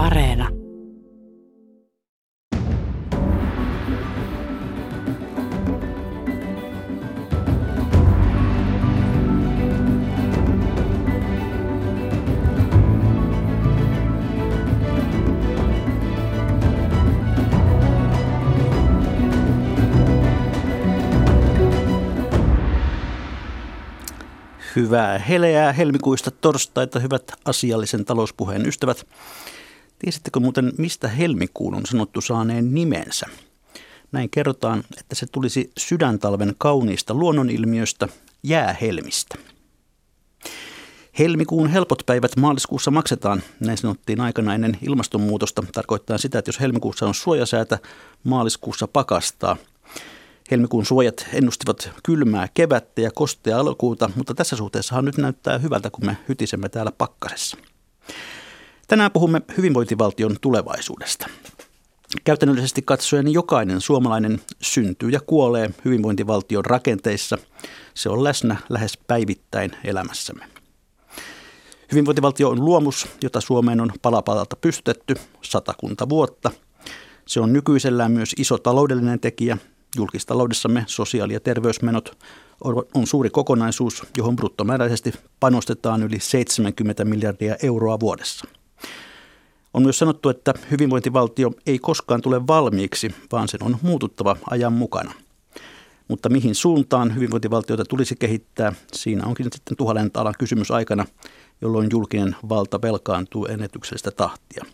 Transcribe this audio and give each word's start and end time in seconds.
Areena. 0.00 0.48
Hyvää 24.76 25.18
heleää 25.18 25.72
helmikuista 25.72 26.30
torstaita, 26.30 26.98
hyvät 26.98 27.22
asiallisen 27.44 28.04
talouspuheen 28.04 28.66
ystävät. 28.66 29.06
Tiesittekö 30.00 30.40
muuten, 30.40 30.72
mistä 30.78 31.08
helmikuun 31.08 31.74
on 31.74 31.86
sanottu 31.86 32.20
saaneen 32.20 32.74
nimensä? 32.74 33.26
Näin 34.12 34.30
kerrotaan, 34.30 34.84
että 34.98 35.14
se 35.14 35.26
tulisi 35.26 35.72
sydäntalven 35.78 36.54
kauniista 36.58 37.14
luonnonilmiöstä 37.14 38.08
jäähelmistä. 38.42 39.38
Helmikuun 41.18 41.68
helpot 41.68 42.02
päivät 42.06 42.36
maaliskuussa 42.36 42.90
maksetaan, 42.90 43.42
näin 43.60 43.78
sanottiin 43.78 44.20
aikana 44.20 44.54
ennen 44.54 44.78
ilmastonmuutosta. 44.82 45.64
Tarkoittaa 45.72 46.18
sitä, 46.18 46.38
että 46.38 46.48
jos 46.48 46.60
helmikuussa 46.60 47.06
on 47.06 47.14
suojasäätä, 47.14 47.78
maaliskuussa 48.24 48.88
pakastaa– 48.88 49.56
Helmikuun 50.50 50.86
suojat 50.86 51.26
ennustivat 51.32 51.90
kylmää 52.02 52.48
kevättä 52.54 53.00
ja 53.00 53.10
kostea 53.14 53.60
alkuuta, 53.60 54.10
mutta 54.14 54.34
tässä 54.34 54.56
suhteessahan 54.56 55.04
nyt 55.04 55.16
näyttää 55.16 55.58
hyvältä, 55.58 55.90
kun 55.90 56.06
me 56.06 56.16
hytisemme 56.28 56.68
täällä 56.68 56.92
pakkasessa. 56.92 57.56
Tänään 58.90 59.12
puhumme 59.12 59.42
hyvinvointivaltion 59.56 60.36
tulevaisuudesta. 60.40 61.26
Käytännöllisesti 62.24 62.82
katsoen 62.82 63.32
jokainen 63.32 63.80
suomalainen 63.80 64.40
syntyy 64.60 65.10
ja 65.10 65.20
kuolee 65.20 65.70
hyvinvointivaltion 65.84 66.64
rakenteissa. 66.64 67.38
Se 67.94 68.08
on 68.08 68.24
läsnä 68.24 68.56
lähes 68.68 68.98
päivittäin 69.06 69.70
elämässämme. 69.84 70.44
Hyvinvointivaltio 71.92 72.48
on 72.48 72.64
luomus, 72.64 73.08
jota 73.22 73.40
Suomeen 73.40 73.80
on 73.80 73.92
palapalalta 74.02 74.56
pystytetty 74.56 75.14
satakunta 75.42 76.08
vuotta. 76.08 76.50
Se 77.26 77.40
on 77.40 77.52
nykyisellään 77.52 78.12
myös 78.12 78.34
iso 78.38 78.58
taloudellinen 78.58 79.20
tekijä, 79.20 79.58
Julkistaloudessamme 79.96 80.84
sosiaali- 80.86 81.32
ja 81.32 81.40
terveysmenot 81.40 82.18
on 82.94 83.06
suuri 83.06 83.30
kokonaisuus, 83.30 84.02
johon 84.16 84.36
bruttomääräisesti 84.36 85.12
panostetaan 85.40 86.02
yli 86.02 86.20
70 86.20 87.04
miljardia 87.04 87.56
euroa 87.62 88.00
vuodessa. 88.00 88.59
On 89.74 89.82
myös 89.82 89.98
sanottu, 89.98 90.28
että 90.28 90.54
hyvinvointivaltio 90.70 91.50
ei 91.66 91.78
koskaan 91.78 92.20
tule 92.20 92.46
valmiiksi, 92.46 93.14
vaan 93.32 93.48
sen 93.48 93.62
on 93.62 93.76
muututtava 93.82 94.36
ajan 94.50 94.72
mukana. 94.72 95.12
Mutta 96.08 96.28
mihin 96.28 96.54
suuntaan 96.54 97.14
hyvinvointivaltiota 97.14 97.84
tulisi 97.84 98.16
kehittää, 98.16 98.72
siinä 98.92 99.26
onkin 99.26 99.46
sitten 99.52 99.76
tuhannen 99.76 100.10
alan 100.14 100.34
kysymys 100.38 100.70
aikana, 100.70 101.06
jolloin 101.60 101.88
julkinen 101.92 102.36
valta 102.48 102.82
velkaantuu 102.82 103.46
ennätyksellistä 103.46 104.10
tahtia. 104.10 104.64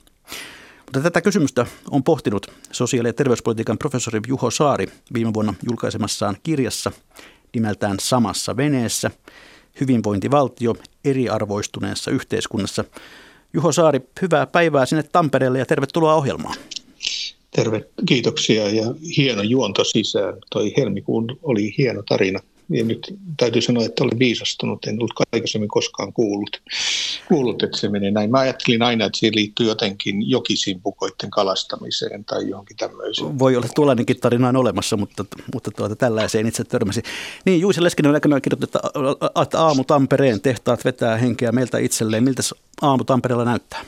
Mutta 0.85 1.01
tätä 1.01 1.21
kysymystä 1.21 1.67
on 1.91 2.03
pohtinut 2.03 2.47
sosiaali- 2.73 3.09
ja 3.09 3.13
terveyspolitiikan 3.13 3.79
professori 3.79 4.21
Juho 4.29 4.51
Saari 4.51 4.87
viime 5.15 5.35
vuonna 5.35 5.55
julkaisemassaan 5.69 6.37
kirjassa 6.43 6.93
nimeltään 7.55 7.97
Samassa 8.01 8.57
veneessä, 8.57 9.11
hyvinvointivaltio 9.81 10.75
eriarvoistuneessa 11.05 12.11
yhteiskunnassa. 12.11 12.85
Juho 13.53 13.73
Saari, 13.73 14.01
hyvää 14.23 14.47
päivää 14.47 14.87
sinne 14.87 15.03
Tampereelle 15.03 15.59
ja 15.59 15.67
tervetuloa 15.67 16.15
ohjelmaan. 16.15 16.57
Terve, 17.51 17.85
kiitoksia 18.07 18.71
ja 18.71 18.95
hieno 19.17 19.43
juonto 19.43 19.85
sisään. 19.85 20.35
Toi 20.51 20.73
helmikuun 20.77 21.39
oli 21.43 21.75
hieno 21.79 22.03
tarina 22.03 22.41
ja 22.71 22.85
nyt 22.85 23.15
täytyy 23.37 23.63
sanoa, 23.63 23.85
että 23.85 24.05
olen 24.05 24.19
viisastunut. 24.19 24.85
En 24.87 24.99
ollut 24.99 25.13
aikaisemmin 25.33 25.69
koskaan 25.69 26.13
kuullut, 26.13 26.63
kuullut, 27.29 27.63
että 27.63 27.79
se 27.79 27.89
menee 27.89 28.11
näin. 28.11 28.31
Mä 28.31 28.39
ajattelin 28.39 28.83
aina, 28.83 29.05
että 29.05 29.19
siihen 29.19 29.35
liittyy 29.35 29.67
jotenkin 29.67 30.31
jokisimpukoiden 30.31 31.31
kalastamiseen 31.31 32.25
tai 32.25 32.49
johonkin 32.49 32.77
tämmöiseen. 32.77 33.39
Voi 33.39 33.57
olla 33.57 33.69
tuollainenkin 33.75 34.21
tarina 34.21 34.49
on 34.49 34.57
olemassa, 34.57 34.97
mutta, 34.97 35.25
mutta 35.55 35.71
tuota, 35.71 35.97
tällaiseen 35.97 36.47
itse 36.47 36.65
törmäsi. 36.65 37.03
Niin, 37.45 37.61
Juise 37.61 37.83
Leskinen 37.83 38.15
on 38.15 38.43
kirjoittanut, 38.43 39.19
että 39.43 39.59
aamu 39.61 39.85
Tampereen 39.85 40.41
tehtaat 40.41 40.85
vetää 40.85 41.17
henkeä 41.17 41.53
meiltä 41.53 41.79
itselleen. 41.79 42.25
Miltä 42.25 42.43
aamu 42.83 43.05
Tampereella 43.05 43.45
näyttää? 43.45 43.81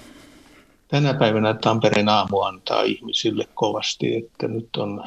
Tänä 0.89 1.15
päivänä 1.15 1.55
Tampereen 1.55 2.09
aamu 2.09 2.41
antaa 2.41 2.83
ihmisille 2.83 3.45
kovasti, 3.55 4.17
että 4.17 4.49
nyt 4.49 4.69
on 4.77 5.05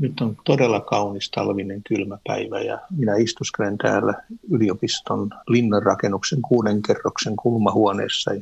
nyt 0.00 0.20
on 0.20 0.36
todella 0.44 0.80
kaunis 0.80 1.30
talvinen 1.30 1.82
kylmä 1.88 2.18
päivä 2.26 2.60
ja 2.60 2.78
minä 2.96 3.16
istuskelen 3.16 3.78
täällä 3.78 4.14
yliopiston 4.50 5.30
linnanrakennuksen 5.48 6.42
kuuden 6.42 6.82
kerroksen 6.82 7.36
kulmahuoneessa. 7.36 8.34
Ja 8.34 8.40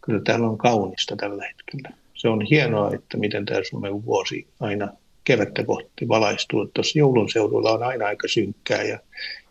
kyllä 0.00 0.20
täällä 0.24 0.48
on 0.48 0.58
kaunista 0.58 1.16
tällä 1.16 1.44
hetkellä. 1.46 1.96
Se 2.14 2.28
on 2.28 2.42
hienoa, 2.42 2.90
että 2.94 3.16
miten 3.16 3.44
tämä 3.44 3.60
Suomen 3.70 4.04
vuosi 4.04 4.46
aina 4.60 4.88
kevättä 5.24 5.64
kohti 5.64 6.08
valaistuu. 6.08 6.70
Tuossa 6.74 6.98
joulun 6.98 7.30
seudulla 7.30 7.70
on 7.70 7.82
aina 7.82 8.06
aika 8.06 8.28
synkkää 8.28 8.82
ja 8.82 8.98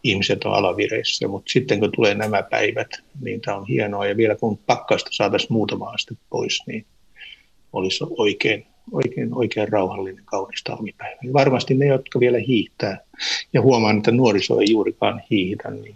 ihmiset 0.04 0.44
on 0.44 0.54
alavireissä, 0.54 1.28
mutta 1.28 1.52
sitten 1.52 1.80
kun 1.80 1.92
tulee 1.96 2.16
nämä 2.16 2.44
päivät, 2.44 2.88
niin 3.22 3.42
tämä 3.42 3.58
on 3.58 3.68
hienoa. 3.68 4.06
Ja 4.06 4.18
vielä 4.18 4.36
kun 4.36 4.58
pakkasta 4.58 5.10
saataisiin 5.14 5.54
muutama 5.54 5.90
aste 5.90 6.16
pois, 6.30 6.64
niin 6.68 6.86
olisi 7.74 8.04
oikein 8.18 8.66
oikein, 8.92 9.34
oikein 9.34 9.68
rauhallinen, 9.68 10.24
kaunis 10.26 10.64
talvipäivä. 10.64 11.18
Ja 11.24 11.34
varmasti 11.34 11.74
ne, 11.74 11.86
jotka 11.86 12.20
vielä 12.20 12.38
hiihtää, 12.38 12.98
ja 13.54 13.62
huomaan, 13.62 13.98
että 13.98 14.12
nuoriso 14.12 14.60
ei 14.60 14.72
juurikaan 14.72 15.22
hiihitä, 15.32 15.72
niin 15.72 15.96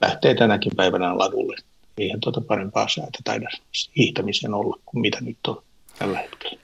lähtee 0.00 0.34
tänäkin 0.34 0.72
päivänä 0.76 1.18
ladulle. 1.18 1.56
Eihän 1.98 2.20
tuota 2.20 2.40
parempaa 2.40 2.88
säätä 2.88 3.18
taida 3.24 3.48
hiihtämisen 3.98 4.54
olla 4.54 4.78
kuin 4.86 5.00
mitä 5.00 5.18
nyt 5.20 5.38
on 5.48 5.62
tällä 5.98 6.18
hetkellä. 6.18 6.58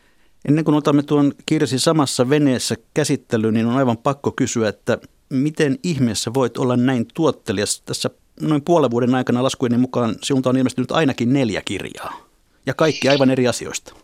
Ennen 0.48 0.65
kuin 0.65 0.75
otamme 0.75 1.03
tuon 1.03 1.32
kirjasi 1.47 1.78
samassa 1.78 2.28
veneessä 2.28 2.77
käsittelyyn, 2.94 3.54
niin 3.54 3.66
on 3.66 3.77
aivan 3.77 3.98
pakko 3.98 4.32
kysyä, 4.32 4.69
että 4.69 4.98
miten 5.31 5.78
ihmeessä 5.82 6.34
voit 6.34 6.59
olla 6.59 6.77
näin 6.77 7.06
tuottelias? 7.15 7.81
Tässä 7.81 8.10
noin 8.41 8.62
puolen 8.62 8.91
vuoden 8.91 9.15
aikana 9.15 9.42
laskujeni 9.42 9.77
mukaan 9.77 10.15
sinulta 10.22 10.50
on 10.50 10.56
ilmestynyt 10.56 10.92
ainakin 10.92 11.32
neljä 11.32 11.62
kirjaa. 11.65 12.27
Ja 12.66 12.75
kaikki 12.75 13.09
aivan 13.09 13.31
eri 13.31 13.48
asioista. 13.48 13.94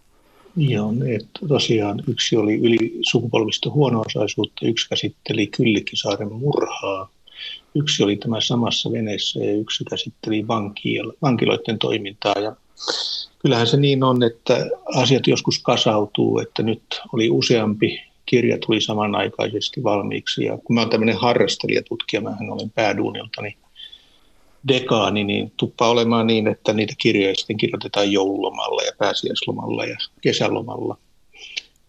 Joo, 0.57 0.93
että 1.17 1.41
tosiaan 1.49 2.03
yksi 2.09 2.37
oli 2.37 2.55
yli 2.55 2.99
sukupolvista 3.03 3.71
huono-osaisuutta, 3.71 4.67
yksi 4.67 4.89
käsitteli 4.89 5.47
Kyllikkisaaren 5.47 6.33
murhaa, 6.33 7.09
yksi 7.75 8.03
oli 8.03 8.17
tämä 8.17 8.41
samassa 8.41 8.93
veneessä 8.93 9.41
ja 9.41 9.53
yksi 9.53 9.85
käsitteli 9.85 10.49
vankiloiden 11.23 11.79
toimintaa. 11.79 12.35
Ja 12.43 12.57
kyllähän 13.39 13.67
se 13.67 13.77
niin 13.77 14.05
on, 14.05 14.23
että 14.23 14.67
asiat 14.95 15.27
joskus 15.27 15.59
kasautuu, 15.59 16.39
että 16.39 16.63
nyt 16.63 16.83
oli 17.13 17.31
useampi 17.31 18.01
kirja 18.27 18.59
tuli 18.67 18.81
samanaikaisesti 18.81 19.83
valmiiksi. 19.83 20.45
Ja 20.45 20.59
kun 20.65 20.75
mä 20.75 20.81
olen 20.81 20.91
tämmöinen 20.91 21.17
harrastelijatutkija, 21.17 22.21
mä 22.21 22.37
olen 22.51 22.71
pääduunilta, 22.71 23.43
niin 23.43 23.57
dekaani, 24.69 25.25
niin 25.25 25.53
tuppaa 25.57 25.91
olemaan 25.91 26.27
niin, 26.27 26.49
että 26.49 26.73
niitä 26.73 26.95
kirjoja 26.99 27.35
sitten 27.35 27.57
kirjoitetaan 27.57 28.13
joululomalla 28.13 28.83
ja 28.83 28.93
pääsiäislomalla 28.99 29.85
ja 29.85 29.97
kesälomalla. 30.21 30.97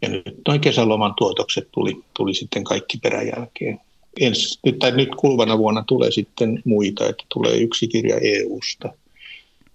Ja 0.01 0.09
nyt 0.09 0.41
noin 0.47 0.61
kesäloman 0.61 1.13
tuotokset 1.17 1.67
tuli, 1.71 2.03
tuli 2.13 2.33
sitten 2.33 2.63
kaikki 2.63 2.97
peräjälkeen. 2.97 3.79
Ens, 4.19 4.59
nyt, 4.65 4.79
tai 4.79 4.91
nyt 4.91 5.15
kuluvana 5.15 5.57
vuonna 5.57 5.83
tulee 5.87 6.11
sitten 6.11 6.61
muita, 6.65 7.09
että 7.09 7.23
tulee 7.33 7.57
yksi 7.57 7.87
kirja 7.87 8.15
EU-sta. 8.21 8.93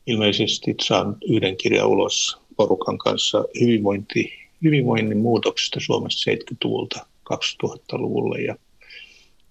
Ilmeisesti 0.07 0.75
saan 0.83 1.17
yhden 1.29 1.57
kirjan 1.57 1.89
ulos 1.89 2.37
porukan 2.57 2.99
kanssa 2.99 3.45
hyvinvointi, 3.61 4.33
hyvinvoinnin 4.65 5.19
muutoksesta 5.19 5.81
Suomessa 5.81 6.31
70-luvulta 6.31 7.07
2000-luvulle 7.33 8.41
ja 8.41 8.57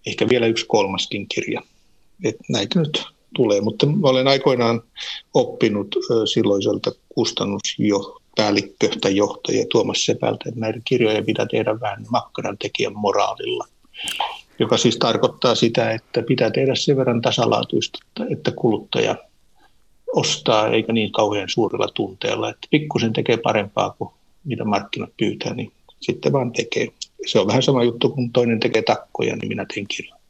ehkä 0.08 0.30
vielä 0.30 0.46
yksi 0.46 0.66
kolmaskin 0.68 1.28
kirja. 1.28 1.62
Et 2.24 2.36
näitä 2.50 2.80
nyt 2.80 3.04
tulee. 3.36 3.62
Mutta 3.62 3.88
olen 4.04 4.28
aikoinaan 4.28 4.82
oppinut 5.34 5.96
silloiselta 6.34 6.92
kustannuspäällikkö 7.10 8.90
tai 9.02 9.16
johtaja 9.16 9.66
Tuomas 9.72 10.06
Sepältä, 10.06 10.44
että 10.50 10.60
näitä 10.60 10.80
kirjoja 10.86 11.24
pitää 11.24 11.46
tehdä 11.52 11.80
vähän 11.80 12.06
makkaran 12.10 12.58
tekijän 12.58 12.96
moraalilla. 12.96 13.68
Joka 14.60 14.78
siis 14.78 14.98
tarkoittaa 14.98 15.56
sitä, 15.56 15.92
että 15.92 16.22
pitää 16.22 16.52
tehdä 16.52 16.76
sen 16.76 16.98
verran 16.98 17.22
tasalaatuista, 17.22 18.00
että 18.30 18.52
kuluttaja 18.52 19.16
ostaa 20.16 20.68
eikä 20.68 20.94
niin 20.94 21.12
kauhean 21.12 21.50
suurella 21.50 21.88
tunteella. 21.94 22.50
Että 22.50 22.68
pikkusen 22.72 23.14
tekee 23.14 23.38
parempaa 23.38 23.96
kuin 23.98 24.12
mitä 24.44 24.64
markkinat 24.64 25.10
pyytää, 25.18 25.54
niin 25.54 25.72
sitten 26.00 26.34
vaan 26.34 26.52
tekee. 26.52 26.88
Se 27.26 27.40
on 27.40 27.48
vähän 27.48 27.64
sama 27.64 27.84
juttu, 27.84 28.10
kun 28.10 28.32
toinen 28.32 28.60
tekee 28.60 28.82
takkoja, 28.82 29.36
niin 29.36 29.48
minä 29.48 29.66
teen 29.74 29.88
kirjan. 29.88 30.21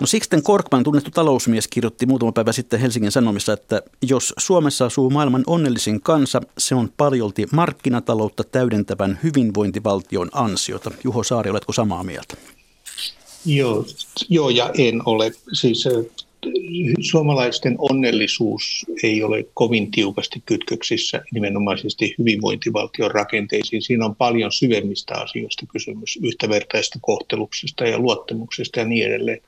No 0.00 0.06
Sixten 0.06 0.42
Korkman, 0.42 0.84
tunnettu 0.84 1.10
talousmies, 1.10 1.68
kirjoitti 1.68 2.06
muutama 2.06 2.32
päivä 2.32 2.52
sitten 2.52 2.80
Helsingin 2.80 3.12
Sanomissa, 3.12 3.52
että 3.52 3.82
jos 4.02 4.34
Suomessa 4.38 4.86
asuu 4.86 5.10
maailman 5.10 5.44
onnellisin 5.46 6.00
kansa, 6.00 6.40
se 6.58 6.74
on 6.74 6.90
paljolti 6.96 7.46
markkinataloutta 7.52 8.44
täydentävän 8.44 9.18
hyvinvointivaltion 9.22 10.28
ansiota. 10.32 10.90
Juho 11.04 11.22
Saari, 11.22 11.50
oletko 11.50 11.72
samaa 11.72 12.04
mieltä? 12.04 12.36
Joo, 13.46 13.84
joo 14.28 14.50
ja 14.50 14.70
en 14.78 15.02
ole. 15.04 15.32
Siis 15.52 15.88
suomalaisten 17.00 17.74
onnellisuus 17.78 18.86
ei 19.02 19.22
ole 19.22 19.46
kovin 19.54 19.90
tiukasti 19.90 20.42
kytköksissä 20.46 21.22
nimenomaisesti 21.32 22.14
hyvinvointivaltion 22.18 23.10
rakenteisiin. 23.10 23.82
Siinä 23.82 24.04
on 24.04 24.16
paljon 24.16 24.52
syvemmistä 24.52 25.14
asioista 25.14 25.66
kysymys, 25.66 26.18
yhtävertaista 26.22 26.98
kohteluksesta 27.02 27.84
ja 27.84 27.98
luottamuksesta 27.98 28.80
ja 28.80 28.86
niin 28.86 29.06
edelleen. 29.06 29.40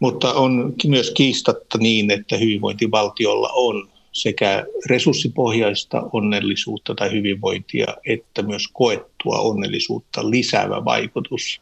Mutta 0.00 0.34
on 0.34 0.74
myös 0.86 1.10
kiistatta 1.10 1.78
niin, 1.78 2.10
että 2.10 2.36
hyvinvointivaltiolla 2.36 3.50
on 3.54 3.88
sekä 4.16 4.66
resurssipohjaista 4.86 6.02
onnellisuutta 6.12 6.94
tai 6.94 7.12
hyvinvointia, 7.12 7.86
että 8.06 8.42
myös 8.42 8.68
koettua 8.72 9.38
onnellisuutta 9.38 10.30
lisäävä 10.30 10.84
vaikutus. 10.84 11.60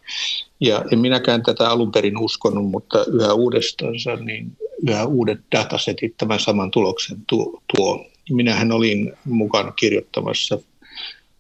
Ja 0.61 0.85
en 0.93 0.99
minäkään 0.99 1.43
tätä 1.43 1.71
alun 1.71 1.93
perin 1.93 2.19
uskonut, 2.19 2.71
mutta 2.71 3.05
yhä 3.13 3.33
uudestaan 3.33 3.95
niin 4.25 4.57
yhä 4.89 5.05
uudet 5.05 5.41
datasetit 5.57 6.15
tämän 6.17 6.41
saman 6.41 6.71
tuloksen 6.71 7.17
tuo. 7.77 8.07
Minähän 8.31 8.73
olin 8.73 9.13
mukana 9.25 9.73
kirjoittamassa 9.73 10.59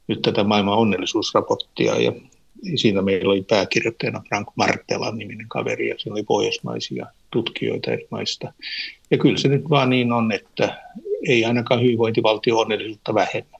nyt 0.08 0.22
tätä 0.22 0.44
maailman 0.44 0.78
onnellisuusraporttia 0.78 2.00
ja 2.00 2.12
siinä 2.76 3.02
meillä 3.02 3.32
oli 3.32 3.43
pääkirjoittajana 3.43 4.22
Frank 4.28 4.49
Martela 4.56 5.12
niminen 5.12 5.49
kaveri 5.49 5.88
ja 5.88 5.94
siinä 5.99 6.14
oli 6.14 6.22
pohjoismaisia 6.22 7.06
tutkijoita 7.31 7.90
eri 7.90 8.06
maista. 8.11 8.52
Ja 9.11 9.19
kyllä 9.19 9.38
se 9.38 9.49
nyt 9.49 9.70
vaan 9.70 9.90
niin 9.90 10.12
on, 10.12 10.32
että 10.32 10.82
ei 11.29 11.44
ainakaan 11.44 11.82
hyvinvointivaltio 11.82 12.59
onnellisuutta 12.59 13.15
vähennä. 13.15 13.59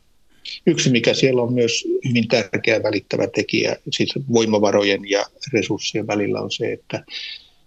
Yksi, 0.67 0.91
mikä 0.91 1.15
siellä 1.15 1.43
on 1.43 1.53
myös 1.53 1.85
hyvin 2.09 2.29
tärkeä 2.29 2.83
välittävä 2.83 3.27
tekijä, 3.27 3.77
siis 3.91 4.15
voimavarojen 4.33 5.11
ja 5.11 5.25
resurssien 5.53 6.07
välillä 6.07 6.41
on 6.41 6.51
se, 6.51 6.73
että 6.73 7.05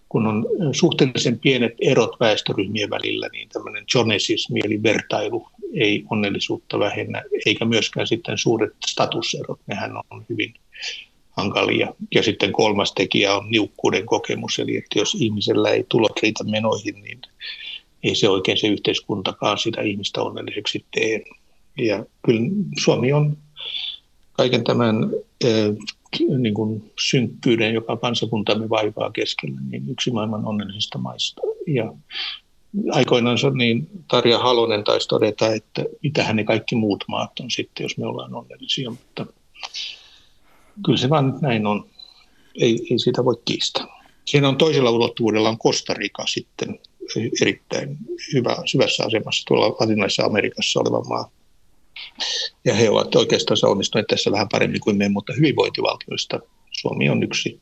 kun 0.08 0.26
on 0.26 0.46
suhteellisen 0.72 1.38
pienet 1.38 1.72
erot 1.80 2.20
väestöryhmien 2.20 2.90
välillä, 2.90 3.28
niin 3.32 3.48
tämmöinen 3.48 3.84
jonesismi 3.94 4.60
eli 4.64 4.82
vertailu 4.82 5.48
ei 5.74 6.04
onnellisuutta 6.10 6.78
vähennä, 6.78 7.22
eikä 7.46 7.64
myöskään 7.64 8.06
sitten 8.06 8.38
suuret 8.38 8.72
statuserot, 8.86 9.60
nehän 9.66 9.92
on 10.10 10.24
hyvin 10.28 10.54
hankalia. 11.30 11.94
Ja 12.14 12.22
sitten 12.22 12.52
kolmas 12.52 12.92
tekijä 12.92 13.34
on 13.34 13.50
niukkuuden 13.50 14.06
kokemus, 14.06 14.58
eli 14.58 14.76
että 14.76 14.98
jos 14.98 15.16
ihmisellä 15.20 15.70
ei 15.70 15.84
tulot 15.88 16.22
riitä 16.22 16.44
menoihin, 16.44 17.02
niin 17.02 17.20
ei 18.02 18.14
se 18.14 18.28
oikein 18.28 18.58
se 18.58 18.66
yhteiskuntakaan 18.66 19.58
sitä 19.58 19.82
ihmistä 19.82 20.22
onnelliseksi 20.22 20.84
tee. 20.90 21.24
Ja 21.78 22.04
kyllä 22.26 22.40
Suomi 22.84 23.12
on 23.12 23.38
kaiken 24.32 24.64
tämän 24.64 25.10
niin 26.38 26.54
kuin 26.54 26.92
synkkyyden, 27.10 27.74
joka 27.74 27.96
kansakuntamme 27.96 28.68
vaivaa 28.68 29.10
keskellä, 29.10 29.60
niin 29.70 29.90
yksi 29.90 30.10
maailman 30.10 30.46
onnellisista 30.46 30.98
maista. 30.98 31.40
Ja 31.66 31.92
aikoinaan 32.92 33.38
niin 33.54 33.88
Tarja 34.08 34.38
Halonen 34.38 34.84
taisi 34.84 35.08
todeta, 35.08 35.54
että 35.54 35.84
mitähän 36.02 36.36
ne 36.36 36.44
kaikki 36.44 36.74
muut 36.74 37.04
maat 37.08 37.40
on 37.40 37.50
sitten, 37.50 37.84
jos 37.84 37.98
me 37.98 38.06
ollaan 38.06 38.34
onnellisia, 38.34 38.90
mutta 38.90 39.26
kyllä 40.84 40.98
se 40.98 41.10
vaan 41.10 41.38
näin 41.40 41.66
on. 41.66 41.86
Ei, 42.60 42.86
ei 42.90 42.98
siitä 42.98 43.24
voi 43.24 43.42
kiistää. 43.44 43.86
Siinä 44.24 44.48
on 44.48 44.56
toisella 44.56 44.90
ulottuvuudella 44.90 45.48
on 45.48 45.58
Costa 45.58 45.94
Rica 45.94 46.26
sitten 46.26 46.78
erittäin 47.42 47.96
hyvä, 48.34 48.56
syvässä 48.64 49.04
asemassa 49.04 49.44
tuolla 49.46 49.76
latinalaisessa 49.80 50.24
Amerikassa 50.24 50.80
oleva 50.80 51.04
maa. 51.08 51.30
Ja 52.64 52.74
he 52.74 52.90
ovat 52.90 53.14
oikeastaan 53.14 53.58
onnistuneet 53.62 54.06
tässä 54.06 54.32
vähän 54.32 54.48
paremmin 54.52 54.80
kuin 54.80 54.96
me, 54.96 55.08
mutta 55.08 55.32
hyvinvointivaltioista 55.32 56.40
Suomi 56.70 57.08
on 57.08 57.22
yksi 57.22 57.60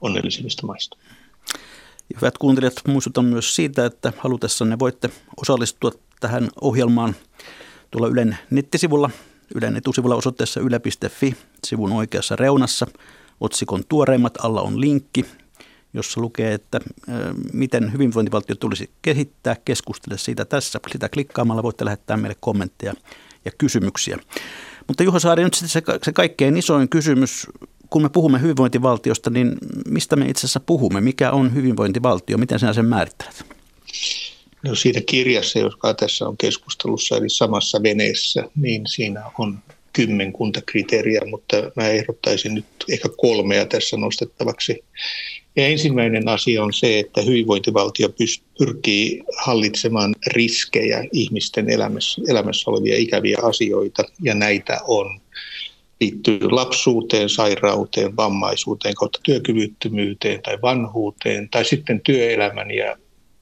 onnellisimmista 0.00 0.66
maista. 0.66 0.96
Hyvät 2.16 2.38
kuuntelijat, 2.38 2.74
muistutan 2.86 3.24
myös 3.24 3.56
siitä, 3.56 3.86
että 3.86 4.12
halutessanne 4.16 4.78
voitte 4.78 5.10
osallistua 5.36 5.92
tähän 6.20 6.48
ohjelmaan 6.60 7.16
tuolla 7.90 8.08
Ylen 8.08 8.38
nettisivulla, 8.50 9.10
Ylen 9.54 9.76
etusivulla 9.76 10.14
osoitteessa 10.14 10.60
yle.fi, 10.60 11.36
sivun 11.66 11.92
oikeassa 11.92 12.36
reunassa. 12.36 12.86
Otsikon 13.40 13.82
tuoreimmat 13.88 14.34
alla 14.42 14.62
on 14.62 14.80
linkki, 14.80 15.24
jossa 15.94 16.20
lukee, 16.20 16.54
että 16.54 16.80
miten 17.52 17.92
hyvinvointivaltio 17.92 18.56
tulisi 18.56 18.90
kehittää. 19.02 19.56
Keskustele 19.64 20.18
siitä 20.18 20.44
tässä. 20.44 20.80
Sitä 20.92 21.08
klikkaamalla 21.08 21.62
voitte 21.62 21.84
lähettää 21.84 22.16
meille 22.16 22.36
kommentteja 22.40 22.94
ja 23.44 23.50
kysymyksiä. 23.58 24.18
Mutta 24.88 25.02
Juho 25.02 25.20
Saari, 25.20 25.44
nyt 25.44 25.54
se, 25.54 25.82
se 26.02 26.12
kaikkein 26.12 26.56
isoin 26.56 26.88
kysymys, 26.88 27.46
kun 27.90 28.02
me 28.02 28.08
puhumme 28.08 28.40
hyvinvointivaltiosta, 28.40 29.30
niin 29.30 29.56
mistä 29.88 30.16
me 30.16 30.26
itse 30.26 30.40
asiassa 30.40 30.60
puhumme? 30.60 31.00
Mikä 31.00 31.30
on 31.30 31.54
hyvinvointivaltio? 31.54 32.38
Miten 32.38 32.58
sinä 32.58 32.72
sen 32.72 32.86
määrittelet? 32.86 33.44
No 34.62 34.74
siitä 34.74 35.00
kirjassa, 35.06 35.58
joka 35.58 35.94
tässä 35.94 36.28
on 36.28 36.36
keskustelussa, 36.36 37.16
eli 37.16 37.28
samassa 37.28 37.82
veneessä, 37.82 38.44
niin 38.56 38.86
siinä 38.86 39.22
on 39.38 39.58
kymmenkunta 39.92 40.60
kriteeriä, 40.66 41.20
mutta 41.30 41.56
mä 41.76 41.88
ehdottaisin 41.88 42.54
nyt 42.54 42.64
ehkä 42.88 43.08
kolmea 43.16 43.66
tässä 43.66 43.96
nostettavaksi. 43.96 44.84
Ja 45.56 45.66
ensimmäinen 45.66 46.28
asia 46.28 46.62
on 46.62 46.72
se, 46.72 46.98
että 46.98 47.22
hyvinvointivaltio 47.22 48.08
pyrkii 48.58 49.22
hallitsemaan 49.36 50.14
riskejä 50.26 51.04
ihmisten 51.12 51.70
elämässä, 51.70 52.22
elämässä 52.28 52.70
olevia 52.70 52.96
ikäviä 52.96 53.38
asioita, 53.42 54.02
ja 54.22 54.34
näitä 54.34 54.80
on 54.88 55.20
liittyy 56.00 56.50
lapsuuteen, 56.50 57.28
sairauteen, 57.28 58.16
vammaisuuteen, 58.16 58.94
kautta 58.94 59.20
työkyvyttömyyteen 59.22 60.42
tai 60.42 60.58
vanhuuteen, 60.62 61.48
tai 61.48 61.64
sitten 61.64 62.00
työelämän 62.00 62.70
ja 62.70 62.96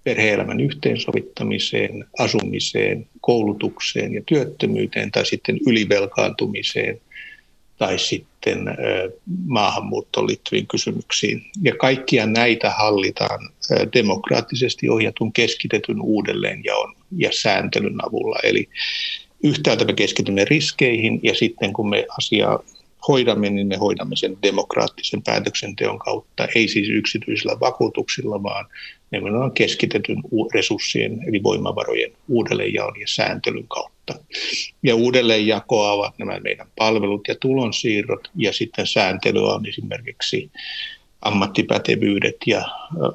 perheelämän 0.05 0.61
yhteensovittamiseen, 0.61 2.05
asumiseen, 2.19 3.09
koulutukseen 3.21 4.15
ja 4.15 4.23
työttömyyteen 4.27 5.11
tai 5.11 5.27
sitten 5.27 5.59
ylivelkaantumiseen 5.67 7.01
tai 7.79 7.99
sitten 7.99 8.30
maahanmuuttoon 9.47 10.27
liittyviin 10.27 10.67
kysymyksiin. 10.67 11.43
Ja 11.63 11.77
kaikkia 11.77 12.27
näitä 12.27 12.71
hallitaan 12.71 13.51
demokraattisesti 13.95 14.89
ohjatun 14.89 15.33
keskitetyn 15.33 16.01
uudelleenjaon 16.01 16.95
ja 17.17 17.29
sääntelyn 17.33 18.07
avulla. 18.07 18.39
Eli 18.43 18.69
yhtäältä 19.43 19.85
me 19.85 19.93
keskitymme 19.93 20.45
riskeihin 20.45 21.21
ja 21.23 21.35
sitten 21.35 21.73
kun 21.73 21.89
me 21.89 22.07
asiaa 22.19 22.63
hoidamme, 23.11 23.51
niin 23.51 23.67
me 23.67 23.77
hoidamme 23.77 24.17
sen 24.17 24.37
demokraattisen 24.43 25.23
päätöksenteon 25.23 25.99
kautta, 25.99 26.49
ei 26.55 26.69
siis 26.69 26.89
yksityisillä 26.89 27.61
vakuutuksilla, 27.61 28.43
vaan 28.43 28.67
nimenomaan 29.11 29.53
keskitetyn 29.53 30.23
resurssien 30.55 31.21
eli 31.29 31.43
voimavarojen 31.43 32.13
uudelleenjaon 32.29 33.01
ja 33.01 33.07
sääntelyn 33.09 33.69
kautta. 33.69 34.15
Ja 34.83 34.95
uudelleenjakoa 34.95 35.93
ovat 35.93 36.19
nämä 36.19 36.41
meidän 36.41 36.67
palvelut 36.77 37.29
ja 37.29 37.35
tulonsiirrot 37.35 38.31
ja 38.37 38.53
sitten 38.53 38.87
sääntelyä 38.87 39.55
on 39.55 39.67
esimerkiksi 39.67 40.51
ammattipätevyydet 41.23 42.37
ja 42.47 42.65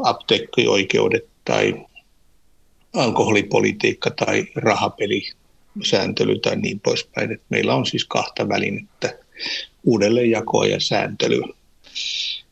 apteekkioikeudet 0.03 1.25
tai 1.45 1.85
alkoholipolitiikka 2.93 4.11
tai 4.11 4.45
rahapelisääntely 4.55 6.39
tai 6.39 6.55
niin 6.55 6.79
poispäin. 6.79 7.31
Et 7.31 7.41
meillä 7.49 7.75
on 7.75 7.85
siis 7.85 8.05
kahta 8.05 8.49
välinettä, 8.49 9.24
uudelleenjakoa 9.83 10.65
ja 10.65 10.79
sääntelyä. 10.79 11.47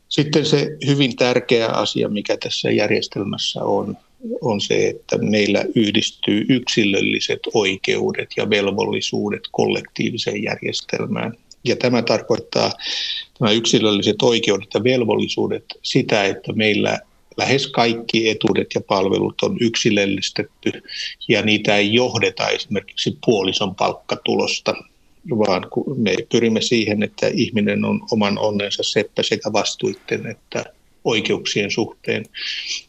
Sitten 0.08 0.46
se 0.46 0.76
hyvin 0.86 1.16
tärkeä 1.16 1.68
asia, 1.68 2.08
mikä 2.08 2.36
tässä 2.36 2.70
järjestelmässä 2.70 3.64
on, 3.64 3.96
on 4.40 4.60
se, 4.60 4.88
että 4.88 5.18
meillä 5.18 5.64
yhdistyy 5.74 6.46
yksilölliset 6.48 7.40
oikeudet 7.54 8.28
ja 8.36 8.50
velvollisuudet 8.50 9.42
kollektiiviseen 9.52 10.42
järjestelmään. 10.42 11.36
Ja 11.64 11.76
tämä 11.76 12.02
tarkoittaa 12.02 12.72
nämä 13.40 13.52
yksilölliset 13.52 14.22
oikeudet 14.22 14.68
ja 14.74 14.84
velvollisuudet 14.84 15.64
sitä, 15.82 16.24
että 16.24 16.52
meillä 16.52 16.98
lähes 17.36 17.66
kaikki 17.66 18.28
etuudet 18.28 18.66
ja 18.74 18.80
palvelut 18.80 19.42
on 19.42 19.56
yksilöllistetty 19.60 20.82
ja 21.28 21.42
niitä 21.42 21.76
ei 21.76 21.94
johdeta 21.94 22.48
esimerkiksi 22.48 23.18
puolison 23.24 23.74
palkkatulosta 23.74 24.74
vaan 25.30 25.66
me 25.96 26.16
pyrimme 26.32 26.60
siihen, 26.60 27.02
että 27.02 27.26
ihminen 27.34 27.84
on 27.84 28.00
oman 28.10 28.38
onnensa 28.38 28.82
seppä 28.82 29.22
sekä 29.22 29.52
vastuitten 29.52 30.26
että 30.26 30.64
oikeuksien 31.04 31.70
suhteen. 31.70 32.24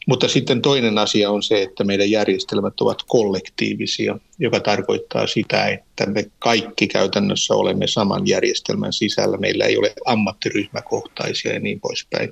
Mutta 0.06 0.28
sitten 0.28 0.62
toinen 0.62 0.98
asia 0.98 1.30
on 1.30 1.42
se, 1.42 1.62
että 1.62 1.84
meidän 1.84 2.10
järjestelmät 2.10 2.80
ovat 2.80 2.98
kollektiivisia, 3.06 4.18
joka 4.38 4.60
tarkoittaa 4.60 5.26
sitä, 5.26 5.68
että 5.68 6.06
me 6.06 6.24
kaikki 6.38 6.86
käytännössä 6.86 7.54
olemme 7.54 7.86
saman 7.86 8.28
järjestelmän 8.28 8.92
sisällä. 8.92 9.36
Meillä 9.36 9.64
ei 9.64 9.78
ole 9.78 9.92
ammattiryhmäkohtaisia 10.04 11.52
ja 11.52 11.60
niin 11.60 11.80
poispäin. 11.80 12.30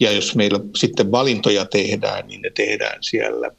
Ja 0.00 0.12
jos 0.12 0.36
meillä 0.36 0.60
sitten 0.76 1.12
valintoja 1.12 1.64
tehdään, 1.64 2.28
niin 2.28 2.42
ne 2.42 2.50
tehdään 2.50 2.98
siellä, 3.02 3.50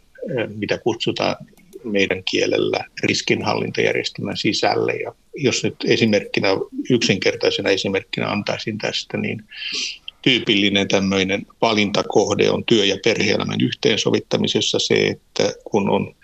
mitä 0.56 0.78
kutsutaan 0.78 1.36
meidän 1.84 2.24
kielellä 2.24 2.80
riskinhallintajärjestelmän 3.04 4.38
sisälle. 4.38 4.94
Ja 4.94 5.16
jos 5.36 5.64
nyt 5.64 5.76
esimerkkinä, 5.86 6.48
yksinkertaisena 6.90 7.70
esimerkkinä 7.70 8.28
antaisin 8.28 8.78
tästä, 8.78 9.18
niin 9.18 9.44
tyypillinen 10.22 10.88
tämmöinen 10.88 11.46
valintakohde 11.62 12.50
on 12.50 12.66
työ- 12.66 12.86
ja 12.86 12.98
perhe-elämän 13.04 13.62
yhteensovittamisessa 13.62 14.80
se, 14.80 15.08
että 15.08 15.54
kun 15.64 15.90
on 15.90 16.16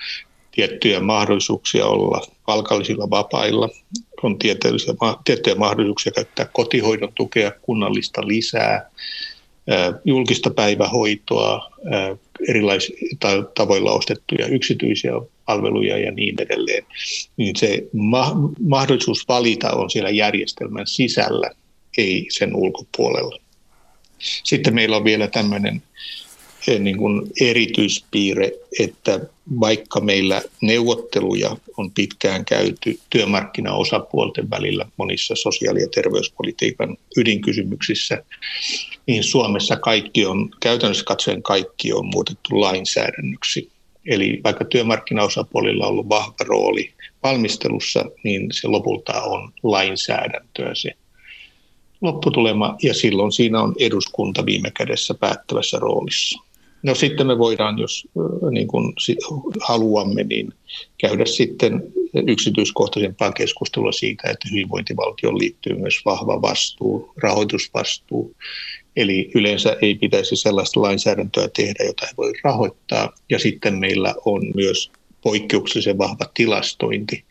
tiettyjä 0.52 1.00
mahdollisuuksia 1.00 1.86
olla 1.86 2.22
palkallisilla 2.46 3.10
vapailla, 3.10 3.70
on 4.24 4.40
tiettyjä 5.26 5.56
mahdollisuuksia 5.56 6.12
käyttää 6.12 6.46
kotihoidon 6.54 7.14
tukea, 7.16 7.52
kunnallista 7.62 8.28
lisää, 8.28 8.90
julkista 10.06 10.50
päivähoitoa, 10.50 11.72
erilaisilla 12.50 13.44
tavoilla 13.56 13.92
ostettuja 13.92 14.48
yksityisiä 14.48 15.12
palveluja 15.46 15.98
ja 15.98 16.12
niin 16.12 16.36
edelleen, 16.42 16.86
niin 17.38 17.56
se 17.56 17.84
ma- 17.94 18.36
mahdollisuus 18.68 19.28
valita 19.28 19.72
on 19.72 19.90
siellä 19.90 20.10
järjestelmän 20.10 20.88
sisällä, 20.88 21.50
ei 21.98 22.26
sen 22.30 22.56
ulkopuolella. 22.56 23.40
Sitten 24.44 24.76
meillä 24.76 24.98
on 24.98 25.04
vielä 25.04 25.28
tämmöinen 25.28 25.82
niin 26.80 26.98
kuin 26.98 27.22
erityispiirre, 27.42 28.52
että 28.80 29.20
vaikka 29.60 30.00
meillä 30.00 30.42
neuvotteluja 30.62 31.58
on 31.78 31.92
pitkään 31.92 32.46
käyty 32.46 33.00
työmarkkinaosapuolten 33.10 34.50
välillä 34.50 34.86
monissa 34.98 35.36
sosiaali- 35.36 35.82
ja 35.82 35.88
terveyspolitiikan 35.88 36.98
ydinkysymyksissä, 37.18 38.24
niin 39.08 39.24
Suomessa 39.24 39.76
kaikki 39.76 40.26
on, 40.26 40.50
käytännössä 40.60 41.06
katsoen 41.06 41.44
kaikki 41.44 41.94
on 41.94 42.06
muutettu 42.06 42.62
lainsäädännöksi. 42.62 43.70
Eli 44.06 44.42
vaikka 44.44 44.66
työmarkkinaosapuolilla 44.66 45.86
on 45.86 45.92
ollut 45.92 46.10
vahva 46.10 46.36
rooli 46.46 46.94
valmistelussa, 47.24 48.06
niin 48.24 48.48
se 48.52 48.68
lopulta 48.68 49.22
on 49.22 49.54
lainsäädäntöä 49.64 50.76
se 50.76 50.92
lopputulema, 52.02 52.76
ja 52.84 52.94
silloin 52.94 53.32
siinä 53.32 53.62
on 53.62 53.76
eduskunta 53.80 54.46
viime 54.46 54.72
kädessä 54.72 55.14
päättävässä 55.14 55.78
roolissa. 55.80 56.47
No 56.84 56.96
sitten 56.96 57.28
me 57.28 57.38
voidaan, 57.38 57.80
jos 57.80 58.08
niin 58.52 58.68
kuin 58.68 58.94
haluamme, 59.62 60.24
niin 60.24 60.54
käydä 60.98 61.26
sitten 61.26 61.84
yksityiskohtaisempaa 62.28 63.32
keskustelua 63.32 63.92
siitä, 63.92 64.30
että 64.30 64.48
hyvinvointivaltioon 64.52 65.40
liittyy 65.40 65.76
myös 65.76 66.02
vahva 66.06 66.42
vastuu, 66.42 67.14
rahoitusvastuu. 67.24 68.36
Eli 68.96 69.32
yleensä 69.36 69.78
ei 69.82 69.96
pitäisi 69.96 70.36
sellaista 70.36 70.82
lainsäädäntöä 70.82 71.50
tehdä, 71.56 71.84
jota 71.84 72.06
ei 72.06 72.14
voi 72.18 72.34
rahoittaa. 72.44 73.14
Ja 73.30 73.40
sitten 73.40 73.80
meillä 73.80 74.16
on 74.26 74.42
myös 74.56 74.92
poikkeuksellisen 75.22 75.98
vahva 75.98 76.26
tilastointi. 76.34 77.24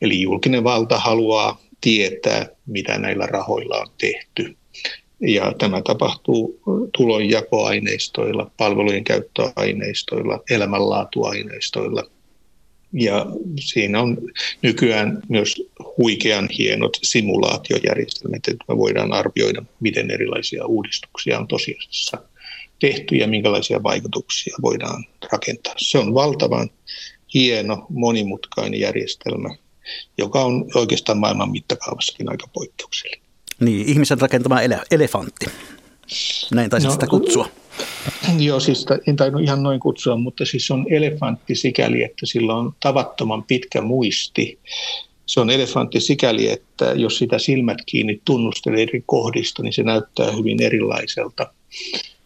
Eli 0.00 0.20
julkinen 0.20 0.64
valta 0.64 0.98
haluaa 0.98 1.60
tietää, 1.80 2.46
mitä 2.66 2.98
näillä 2.98 3.26
rahoilla 3.26 3.76
on 3.78 3.88
tehty. 3.98 4.57
Ja 5.20 5.54
tämä 5.58 5.82
tapahtuu 5.82 6.60
tulonjakoaineistoilla, 6.96 8.50
palvelujen 8.56 9.04
käyttöaineistoilla, 9.04 10.42
elämänlaatuaineistoilla. 10.50 12.04
Ja 12.92 13.26
siinä 13.60 14.00
on 14.00 14.18
nykyään 14.62 15.22
myös 15.28 15.62
huikean 15.98 16.48
hienot 16.58 16.98
simulaatiojärjestelmät, 17.02 18.48
että 18.48 18.64
me 18.68 18.76
voidaan 18.76 19.12
arvioida, 19.12 19.62
miten 19.80 20.10
erilaisia 20.10 20.66
uudistuksia 20.66 21.38
on 21.38 21.48
tosiasiassa 21.48 22.18
tehty 22.78 23.16
ja 23.16 23.28
minkälaisia 23.28 23.82
vaikutuksia 23.82 24.56
voidaan 24.62 25.04
rakentaa. 25.32 25.74
Se 25.76 25.98
on 25.98 26.14
valtavan 26.14 26.70
hieno, 27.34 27.86
monimutkainen 27.88 28.80
järjestelmä, 28.80 29.54
joka 30.18 30.44
on 30.44 30.64
oikeastaan 30.74 31.18
maailman 31.18 31.50
mittakaavassakin 31.50 32.30
aika 32.30 32.46
poikkeuksellinen. 32.52 33.27
Niin, 33.60 33.88
ihmisen 33.88 34.20
rakentama 34.20 34.60
ele- 34.60 34.86
elefantti. 34.90 35.46
Näin 36.54 36.70
taisit 36.70 36.86
no, 36.86 36.92
sitä 36.92 37.06
kutsua. 37.06 37.48
Joo, 38.38 38.60
siis 38.60 38.86
en 39.06 39.16
tainnut 39.16 39.42
ihan 39.42 39.62
noin 39.62 39.80
kutsua, 39.80 40.16
mutta 40.16 40.44
siis 40.44 40.70
on 40.70 40.86
elefantti 40.90 41.54
sikäli, 41.54 42.02
että 42.02 42.26
sillä 42.26 42.54
on 42.54 42.72
tavattoman 42.80 43.44
pitkä 43.44 43.80
muisti. 43.80 44.58
Se 45.26 45.40
on 45.40 45.50
elefantti 45.50 46.00
sikäli, 46.00 46.50
että 46.50 46.84
jos 46.84 47.18
sitä 47.18 47.38
silmät 47.38 47.78
kiinni 47.86 48.20
tunnustelee 48.24 48.82
eri 48.82 49.02
kohdista, 49.06 49.62
niin 49.62 49.72
se 49.72 49.82
näyttää 49.82 50.32
hyvin 50.32 50.62
erilaiselta. 50.62 51.52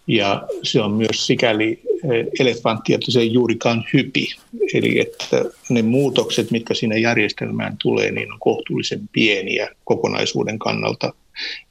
Ja 0.06 0.42
se 0.62 0.80
on 0.80 0.92
myös 0.92 1.26
sikäli 1.26 1.80
eh, 2.04 2.26
elefantti, 2.40 2.94
että 2.94 3.10
se 3.10 3.20
ei 3.20 3.32
juurikaan 3.32 3.84
hypi. 3.92 4.26
Eli 4.74 5.00
että 5.00 5.44
ne 5.68 5.82
muutokset, 5.82 6.50
mitkä 6.50 6.74
siinä 6.74 6.96
järjestelmään 6.96 7.76
tulee, 7.82 8.12
niin 8.12 8.32
on 8.32 8.40
kohtuullisen 8.40 9.08
pieniä 9.12 9.68
kokonaisuuden 9.84 10.58
kannalta 10.58 11.12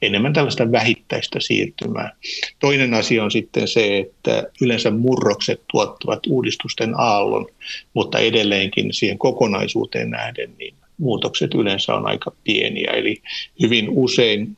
enemmän 0.01 0.33
tällaista 0.33 0.71
vähittäistä 0.71 1.39
siirtymää. 1.39 2.15
Toinen 2.59 2.93
asia 2.93 3.23
on 3.23 3.31
sitten 3.31 3.67
se, 3.67 3.97
että 3.97 4.43
yleensä 4.61 4.91
murrokset 4.91 5.61
tuottavat 5.71 6.19
uudistusten 6.27 6.93
aallon, 6.97 7.47
mutta 7.93 8.19
edelleenkin 8.19 8.93
siihen 8.93 9.17
kokonaisuuteen 9.17 10.09
nähden 10.09 10.53
niin 10.57 10.75
muutokset 10.97 11.53
yleensä 11.53 11.95
on 11.95 12.05
aika 12.05 12.31
pieniä. 12.43 12.91
Eli 12.91 13.21
hyvin 13.61 13.87
usein 13.89 14.57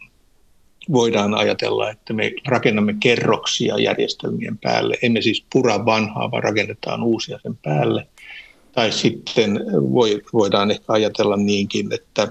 voidaan 0.92 1.34
ajatella, 1.34 1.90
että 1.90 2.14
me 2.14 2.32
rakennamme 2.46 2.96
kerroksia 3.00 3.80
järjestelmien 3.80 4.58
päälle. 4.58 4.98
Emme 5.02 5.22
siis 5.22 5.46
pura 5.54 5.86
vanhaa, 5.86 6.32
vaan 6.32 6.44
rakennetaan 6.44 7.04
uusia 7.04 7.40
sen 7.44 7.58
päälle. 7.64 8.08
Tai 8.72 8.92
sitten 8.92 9.60
voidaan 10.34 10.72
ehkä 10.72 10.94
ajatella 10.94 11.38
niinkin, 11.38 11.94
että 11.94 12.28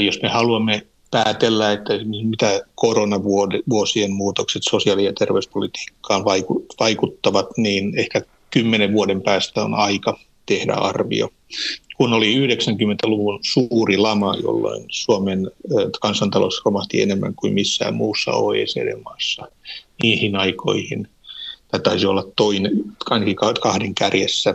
jos 0.00 0.22
me 0.22 0.28
haluamme 0.28 0.86
päätellä, 1.12 1.72
että 1.72 1.92
mitä 2.04 2.60
koronavuosien 2.74 4.12
muutokset 4.12 4.62
sosiaali- 4.70 5.04
ja 5.04 5.12
terveyspolitiikkaan 5.18 6.24
vaikuttavat, 6.80 7.46
niin 7.56 7.98
ehkä 7.98 8.22
kymmenen 8.50 8.92
vuoden 8.92 9.22
päästä 9.22 9.64
on 9.64 9.74
aika 9.74 10.18
tehdä 10.46 10.72
arvio. 10.72 11.28
Kun 11.96 12.12
oli 12.12 12.34
90-luvun 12.34 13.38
suuri 13.42 13.96
lama, 13.96 14.36
jolloin 14.42 14.84
Suomen 14.88 15.50
kansantalous 16.00 16.62
romahti 16.64 17.02
enemmän 17.02 17.34
kuin 17.34 17.54
missään 17.54 17.94
muussa 17.94 18.32
OECD-maassa 18.32 19.48
niihin 20.02 20.36
aikoihin, 20.36 21.08
tai 21.70 21.80
taisi 21.80 22.06
olla 22.06 22.24
toinen, 22.36 22.72
kahden 23.60 23.94
kärjessä, 23.94 24.54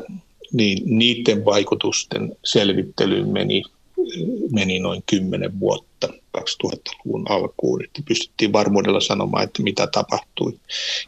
niin 0.54 0.84
niiden 0.86 1.46
vaikutusten 1.46 2.36
selvittelyyn 2.46 3.30
meni, 3.30 3.64
meni 4.52 4.80
noin 4.80 5.04
kymmenen 5.10 5.60
vuotta 5.60 6.10
2000-luvun 6.40 7.32
alkuun, 7.32 7.84
että 7.84 8.02
pystyttiin 8.08 8.54
varmuudella 8.54 9.00
sanomaan, 9.00 9.44
että 9.44 9.64
mitä 9.64 9.88
tapahtui. 9.88 10.60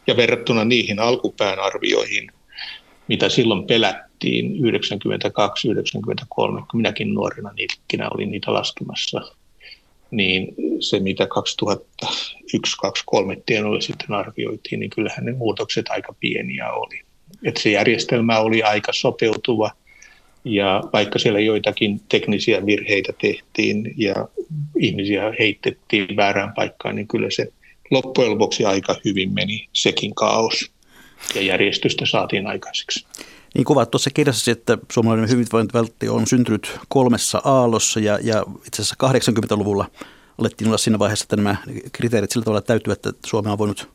Ja 0.06 0.16
verrattuna 0.16 0.64
niihin 0.64 0.98
alkupään 0.98 1.58
arvioihin, 1.58 2.32
mitä 3.08 3.28
silloin 3.28 3.66
pelättiin 3.66 4.66
92, 4.66 5.68
93, 5.70 6.60
kun 6.70 6.80
minäkin 6.80 7.14
nuorena 7.14 7.52
niitäkin 7.52 8.14
olin 8.14 8.30
niitä 8.30 8.52
laskemassa, 8.52 9.20
niin 10.10 10.54
se 10.80 11.00
mitä 11.00 11.26
2001, 11.26 12.76
2003 12.80 13.36
tienoilla 13.46 13.80
sitten 13.80 14.12
arvioitiin, 14.12 14.80
niin 14.80 14.90
kyllähän 14.90 15.24
ne 15.24 15.32
muutokset 15.32 15.88
aika 15.88 16.14
pieniä 16.20 16.72
oli. 16.72 17.00
Että 17.44 17.62
se 17.62 17.70
järjestelmä 17.70 18.38
oli 18.38 18.62
aika 18.62 18.92
sopeutuva 18.92 19.70
ja 20.44 20.82
vaikka 20.92 21.18
siellä 21.18 21.40
joitakin 21.40 22.00
teknisiä 22.08 22.66
virheitä 22.66 23.12
tehtiin 23.20 23.94
ja 23.96 24.28
ihmisiä 24.78 25.32
heitettiin 25.38 26.16
väärään 26.16 26.52
paikkaan, 26.54 26.96
niin 26.96 27.08
kyllä 27.08 27.30
se 27.30 27.52
loppujen 27.90 28.30
lopuksi 28.30 28.64
aika 28.64 28.96
hyvin 29.04 29.32
meni 29.32 29.68
sekin 29.72 30.14
kaos 30.14 30.70
ja 31.34 31.42
järjestystä 31.42 32.06
saatiin 32.06 32.46
aikaiseksi. 32.46 33.06
Niin 33.54 33.64
kuvat 33.64 33.90
tuossa 33.90 34.10
kirjassa, 34.10 34.50
että 34.50 34.78
suomalainen 34.92 35.30
hyvinvointivaltio 35.30 36.14
on 36.14 36.26
syntynyt 36.26 36.78
kolmessa 36.88 37.42
aallossa 37.44 38.00
ja, 38.00 38.18
ja 38.22 38.44
itse 38.66 38.82
asiassa 38.82 38.96
80-luvulla 39.54 39.90
alettiin 40.38 40.68
olla 40.68 40.78
siinä 40.78 40.98
vaiheessa, 40.98 41.24
että 41.24 41.36
nämä 41.36 41.56
kriteerit 41.92 42.30
sillä 42.30 42.44
tavalla 42.44 42.60
täytyy, 42.60 42.92
että 42.92 43.12
Suomea 43.26 43.52
on 43.52 43.58
voinut 43.58 43.88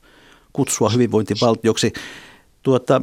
kutsua 0.53 0.89
hyvinvointivaltioksi. 0.89 1.93
Tuota, 2.63 3.01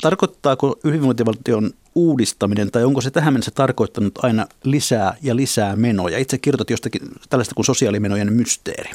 tarkoittaako 0.00 0.78
hyvinvointivaltion 0.84 1.70
uudistaminen, 1.94 2.70
tai 2.70 2.84
onko 2.84 3.00
se 3.00 3.10
tähän 3.10 3.32
mennessä 3.32 3.50
tarkoittanut 3.50 4.18
aina 4.24 4.46
lisää 4.64 5.16
ja 5.22 5.36
lisää 5.36 5.76
menoja? 5.76 6.18
Itse 6.18 6.38
kirjoitat 6.38 6.70
jostakin 6.70 7.02
tällaista 7.28 7.54
kuin 7.54 7.66
sosiaalimenojen 7.66 8.32
mysteeri. 8.32 8.90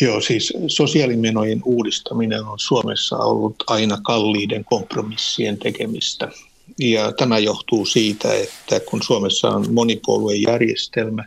Joo, 0.00 0.20
siis 0.20 0.52
sosiaalimenojen 0.66 1.62
uudistaminen 1.64 2.44
on 2.44 2.58
Suomessa 2.58 3.16
ollut 3.16 3.56
aina 3.66 3.98
kalliiden 4.02 4.64
kompromissien 4.64 5.58
tekemistä. 5.58 6.28
Ja 6.78 7.12
tämä 7.12 7.38
johtuu 7.38 7.86
siitä, 7.86 8.34
että 8.34 8.80
kun 8.80 9.02
Suomessa 9.02 9.48
on 9.48 9.72
monipuoluejärjestelmä 9.72 11.24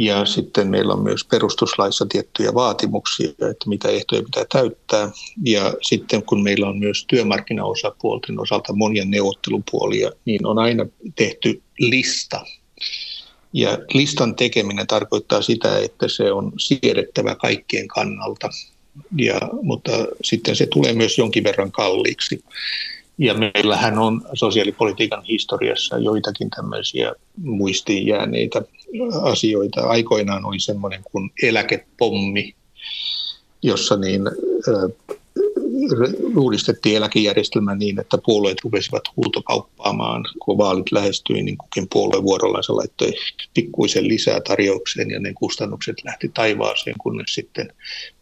Ja 0.00 0.24
sitten 0.24 0.68
meillä 0.68 0.92
on 0.92 1.02
myös 1.02 1.24
perustuslaissa 1.24 2.06
tiettyjä 2.06 2.54
vaatimuksia, 2.54 3.30
että 3.30 3.68
mitä 3.68 3.88
ehtoja 3.88 4.22
pitää 4.22 4.44
täyttää. 4.52 5.10
Ja 5.44 5.74
sitten 5.82 6.22
kun 6.22 6.42
meillä 6.42 6.68
on 6.68 6.78
myös 6.78 7.04
työmarkkinaosapuolten 7.08 8.40
osalta 8.40 8.72
monia 8.72 9.04
neuvottelupuolia, 9.04 10.10
niin 10.24 10.46
on 10.46 10.58
aina 10.58 10.86
tehty 11.16 11.62
lista. 11.78 12.44
Ja 13.52 13.78
listan 13.94 14.36
tekeminen 14.36 14.86
tarkoittaa 14.86 15.42
sitä, 15.42 15.78
että 15.78 16.08
se 16.08 16.32
on 16.32 16.52
siedettävä 16.58 17.34
kaikkien 17.34 17.88
kannalta. 17.88 18.48
Ja, 19.18 19.40
mutta 19.62 19.90
sitten 20.24 20.56
se 20.56 20.66
tulee 20.66 20.92
myös 20.92 21.18
jonkin 21.18 21.44
verran 21.44 21.72
kalliiksi. 21.72 22.44
Ja 23.22 23.34
meillähän 23.34 23.98
on 23.98 24.22
sosiaalipolitiikan 24.34 25.22
historiassa 25.22 25.98
joitakin 25.98 26.50
tämmöisiä 26.50 27.12
muistiin 27.42 28.06
jääneitä 28.06 28.62
asioita. 29.22 29.80
Aikoinaan 29.80 30.44
oli 30.44 30.60
semmoinen 30.60 31.00
kuin 31.12 31.30
eläkepommi, 31.42 32.54
jossa 33.62 33.96
niin 33.96 34.22
uudistettiin 36.36 36.96
eläkejärjestelmä 36.96 37.74
niin, 37.74 38.00
että 38.00 38.18
puolueet 38.24 38.58
rupesivat 38.64 39.02
huutokauppaamaan, 39.16 40.24
kun 40.42 40.58
vaalit 40.58 40.92
lähestyi, 40.92 41.42
niin 41.42 41.56
kukin 41.56 41.88
puolue 41.92 42.22
vuorollansa 42.22 42.76
laittoi 42.76 43.12
pikkuisen 43.54 44.08
lisää 44.08 44.40
tarjoukseen 44.40 45.10
ja 45.10 45.20
ne 45.20 45.32
kustannukset 45.32 45.96
lähti 46.04 46.28
taivaaseen, 46.28 46.96
kunnes 46.98 47.34
sitten 47.34 47.72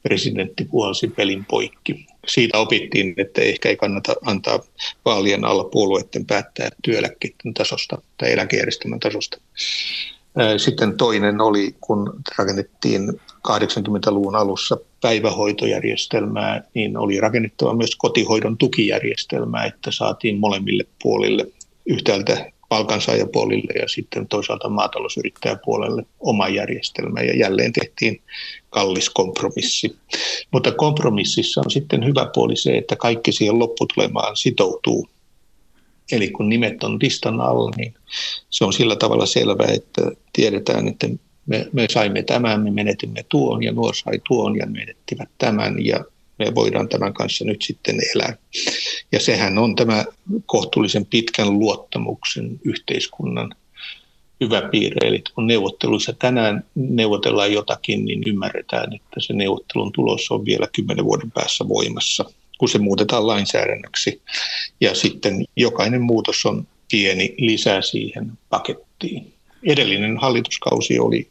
presidentti 0.02 0.64
puhalsi 0.64 1.08
pelin 1.08 1.44
poikki. 1.44 2.06
Siitä 2.26 2.58
opittiin, 2.58 3.14
että 3.16 3.42
ehkä 3.42 3.68
ei 3.68 3.76
kannata 3.76 4.14
antaa 4.24 4.60
vaalien 5.04 5.44
alla 5.44 5.64
puolueiden 5.64 6.26
päättää 6.26 6.68
työeläkkeiden 6.82 7.54
tasosta 7.54 8.02
tai 8.18 8.32
eläkejärjestelmän 8.32 9.00
tasosta. 9.00 9.40
Sitten 10.56 10.96
toinen 10.96 11.40
oli, 11.40 11.74
kun 11.80 12.20
rakennettiin 12.38 13.20
80-luvun 13.49 14.37
alussa 14.37 14.76
päivähoitojärjestelmää, 15.00 16.62
niin 16.75 16.97
oli 16.97 17.21
rakennettava 17.21 17.75
myös 17.75 17.97
kotihoidon 17.97 18.59
tukijärjestelmää, 18.59 19.64
että 19.64 19.90
saatiin 19.90 20.38
molemmille 20.38 20.85
puolille 21.02 21.47
yhtäältä 21.87 22.52
palkansaajapuolille 22.68 23.80
ja 23.80 23.88
sitten 23.88 24.28
toisaalta 24.28 24.68
maatalousyrittäjäpuolelle 24.68 26.07
oma 26.21 26.49
järjestelmä 26.49 27.21
ja 27.21 27.37
jälleen 27.37 27.73
tehtiin 27.73 28.23
kallis 28.71 29.11
kompromissi. 29.11 29.97
Mutta 30.52 30.73
kompromississa 30.73 31.61
on 31.64 31.71
sitten 31.71 32.07
hyvä 32.07 32.30
puoli 32.35 32.57
se, 32.57 32.78
että 32.78 32.97
kaikki 32.97 33.33
siihen 33.33 33.59
lopputulemaan 33.59 34.37
sitoutuu. 34.37 35.09
Eli 36.12 36.30
kun 36.30 36.49
nimet 36.49 36.85
on 36.85 36.99
listan 37.02 37.40
alla, 37.40 37.71
niin 37.76 37.95
se 38.50 38.64
on 38.64 38.73
sillä 38.73 38.97
tavalla 38.97 39.26
selvää, 39.26 39.68
että 39.73 40.02
tiedetään, 40.33 40.88
että 40.88 41.09
me, 41.49 41.67
me 41.73 41.87
saimme 41.90 42.23
tämän, 42.23 42.61
me 42.61 42.71
menetimme 42.71 43.25
tuon 43.28 43.62
ja 43.62 43.73
nuo 43.73 43.93
sai 43.93 44.21
tuon 44.28 44.57
ja 44.57 44.67
menettivät 44.67 45.28
tämän 45.38 45.87
ja 45.87 46.05
me 46.38 46.55
voidaan 46.55 46.88
tämän 46.88 47.14
kanssa 47.14 47.45
nyt 47.45 47.62
sitten 47.62 47.97
elää. 48.14 48.37
Ja 49.12 49.21
sehän 49.21 49.59
on 49.59 49.76
tämä 49.76 50.05
kohtuullisen 50.47 51.07
pitkän 51.07 51.59
luottamuksen 51.59 52.61
yhteiskunnan 52.64 53.55
hyvä 54.40 54.62
piirre. 54.71 55.09
Eli 55.09 55.23
kun 55.35 55.47
neuvotteluissa 55.47 56.12
tänään 56.12 56.64
neuvotellaan 56.75 57.52
jotakin, 57.52 58.05
niin 58.05 58.23
ymmärretään, 58.26 58.95
että 58.95 59.21
se 59.21 59.33
neuvottelun 59.33 59.93
tulos 59.93 60.31
on 60.31 60.45
vielä 60.45 60.67
kymmenen 60.75 61.05
vuoden 61.05 61.31
päässä 61.31 61.69
voimassa, 61.69 62.25
kun 62.59 62.69
se 62.69 62.78
muutetaan 62.78 63.26
lainsäädännöksi. 63.26 64.23
Ja 64.81 64.95
sitten 64.95 65.45
jokainen 65.57 66.02
muutos 66.02 66.47
on 66.47 66.67
pieni 66.90 67.35
lisää 67.38 67.83
siihen 67.83 68.33
pakettiin 68.49 69.38
edellinen 69.66 70.16
hallituskausi 70.16 70.98
oli, 70.98 71.28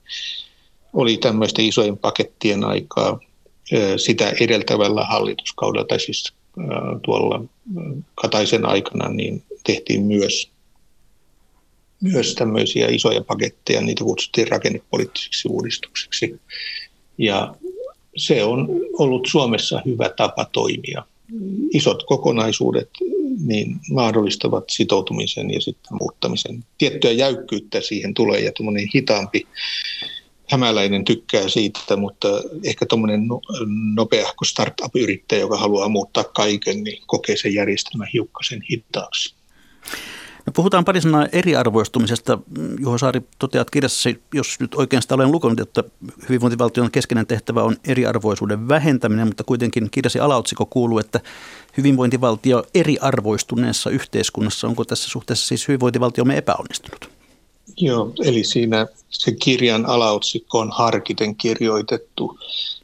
oli 0.93 1.17
tämmöisten 1.17 1.65
isojen 1.65 1.97
pakettien 1.97 2.63
aikaa. 2.63 3.19
Sitä 3.97 4.33
edeltävällä 4.41 5.05
hallituskaudella, 5.05 5.85
tai 5.85 5.99
siis 5.99 6.33
tuolla 7.05 7.43
Kataisen 8.15 8.65
aikana, 8.65 9.09
niin 9.09 9.43
tehtiin 9.63 10.03
myös, 10.03 10.49
myös 12.01 12.35
tämmöisiä 12.35 12.87
isoja 12.87 13.21
paketteja, 13.21 13.81
niitä 13.81 14.03
kutsuttiin 14.03 14.47
rakennepoliittisiksi 14.47 15.47
uudistuksiksi. 15.47 16.39
Ja 17.17 17.55
se 18.17 18.43
on 18.43 18.67
ollut 18.93 19.27
Suomessa 19.31 19.81
hyvä 19.85 20.09
tapa 20.09 20.45
toimia. 20.45 21.03
Isot 21.73 22.03
kokonaisuudet 22.03 22.89
niin 23.45 23.79
mahdollistavat 23.91 24.63
sitoutumisen 24.69 25.51
ja 25.51 25.61
sitten 25.61 25.97
muuttamisen. 25.99 26.63
Tiettyä 26.77 27.11
jäykkyyttä 27.11 27.81
siihen 27.81 28.13
tulee 28.13 28.39
ja 28.39 28.51
tuommoinen 28.51 28.87
hitaampi 28.95 29.47
hämäläinen 30.49 31.05
tykkää 31.05 31.49
siitä, 31.49 31.97
mutta 31.97 32.27
ehkä 32.63 32.85
tuommoinen 32.85 33.27
no, 33.27 33.41
nopeahko 33.95 34.45
startup-yrittäjä, 34.45 35.39
joka 35.39 35.57
haluaa 35.57 35.89
muuttaa 35.89 36.23
kaiken, 36.23 36.83
niin 36.83 37.03
kokee 37.07 37.37
sen 37.37 37.53
järjestelmän 37.53 38.09
hiukkasen 38.13 38.61
hitaaksi. 38.71 39.35
No 40.47 40.53
puhutaan 40.55 40.85
pari 40.85 41.01
sanaa 41.01 41.27
eriarvoistumisesta. 41.31 42.39
Juho 42.79 42.97
Saari 42.97 43.21
toteat 43.39 43.69
kirjassa, 43.69 44.09
jos 44.33 44.59
nyt 44.59 44.75
oikein 44.75 45.01
sitä 45.01 45.15
olen 45.15 45.31
lukenut, 45.31 45.59
että 45.59 45.83
hyvinvointivaltion 46.29 46.91
keskeinen 46.91 47.27
tehtävä 47.27 47.63
on 47.63 47.77
eriarvoisuuden 47.87 48.67
vähentäminen, 48.67 49.27
mutta 49.27 49.43
kuitenkin 49.43 49.87
kirjasi 49.91 50.19
alaotsikko 50.19 50.65
kuuluu, 50.65 50.99
että 50.99 51.19
hyvinvointivaltio 51.77 52.63
eriarvoistuneessa 52.73 53.89
yhteiskunnassa. 53.89 54.67
Onko 54.67 54.85
tässä 54.85 55.09
suhteessa 55.09 55.47
siis 55.47 55.67
hyvinvointivaltiomme 55.67 56.37
epäonnistunut? 56.37 57.09
Joo, 57.77 58.13
eli 58.25 58.43
siinä 58.43 58.87
se 59.09 59.31
kirjan 59.31 59.85
alaotsikko 59.85 60.59
on 60.59 60.71
harkiten 60.71 61.35
kirjoitettu 61.35 62.39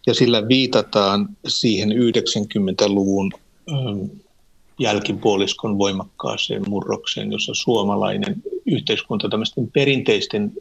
ja 0.07 0.13
sillä 0.13 0.47
viitataan 0.47 1.29
siihen 1.47 1.89
90-luvun 1.89 3.31
jälkipuoliskon 4.83 5.77
voimakkaaseen 5.77 6.69
murrokseen, 6.69 7.31
jossa 7.31 7.51
suomalainen 7.55 8.35
yhteiskunta 8.65 9.29
tämmöisten 9.29 9.71
perinteisten 9.71 10.51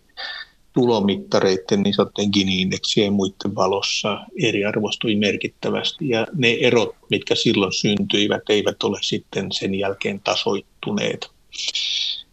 tulomittareiden, 0.73 1.83
niin 1.83 1.95
sanottujen 1.95 2.31
Gini-indeksien 2.33 3.05
ja 3.05 3.11
muiden 3.11 3.55
valossa 3.55 4.21
eriarvostui 4.43 5.17
merkittävästi. 5.17 6.09
Ja 6.09 6.27
ne 6.35 6.51
erot, 6.61 6.95
mitkä 7.11 7.35
silloin 7.35 7.73
syntyivät, 7.73 8.43
eivät 8.49 8.83
ole 8.83 8.99
sitten 9.03 9.53
sen 9.53 9.75
jälkeen 9.75 10.21
tasoittuneet. 10.21 11.29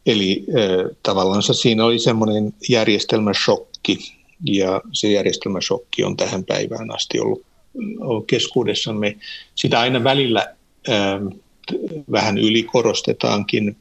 Eli 0.06 0.46
tavallaan 1.04 1.44
siinä 1.44 1.86
oli 1.86 2.00
semmoinen 2.00 2.54
järjestelmäshokki, 2.70 3.98
ja 4.46 4.82
se 4.94 5.12
järjestelmäshokki 5.12 6.04
on 6.04 6.18
tähän 6.18 6.44
päivään 6.44 6.96
asti 6.96 7.20
ollut, 7.20 7.44
keskuudessamme. 8.28 9.18
Sitä 9.56 9.80
aina 9.80 10.04
välillä 10.04 10.56
vähän 12.12 12.38
ylikorostetaankin. 12.38 13.78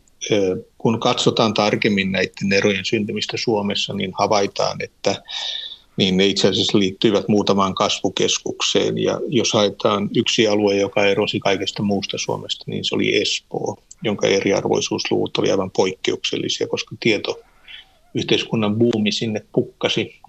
Kun 0.79 1.01
katsotaan 1.01 1.55
tarkemmin 1.55 2.13
näiden 2.13 2.53
erojen 2.53 2.85
syntymistä 2.85 3.37
Suomessa, 3.37 3.95
niin 3.95 4.13
havaitaan, 4.19 4.83
että 4.83 5.23
niin 5.97 6.17
ne 6.17 6.27
itse 6.27 6.49
asiassa 6.49 6.79
liittyivät 6.79 7.29
muutamaan 7.29 7.75
kasvukeskukseen. 7.75 8.99
Ja 8.99 9.21
jos 9.29 9.53
haetaan 9.53 10.11
yksi 10.17 10.49
alue, 10.49 10.77
joka 10.77 11.07
erosi 11.07 11.41
kaikesta 11.41 11.83
muusta 11.83 12.19
Suomesta, 12.19 12.65
niin 12.67 12.85
se 12.85 12.95
oli 12.95 13.23
Espoo, 13.23 13.77
jonka 14.03 14.27
eriarvoisuusluvut 14.27 15.39
oli 15.39 15.51
aivan 15.51 15.71
poikkeuksellisia, 15.71 16.67
koska 16.67 16.97
tieto 17.01 17.41
yhteiskunnan 18.15 18.77
buumi 18.77 19.13
sinne 19.13 19.45
pukkasi 19.53 20.21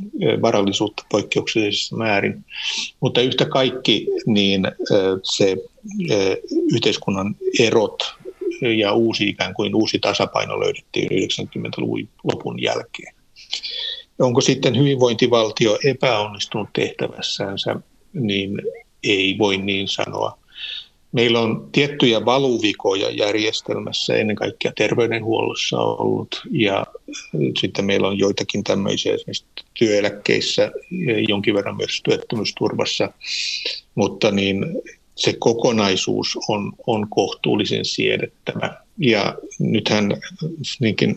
varallisuutta 0.42 1.04
poikkeuksellisessa 1.12 1.96
määrin. 1.96 2.46
Mutta 3.00 3.22
yhtä 3.22 3.46
kaikki 3.46 4.08
niin 4.26 4.63
se 5.24 5.58
yhteiskunnan 6.74 7.36
erot 7.60 8.13
ja 8.78 8.94
uusi 8.94 9.30
ikään 9.30 9.54
kuin 9.54 9.76
uusi 9.76 10.00
tasapaino 10.00 10.60
löydettiin 10.60 11.10
90-luvun 11.10 12.10
lopun 12.24 12.62
jälkeen. 12.62 13.15
Onko 14.20 14.42
sitten 14.42 14.78
hyvinvointivaltio 14.78 15.80
epäonnistunut 15.86 16.70
tehtävässänsä, 16.74 17.76
niin 18.13 18.62
ei 19.04 19.36
voi 19.38 19.58
niin 19.58 19.88
sanoa. 19.88 20.38
Meillä 21.12 21.39
on 21.39 21.69
tiettyjä 21.72 22.26
valuvikoja 22.26 23.10
järjestelmässä, 23.10 24.15
ennen 24.15 24.36
kaikkea 24.36 24.72
terveydenhuollossa 24.78 25.78
ollut, 25.80 26.41
ja 26.52 26.86
sitten 27.62 27.86
meillä 27.86 28.08
on 28.08 28.19
joitakin 28.19 28.63
tämmöisiä 28.63 29.13
esimerkiksi 29.13 29.45
työeläkkeissä, 29.74 30.72
jonkin 31.28 31.54
verran 31.54 31.78
myös 31.78 32.02
työttömyysturvassa, 32.04 33.10
mutta 33.95 34.32
niin 34.32 34.65
se 35.15 35.34
kokonaisuus 35.39 36.38
on, 36.50 36.74
on 36.88 37.08
kohtuullisen 37.10 37.86
siedettävä. 37.86 38.78
Ja 38.98 39.36
nythän 39.60 40.17
niinkin 40.80 41.15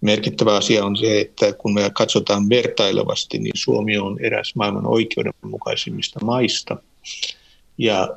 merkittävä 0.00 0.56
asia 0.56 0.84
on 0.84 0.96
se, 0.96 1.20
että 1.20 1.52
kun 1.52 1.74
me 1.74 1.90
katsotaan 1.94 2.48
vertailevasti, 2.48 3.38
niin 3.38 3.52
Suomi 3.54 3.98
on 3.98 4.20
eräs 4.20 4.54
maailman 4.54 4.86
oikeudenmukaisimmista 4.86 6.24
maista. 6.24 6.76
Ja 7.78 8.08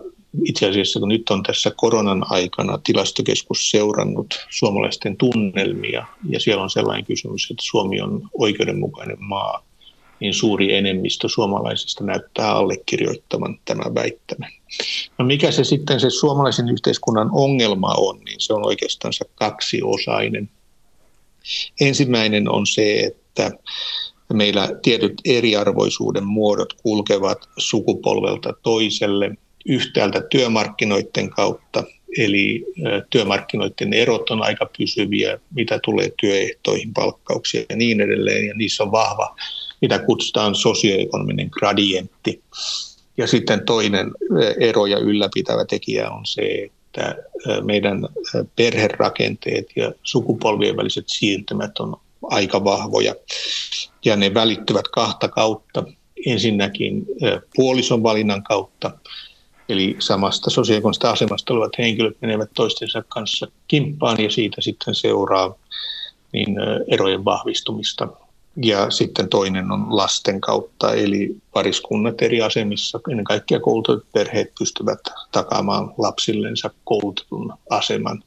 itse 0.46 0.70
asiassa 0.70 1.00
kun 1.00 1.10
nyt 1.10 1.30
on 1.30 1.44
tässä 1.44 1.72
koronan 1.76 2.26
aikana 2.30 2.80
tilastokeskus 2.84 3.70
seurannut 3.70 4.48
suomalaisten 4.50 5.17
tunnelmia, 5.17 6.06
ja 6.30 6.39
siellä 6.39 6.63
on 6.63 6.70
sellainen 6.70 7.06
kysymys, 7.06 7.52
että 7.52 7.63
Suomi 7.63 8.02
on 8.02 8.30
oikeudenmukainen 8.34 9.17
maa, 9.20 9.63
niin 10.20 10.34
suuri 10.34 10.76
enemmistö 10.76 11.30
suomalaisista 11.30 12.04
näyttää 12.04 12.52
allekirjoittavan 12.52 13.60
tämän 13.65 13.96
väittämän. 13.96 14.52
No 15.17 15.26
mikä 15.26 15.52
se 15.52 15.63
sitten 15.63 16.00
se 16.00 16.10
suomalaisen 16.10 16.70
yhteiskunnan 16.70 17.30
ongelma 17.32 17.94
on, 17.98 18.20
niin 18.20 18.39
se 18.39 18.54
on 18.54 18.65
oikeastaan 18.65 19.13
kaksiosainen. 19.36 20.50
Ensimmäinen 21.82 22.50
on 22.50 22.67
se, 22.67 23.00
että 23.00 23.52
meillä 24.34 24.70
tietyt 24.82 25.13
eriarvoisuuden 25.26 26.26
muodot 26.26 26.74
kulkevat 26.74 27.50
sukupolvelta 27.58 28.54
toiselle 28.63 29.32
yhtäältä 29.65 30.21
työmarkkinoiden 30.21 31.30
kautta, 31.30 31.84
eli 32.17 32.65
työmarkkinoiden 33.10 33.93
erot 33.93 34.30
on 34.30 34.43
aika 34.43 34.69
pysyviä, 34.78 35.39
mitä 35.56 35.80
tulee 35.84 36.12
työehtoihin, 36.21 36.93
palkkauksiin 36.93 37.65
ja 37.69 37.76
niin 37.76 38.02
edelleen, 38.02 38.47
ja 38.47 38.54
niissä 38.54 38.84
on 38.84 38.91
vahva, 38.91 39.36
mitä 39.82 40.00
kutsutaan 40.00 40.56
sosioekonominen 40.56 41.50
gradientti. 41.52 42.41
Ja 43.17 43.28
sitten 43.28 43.65
toinen 43.65 44.12
eroja 44.60 44.97
ylläpitävä 44.97 45.65
tekijä 45.65 46.10
on 46.10 46.26
se, 46.26 46.41
että 46.41 47.15
meidän 47.63 48.08
perherakenteet 48.56 49.67
ja 49.76 49.91
sukupolvien 50.04 50.78
väliset 50.78 51.06
siirtymät 51.08 51.80
on 51.80 51.95
aika 52.21 52.63
vahvoja 52.63 53.15
ja 54.06 54.15
ne 54.15 54.34
välittyvät 54.34 54.88
kahta 54.88 55.28
kautta. 55.28 55.84
Ensinnäkin 56.26 57.06
puolison 57.56 58.04
valinnan 58.04 58.43
kautta, 58.43 58.91
eli 59.72 59.96
samasta 60.00 60.50
sosiaalista 60.50 61.12
asemasta 61.12 61.54
olevat 61.54 61.78
henkilöt 61.78 62.18
menevät 62.22 62.50
toistensa 62.56 63.04
kanssa 63.08 63.48
kimppaan 63.68 64.24
ja 64.24 64.30
siitä 64.32 64.62
sitten 64.62 64.96
seuraa 64.96 65.56
niin 66.34 66.56
erojen 66.88 67.26
vahvistumista 67.26 68.08
ja 68.56 68.92
sitten 68.92 69.30
toinen 69.30 69.72
on 69.72 69.98
lasten 69.98 70.42
kautta, 70.42 70.94
eli 70.94 71.36
pariskunnat 71.54 72.22
eri 72.22 72.42
asemissa, 72.42 73.00
ennen 73.10 73.24
kaikkea 73.24 73.60
koulutetut 73.60 74.12
perheet 74.14 74.52
pystyvät 74.60 75.00
takaamaan 75.32 75.94
lapsillensa 75.98 76.70
koulutetun 76.84 77.54
aseman. 77.70 78.24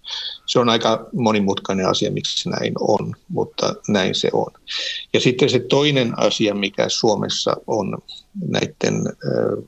Se 0.47 0.59
on 0.59 0.69
aika 0.69 1.07
monimutkainen 1.13 1.89
asia, 1.89 2.11
miksi 2.11 2.49
näin 2.49 2.75
on, 2.81 3.15
mutta 3.29 3.75
näin 3.89 4.15
se 4.15 4.31
on. 4.33 4.53
Ja 5.13 5.21
sitten 5.21 5.51
se 5.51 5.59
toinen 5.59 6.19
asia, 6.19 6.55
mikä 6.55 6.89
Suomessa 6.89 7.57
on 7.67 7.99
näiden 8.49 8.95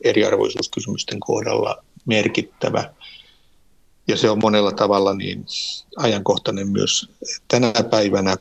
eriarvoisuuskysymysten 0.04 1.20
kohdalla 1.20 1.84
merkittävä, 2.06 2.94
ja 4.08 4.16
se 4.16 4.30
on 4.30 4.38
monella 4.42 4.72
tavalla 4.72 5.14
niin 5.14 5.44
ajankohtainen 5.96 6.68
myös 6.68 7.10
tänä 7.48 7.72
päivänä, 7.90 8.36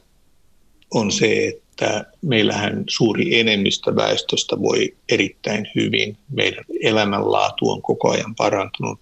on 0.95 1.11
se, 1.11 1.47
että 1.47 2.05
meillähän 2.21 2.83
suuri 2.89 3.39
enemmistö 3.39 3.95
väestöstä 3.95 4.61
voi 4.61 4.95
erittäin 5.09 5.67
hyvin. 5.75 6.17
Meidän 6.29 6.65
elämänlaatu 6.83 7.71
on 7.71 7.81
koko 7.81 8.11
ajan 8.11 8.35
parantunut. 8.35 8.99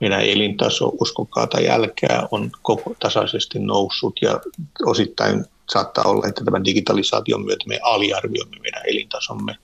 Meidän 0.00 0.20
elintaso, 0.20 0.92
uskokaa 1.00 1.46
tai 1.46 1.64
jälkää, 1.64 2.28
on 2.30 2.50
koko 2.62 2.94
tasaisesti 3.00 3.58
noussut 3.58 4.12
ja 4.22 4.40
osittain 4.84 5.44
saattaa 5.72 6.04
olla, 6.04 6.28
että 6.28 6.44
tämän 6.44 6.64
digitalisaation 6.64 7.44
myötä 7.44 7.64
me 7.68 7.80
aliarvioimme 7.82 8.56
meidän 8.60 8.82
elintasomme. 8.86 9.56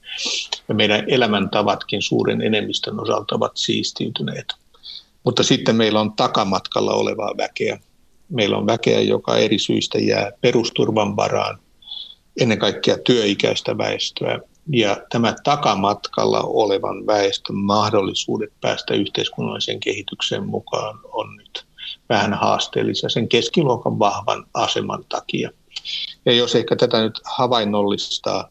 Ja 0.69 0.75
meidän 0.75 1.05
elämäntavatkin 1.09 2.03
suuren 2.03 2.43
enemmistön 2.43 3.01
osalta 3.01 3.35
ovat 3.35 3.53
siistiytyneet. 3.55 4.47
Mutta 5.25 5.43
sitten 5.43 5.77
meillä 5.77 6.01
on 6.01 6.13
takamatkalla 6.13 6.93
olevaa 6.93 7.37
väkeä. 7.37 7.79
Meillä 8.29 8.57
on 8.57 8.67
väkeä, 8.67 9.01
joka 9.01 9.37
eri 9.37 9.59
syistä 9.59 9.99
jää 9.99 10.31
perusturvan 10.41 11.17
varaan– 11.17 11.59
ennen 12.41 12.59
kaikkea 12.59 12.99
työikäistä 12.99 13.79
väestöä. 13.79 14.41
Ja 14.73 14.97
tämä 15.11 15.35
takamatkalla 15.45 16.41
olevan 16.41 17.07
väestön 17.07 17.57
mahdollisuudet 17.57 18.53
päästä 18.61 18.95
yhteiskunnalliseen 18.95 19.81
kehitykseen 19.81 20.47
mukaan 20.47 20.99
on 21.13 21.37
nyt 21.37 21.65
vähän 22.09 22.35
haasteellisia 22.35 23.09
sen 23.09 23.29
keskiluokan 23.29 23.99
vahvan 23.99 24.47
aseman 24.55 25.05
takia. 25.09 25.51
Ja 26.27 26.33
jos 26.33 26.55
ehkä 26.55 26.77
tätä 26.77 27.03
nyt 27.03 27.21
havainnollistaa, 27.25 28.49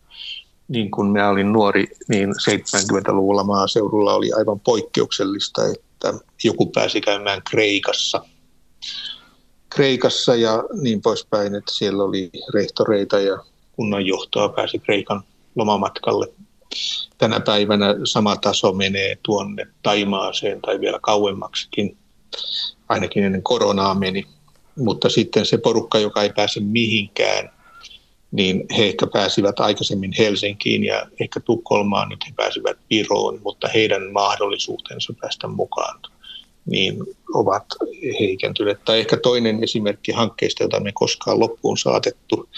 niin 0.67 0.91
kun 0.91 1.12
minä 1.12 1.29
olin 1.29 1.53
nuori, 1.53 1.88
niin 2.10 2.29
70-luvulla 2.29 3.43
maaseudulla 3.43 4.13
oli 4.13 4.34
aivan 4.34 4.60
poikkeuksellista, 4.60 5.62
että 5.67 6.13
joku 6.43 6.65
pääsi 6.65 7.01
käymään 7.01 7.41
Kreikassa. 7.49 8.25
Kreikassa 9.75 10.36
ja 10.36 10.63
niin 10.81 11.01
poispäin, 11.01 11.55
että 11.55 11.73
siellä 11.73 12.03
oli 12.03 12.29
rehtoreita 12.53 13.19
ja 13.19 13.38
kunnanjohtoa 13.75 14.49
pääsi 14.49 14.79
Kreikan 14.79 15.23
lomamatkalle. 15.55 16.27
Tänä 17.17 17.39
päivänä 17.39 17.95
sama 18.03 18.36
taso 18.36 18.73
menee 18.73 19.17
tuonne 19.23 19.67
Taimaaseen 19.84 20.62
tai 20.62 20.79
vielä 20.79 20.99
kauemmaksikin, 21.01 21.97
ainakin 22.89 23.23
ennen 23.23 23.43
koronaa 23.43 23.95
meni. 23.95 24.25
Mutta 24.77 25.10
sitten 25.10 25.45
se 25.45 25.57
porukka, 25.57 25.99
joka 25.99 26.23
ei 26.23 26.34
pääse 26.36 26.60
mihinkään, 26.60 27.49
niin 28.31 28.65
he 28.77 28.86
ehkä 28.86 29.07
pääsivät 29.07 29.60
aikaisemmin 29.60 30.13
Helsinkiin 30.17 30.84
ja 30.84 31.05
ehkä 31.19 31.39
Tukholmaan, 31.39 32.10
nyt 32.10 32.25
he 32.27 32.34
pääsivät 32.36 32.77
Viroon, 32.89 33.39
mutta 33.43 33.67
heidän 33.67 34.12
mahdollisuutensa 34.12 35.13
päästä 35.21 35.47
mukaan 35.47 35.99
niin 36.65 37.04
ovat 37.34 37.65
heikentyneet. 38.19 38.86
Tai 38.86 39.00
ehkä 39.00 39.17
toinen 39.17 39.63
esimerkki 39.63 40.12
hankkeista, 40.12 40.63
jota 40.63 40.80
me 40.80 40.91
koskaan 40.93 41.39
loppuun 41.39 41.78
saatettu, 41.78 42.50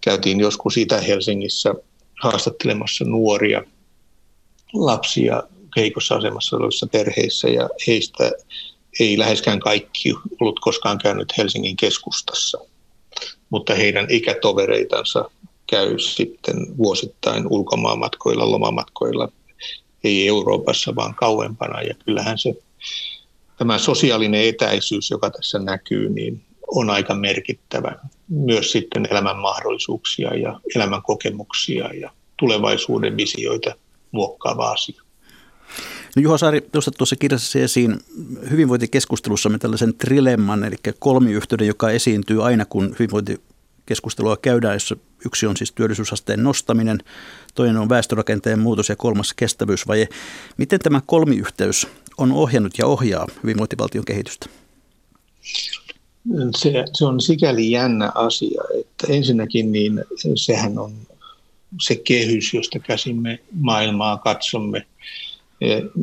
käytiin 0.00 0.40
joskus 0.40 0.76
Itä-Helsingissä 0.76 1.74
haastattelemassa 2.22 3.04
nuoria 3.04 3.62
lapsia 4.72 5.42
heikossa 5.76 6.14
asemassa 6.14 6.56
olevissa 6.56 6.86
perheissä 6.86 7.48
ja 7.48 7.68
heistä 7.86 8.32
ei 9.00 9.18
läheskään 9.18 9.60
kaikki 9.60 10.14
ollut 10.40 10.60
koskaan 10.60 10.98
käynyt 10.98 11.38
Helsingin 11.38 11.76
keskustassa, 11.76 12.58
mutta 13.50 13.74
heidän 13.74 14.06
ikätovereitansa 14.10 15.30
käy 15.70 15.98
sitten 15.98 16.76
vuosittain 16.78 17.46
ulkomaanmatkoilla, 17.50 18.50
lomamatkoilla, 18.50 19.28
ei 20.04 20.28
Euroopassa 20.28 20.94
vaan 20.96 21.14
kauempana. 21.14 21.82
Ja 21.82 21.94
kyllähän 22.04 22.38
se 22.38 22.54
tämä 23.58 23.78
sosiaalinen 23.78 24.48
etäisyys, 24.48 25.10
joka 25.10 25.30
tässä 25.30 25.58
näkyy, 25.58 26.08
niin 26.08 26.42
on 26.66 26.90
aika 26.90 27.14
merkittävä. 27.14 27.96
Myös 28.28 28.72
sitten 28.72 29.08
elämän 29.10 29.36
mahdollisuuksia 29.36 30.34
ja 30.34 30.60
elämän 30.74 31.02
kokemuksia 31.02 31.94
ja 31.94 32.10
tulevaisuuden 32.36 33.16
visioita 33.16 33.74
muokkaava 34.12 34.70
asia. 34.70 35.02
No 36.16 36.22
Juha 36.22 36.38
Saari, 36.38 36.60
tuosta 36.60 36.90
tuossa 36.90 37.16
kirjassa 37.16 37.58
esiin 37.58 38.00
hyvinvointikeskustelussamme 38.50 39.58
tällaisen 39.58 39.94
trilemman, 39.94 40.64
eli 40.64 40.76
kolmiyhteyden, 40.98 41.66
joka 41.66 41.90
esiintyy 41.90 42.46
aina, 42.46 42.64
kun 42.64 42.96
hyvinvointikeskustelua 42.98 44.36
käydään, 44.36 44.74
jossa 44.74 44.96
yksi 45.26 45.46
on 45.46 45.56
siis 45.56 45.72
työllisyysasteen 45.72 46.42
nostaminen, 46.42 46.98
toinen 47.54 47.76
on 47.76 47.88
väestörakenteen 47.88 48.58
muutos 48.58 48.88
ja 48.88 48.96
kolmas 48.96 49.34
kestävyysvaje. 49.34 50.08
Miten 50.56 50.80
tämä 50.80 51.00
kolmiyhteys 51.06 51.86
on 52.18 52.32
ohjannut 52.32 52.78
ja 52.78 52.86
ohjaa 52.86 53.26
hyvinvointivaltion 53.42 54.04
kehitystä? 54.04 54.46
se, 56.56 56.84
se 56.92 57.04
on 57.04 57.20
sikäli 57.20 57.70
jännä 57.70 58.12
asia, 58.14 58.62
että 58.80 59.12
ensinnäkin 59.12 59.72
niin 59.72 60.04
sehän 60.34 60.78
on 60.78 60.92
se 61.80 61.96
kehys, 61.96 62.54
josta 62.54 62.78
käsimme 62.78 63.38
maailmaa 63.60 64.18
katsomme. 64.18 64.86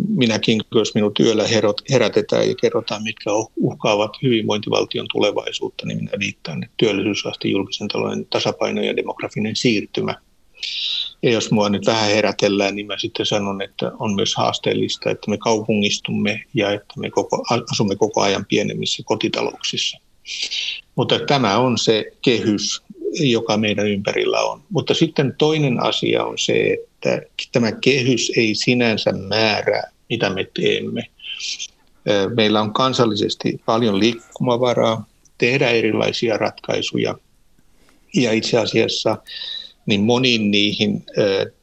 Minäkin, 0.08 0.62
jos 0.76 0.96
minut 0.96 1.20
yöllä 1.20 1.44
herätetään 1.92 2.50
ja 2.50 2.56
kerrotaan, 2.56 3.04
mitkä 3.04 3.30
uhkaavat 3.56 4.12
hyvinvointivaltion 4.24 5.08
tulevaisuutta, 5.12 5.86
niin 5.86 5.98
minä 5.98 6.12
viittaan 6.20 6.70
työllisyysaste, 6.78 7.48
julkisen 7.48 7.88
talouden 7.88 8.26
tasapaino 8.30 8.82
ja 8.82 8.96
demografinen 8.96 9.56
siirtymä. 9.56 10.16
Ja 11.24 11.32
jos 11.32 11.52
mua 11.52 11.70
nyt 11.70 11.86
vähän 11.86 12.10
herätellään, 12.10 12.76
niin 12.76 12.88
mä 12.88 12.98
sitten 12.98 13.26
sanon, 13.26 13.62
että 13.62 13.92
on 14.00 14.16
myös 14.16 14.36
haasteellista, 14.36 15.10
että 15.10 15.30
me 15.30 15.38
kaupungistumme 15.38 16.44
ja 16.54 16.72
että 16.72 16.94
me 16.98 17.10
koko, 17.10 17.46
asumme 17.72 17.96
koko 17.96 18.22
ajan 18.22 18.46
pienemmissä 18.46 19.04
kotitalouksissa. 19.06 19.98
Mutta 20.96 21.20
tämä 21.20 21.58
on 21.58 21.78
se 21.78 22.06
kehys, 22.22 22.82
joka 23.20 23.58
meidän 23.58 23.88
ympärillä 23.88 24.40
on. 24.40 24.62
Mutta 24.70 24.94
sitten 24.94 25.36
toinen 25.38 25.84
asia 25.84 26.24
on 26.24 26.38
se, 26.38 26.54
että 26.54 27.22
tämä 27.52 27.72
kehys 27.72 28.32
ei 28.38 28.56
sinänsä 28.56 29.12
määrää, 29.12 29.92
mitä 30.10 30.30
me 30.30 30.48
teemme. 30.54 31.08
Meillä 32.36 32.62
on 32.62 32.74
kansallisesti 32.74 33.62
paljon 33.66 34.00
liikkumavaraa 34.00 35.06
tehdä 35.38 35.70
erilaisia 35.70 36.38
ratkaisuja. 36.38 37.16
Ja 38.16 38.32
itse 38.32 38.58
asiassa 38.58 39.18
niin 39.86 40.02
moniin 40.02 40.52
niihin 40.52 41.06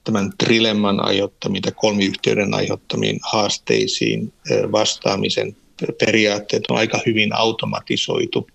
tämän 0.05 0.31
trilemman 0.39 1.05
aiheuttamiin 1.05 1.63
tai 1.63 1.73
kolmiyhteyden 1.77 2.55
aiheuttamiin 2.55 3.19
haasteisiin 3.23 4.33
vastaamisen 4.73 5.57
periaatteet 6.07 6.63
on 6.69 6.77
aika 6.77 7.01
hyvin 7.07 7.35
automatisoitu. 7.35 8.47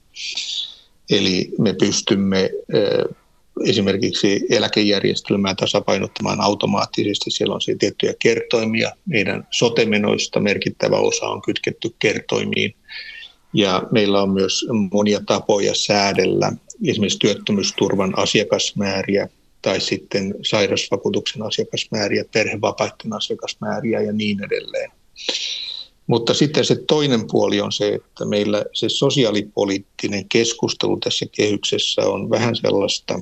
Eli 1.10 1.52
me 1.60 1.74
pystymme 1.74 2.50
esimerkiksi 3.66 4.42
eläkejärjestelmää 4.50 5.56
tasapainottamaan 5.56 6.42
automaattisesti. 6.42 7.32
Siellä 7.32 7.56
on 7.56 7.62
se 7.62 7.76
tiettyjä 7.80 8.14
kertoimia. 8.20 8.92
Meidän 9.06 9.48
sotemenoista 9.52 10.40
merkittävä 10.40 10.98
osa 10.98 11.26
on 11.26 11.42
kytketty 11.42 11.96
kertoimiin. 12.00 12.76
Ja 13.54 13.84
meillä 13.92 14.22
on 14.22 14.30
myös 14.30 14.66
monia 14.92 15.20
tapoja 15.26 15.76
säädellä 15.76 16.52
esimerkiksi 16.88 17.20
työttömyysturvan 17.20 18.20
asiakasmääriä 18.20 19.30
tai 19.66 19.82
sitten 19.82 20.36
sairausvakuutuksen 20.50 21.42
asiakasmääriä, 21.42 22.26
perhevapaiden 22.34 23.14
asiakasmääriä 23.14 24.02
ja 24.02 24.14
niin 24.14 24.44
edelleen. 24.44 24.92
Mutta 26.08 26.34
sitten 26.34 26.66
se 26.66 26.76
toinen 26.88 27.28
puoli 27.32 27.62
on 27.62 27.72
se, 27.72 27.94
että 27.94 28.26
meillä 28.26 28.66
se 28.74 28.90
sosiaalipoliittinen 28.90 30.30
keskustelu 30.30 30.98
tässä 30.98 31.26
kehyksessä 31.32 32.02
on 32.02 32.30
vähän 32.30 32.56
sellaista, 32.56 33.20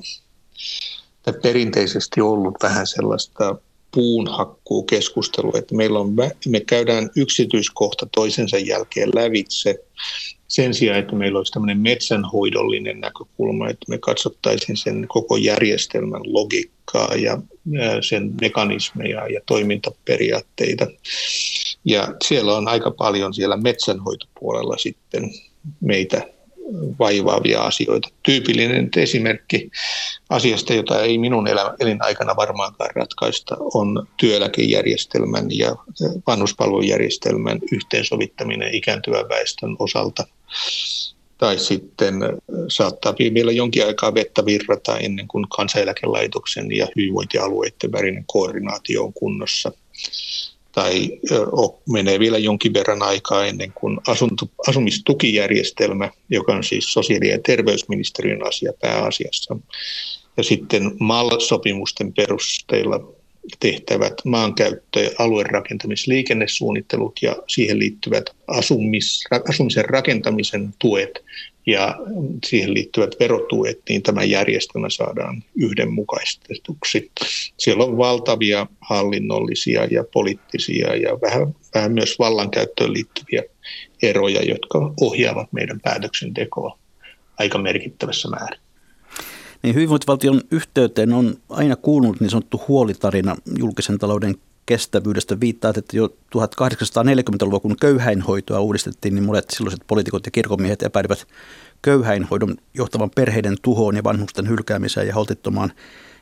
tai 1.22 1.34
perinteisesti 1.42 2.20
ollut 2.20 2.54
vähän 2.62 2.86
sellaista 2.86 3.56
puunhakkuu 3.94 4.82
keskustelua, 4.82 5.58
että 5.58 5.74
meillä 5.74 5.98
on, 5.98 6.14
me 6.48 6.60
käydään 6.60 7.10
yksityiskohta 7.16 8.06
toisensa 8.14 8.58
jälkeen 8.58 9.10
lävitse 9.14 9.84
sen 10.48 10.74
sijaan, 10.74 10.98
että 10.98 11.14
meillä 11.14 11.38
olisi 11.38 11.52
tämmöinen 11.52 11.78
metsänhoidollinen 11.78 13.00
näkökulma, 13.00 13.68
että 13.68 13.86
me 13.88 13.98
katsottaisiin 13.98 14.76
sen 14.76 15.06
koko 15.08 15.36
järjestelmän 15.36 16.22
logiikkaa 16.24 17.14
ja 17.14 17.38
sen 18.08 18.32
mekanismeja 18.40 19.28
ja 19.28 19.40
toimintaperiaatteita. 19.46 20.86
Ja 21.84 22.14
siellä 22.24 22.56
on 22.56 22.68
aika 22.68 22.90
paljon 22.90 23.34
siellä 23.34 23.56
metsänhoitopuolella 23.56 24.76
sitten 24.76 25.30
meitä 25.80 26.28
vaivaavia 26.98 27.62
asioita. 27.62 28.08
Tyypillinen 28.22 28.90
esimerkki 28.96 29.70
asiasta, 30.30 30.74
jota 30.74 31.02
ei 31.02 31.18
minun 31.18 31.46
elinaikana 31.80 32.36
varmaankaan 32.36 32.90
ratkaista, 32.94 33.56
on 33.74 34.06
työeläkejärjestelmän 34.16 35.46
ja 35.50 35.76
vanhuspalvelujärjestelmän 36.26 37.58
yhteensovittaminen 37.72 38.74
ikääntyvän 38.74 39.28
väestön 39.28 39.76
osalta. 39.78 40.26
Tai 41.38 41.58
sitten 41.58 42.14
saattaa 42.68 43.14
vielä 43.34 43.52
jonkin 43.52 43.86
aikaa 43.86 44.14
vettä 44.14 44.44
virrata 44.44 44.98
ennen 44.98 45.28
kuin 45.28 45.46
kansaneläkelaitoksen 45.56 46.76
ja 46.76 46.88
hyvinvointialueiden 46.96 47.92
välinen 47.92 48.24
koordinaatio 48.26 49.04
on 49.04 49.12
kunnossa 49.12 49.72
tai 50.74 51.20
menee 51.88 52.18
vielä 52.18 52.38
jonkin 52.38 52.74
verran 52.74 53.02
aikaa 53.02 53.46
ennen 53.46 53.72
kuin 53.72 54.00
asunto, 54.06 54.46
asumistukijärjestelmä, 54.68 56.10
joka 56.30 56.54
on 56.54 56.64
siis 56.64 56.92
sosiaali- 56.92 57.28
ja 57.28 57.38
terveysministeriön 57.38 58.46
asia 58.46 58.72
pääasiassa, 58.80 59.56
ja 60.36 60.42
sitten 60.42 60.90
MAL-sopimusten 61.00 62.12
perusteella 62.12 63.14
tehtävät 63.60 64.14
maankäyttö- 64.24 65.00
ja 65.00 65.10
aluerakentamisliikennesuunnittelut 65.18 67.18
ja 67.22 67.36
siihen 67.48 67.78
liittyvät 67.78 68.24
asumis, 68.48 69.24
asumisen 69.48 69.84
rakentamisen 69.84 70.74
tuet 70.78 71.24
ja 71.66 71.96
siihen 72.46 72.74
liittyvät 72.74 73.14
verotuet, 73.20 73.80
niin 73.88 74.02
tämä 74.02 74.24
järjestelmä 74.24 74.90
saadaan 74.90 75.44
yhdenmukaistetuksi. 75.56 77.10
Siellä 77.58 77.84
on 77.84 77.96
valtavia 77.96 78.66
hallinnollisia 78.80 79.84
ja 79.84 80.04
poliittisia 80.12 80.96
ja 80.96 81.20
vähän, 81.20 81.54
vähän 81.74 81.92
myös 81.92 82.18
vallankäyttöön 82.18 82.92
liittyviä 82.92 83.42
eroja, 84.02 84.42
jotka 84.42 84.92
ohjaavat 85.00 85.52
meidän 85.52 85.80
päätöksentekoa 85.80 86.78
aika 87.38 87.58
merkittävässä 87.58 88.28
määrin. 88.28 88.60
Niin 89.62 89.74
hyvinvointivaltion 89.74 90.40
yhteyteen 90.50 91.12
on 91.12 91.34
aina 91.48 91.76
kuulunut 91.76 92.20
niin 92.20 92.30
sanottu 92.30 92.62
huolitarina 92.68 93.36
julkisen 93.58 93.98
talouden 93.98 94.34
kestävyydestä. 94.66 95.40
Viittaat, 95.40 95.76
että 95.76 95.96
jo 95.96 96.06
1840-luvulla, 96.06 97.60
kun 97.60 97.76
köyhäinhoitoa 97.80 98.60
uudistettiin, 98.60 99.14
niin 99.14 99.24
monet 99.24 99.50
silloiset 99.50 99.80
poliitikot 99.86 100.26
ja 100.26 100.30
kirkomiehet 100.30 100.82
epäilivät 100.82 101.26
köyhäinhoidon 101.82 102.56
johtavan 102.74 103.10
perheiden 103.10 103.56
tuhoon 103.62 103.96
ja 103.96 104.04
vanhusten 104.04 104.48
hylkäämiseen 104.48 105.06
ja 105.06 105.14
holtittomaan 105.14 105.72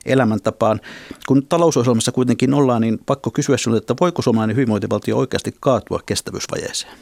elämäntapaan. 0.07 0.81
Kun 1.26 1.46
talousohjelmassa 1.46 2.12
kuitenkin 2.12 2.55
ollaan, 2.55 2.83
niin 2.83 2.98
pakko 3.07 3.31
kysyä 3.31 3.57
sinulle, 3.57 3.78
että 3.78 3.94
voiko 4.00 4.22
suomalainen 4.22 4.57
hyvinvointivaltio 4.57 5.16
oikeasti 5.16 5.55
kaatua 5.61 6.00
kestävyysvajeeseen? 6.07 6.92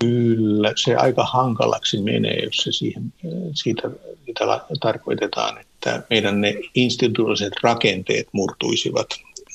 Kyllä, 0.00 0.72
se 0.76 0.96
aika 0.96 1.24
hankalaksi 1.24 2.02
menee, 2.02 2.44
jos 2.44 2.56
se 2.56 2.72
siihen, 2.72 3.12
siitä 3.54 3.90
mitä 4.26 4.44
tarkoitetaan, 4.80 5.58
että 5.58 5.75
meidän 6.10 6.40
ne 6.40 6.54
instituutioiset 6.74 7.52
rakenteet 7.62 8.28
murtuisivat. 8.32 9.06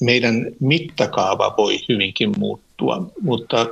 Meidän 0.02 0.46
mittakaava 0.60 1.54
voi 1.58 1.80
hyvinkin 1.90 2.32
muuttua, 2.38 3.12
mutta 3.22 3.68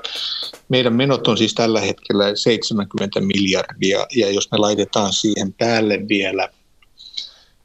meidän 0.69 0.93
menot 0.93 1.27
on 1.27 1.37
siis 1.37 1.53
tällä 1.53 1.81
hetkellä 1.81 2.35
70 2.35 3.19
miljardia, 3.21 4.07
ja 4.15 4.31
jos 4.31 4.51
me 4.51 4.57
laitetaan 4.57 5.13
siihen 5.13 5.53
päälle 5.53 6.07
vielä 6.07 6.49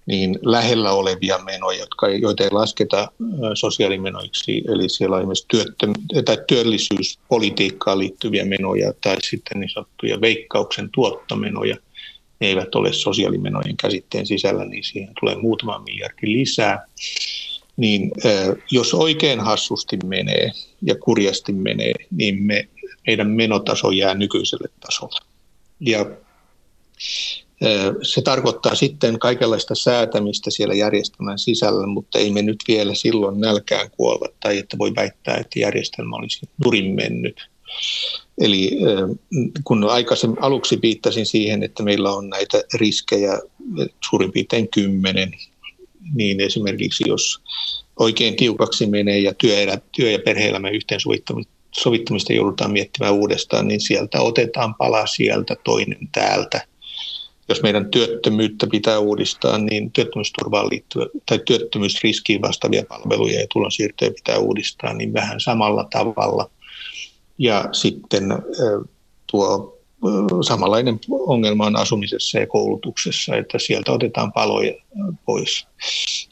niin 0.06 0.38
lähellä 0.42 0.92
olevia 0.92 1.38
menoja, 1.38 1.78
jotka, 1.78 2.08
joita 2.08 2.44
ei 2.44 2.50
lasketa 2.50 3.08
sosiaalimenoiksi, 3.54 4.64
eli 4.68 4.88
siellä 4.88 5.16
on 5.16 5.22
esimerkiksi 5.22 5.46
työttö- 5.48 6.22
tai 6.24 6.38
työllisyyspolitiikkaan 6.46 7.98
liittyviä 7.98 8.44
menoja 8.44 8.92
tai 9.00 9.16
sitten 9.22 9.60
niin 9.60 9.70
sanottuja 9.70 10.20
veikkauksen 10.20 10.88
tuottomenoja, 10.94 11.76
ne 12.40 12.46
eivät 12.46 12.74
ole 12.74 12.92
sosiaalimenojen 12.92 13.76
käsitteen 13.76 14.26
sisällä, 14.26 14.64
niin 14.64 14.84
siihen 14.84 15.12
tulee 15.20 15.36
muutama 15.36 15.78
miljardi 15.78 16.32
lisää. 16.32 16.86
Niin 17.76 18.12
jos 18.70 18.94
oikein 18.94 19.40
hassusti 19.40 19.98
menee 20.04 20.50
ja 20.82 20.94
kurjasti 20.94 21.52
menee, 21.52 21.92
niin 22.10 22.42
me, 22.42 22.68
meidän 23.06 23.30
menotaso 23.30 23.90
jää 23.90 24.14
nykyiselle 24.14 24.68
tasolle. 24.80 25.20
Ja 25.80 26.06
se 28.02 28.22
tarkoittaa 28.22 28.74
sitten 28.74 29.18
kaikenlaista 29.18 29.74
säätämistä 29.74 30.50
siellä 30.50 30.74
järjestelmän 30.74 31.38
sisällä, 31.38 31.86
mutta 31.86 32.18
ei 32.18 32.30
me 32.30 32.42
nyt 32.42 32.64
vielä 32.68 32.94
silloin 32.94 33.40
nälkään 33.40 33.90
kuolla 33.90 34.28
tai 34.40 34.58
että 34.58 34.78
voi 34.78 34.94
väittää, 34.96 35.36
että 35.36 35.58
järjestelmä 35.58 36.16
olisi 36.16 36.48
nurin 36.64 36.94
mennyt. 36.94 37.48
Eli 38.40 38.70
kun 39.64 39.84
aikaisemmin 39.84 40.42
aluksi 40.42 40.78
viittasin 40.82 41.26
siihen, 41.26 41.62
että 41.62 41.82
meillä 41.82 42.12
on 42.12 42.28
näitä 42.28 42.62
riskejä 42.74 43.40
suurin 44.08 44.32
piirtein 44.32 44.68
kymmenen, 44.68 45.32
niin 46.14 46.40
esimerkiksi 46.40 47.04
jos 47.06 47.40
oikein 47.98 48.36
tiukaksi 48.36 48.86
menee 48.86 49.18
ja 49.18 49.34
työ, 49.34 49.56
työ- 49.96 50.10
ja 50.10 50.18
perhe-elämän 50.18 50.74
yhteensovittamista 50.74 52.32
joudutaan 52.32 52.72
miettimään 52.72 53.14
uudestaan, 53.14 53.68
niin 53.68 53.80
sieltä 53.80 54.20
otetaan 54.20 54.74
pala 54.74 55.06
sieltä, 55.06 55.56
toinen 55.64 56.08
täältä– 56.12 56.60
jos 57.48 57.62
meidän 57.62 57.90
työttömyyttä 57.90 58.66
pitää 58.70 58.98
uudistaa, 58.98 59.58
niin 59.58 59.90
työttömyysturvaan 59.90 60.68
liittyvä 60.70 61.06
tai 61.26 61.38
työttömyysriskiin 61.38 62.42
vastaavia 62.42 62.84
palveluja 62.88 63.40
ja 63.40 63.46
tulonsiirtoja 63.52 64.10
pitää 64.10 64.38
uudistaa 64.38 64.94
niin 64.94 65.12
vähän 65.12 65.40
samalla 65.40 65.88
tavalla. 65.92 66.50
Ja 67.38 67.68
sitten 67.72 68.24
tuo 69.26 69.78
samanlainen 70.46 71.00
ongelma 71.10 71.66
on 71.66 71.76
asumisessa 71.76 72.38
ja 72.38 72.46
koulutuksessa, 72.46 73.36
että 73.36 73.58
sieltä 73.58 73.92
otetaan 73.92 74.32
paloja 74.32 74.74
pois. 75.26 75.66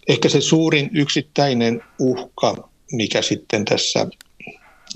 Ehkä 0.08 0.28
se 0.28 0.40
suurin 0.40 0.90
yksittäinen 0.94 1.82
uhka, 1.98 2.68
mikä 2.92 3.22
sitten 3.22 3.64
tässä 3.64 4.06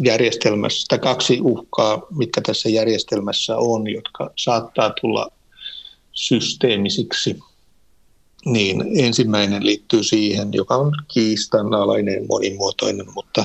järjestelmässä, 0.04 0.84
tai 0.88 0.98
kaksi 0.98 1.40
uhkaa, 1.40 2.02
mitkä 2.16 2.40
tässä 2.40 2.68
järjestelmässä 2.68 3.56
on, 3.56 3.90
jotka 3.90 4.30
saattaa 4.36 4.92
tulla 5.00 5.28
systeemisiksi, 6.12 7.38
niin 8.46 8.84
ensimmäinen 8.96 9.66
liittyy 9.66 10.02
siihen, 10.02 10.48
joka 10.52 10.76
on 10.76 10.92
kiistanalainen, 11.08 12.26
monimuotoinen, 12.28 13.06
mutta 13.14 13.44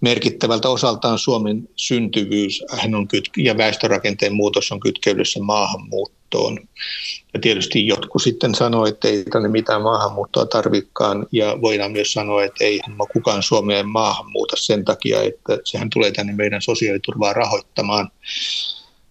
merkittävältä 0.00 0.68
osaltaan 0.68 1.18
Suomen 1.18 1.68
syntyvyys 1.76 2.62
on 2.96 3.08
kyt- 3.08 3.44
ja 3.44 3.56
väestörakenteen 3.56 4.34
muutos 4.34 4.72
on 4.72 4.80
kytkeydessä 4.80 5.40
maahanmuuttoon. 5.40 6.58
Ja 7.34 7.40
tietysti 7.40 7.86
jotkut 7.86 8.22
sitten 8.22 8.54
sanoo, 8.54 8.86
että 8.86 9.08
ei 9.08 9.24
tänne 9.24 9.48
mitään 9.48 9.82
maahanmuuttoa 9.82 10.46
tarvikaan, 10.46 11.26
ja 11.32 11.58
voidaan 11.60 11.92
myös 11.92 12.12
sanoa, 12.12 12.44
että 12.44 12.64
ei 12.64 12.80
kukaan 13.12 13.42
Suomeen 13.42 13.88
maahanmuuta 13.88 14.56
sen 14.58 14.84
takia, 14.84 15.22
että 15.22 15.58
sehän 15.64 15.90
tulee 15.90 16.10
tänne 16.10 16.32
meidän 16.32 16.62
sosiaaliturvaa 16.62 17.32
rahoittamaan 17.32 18.10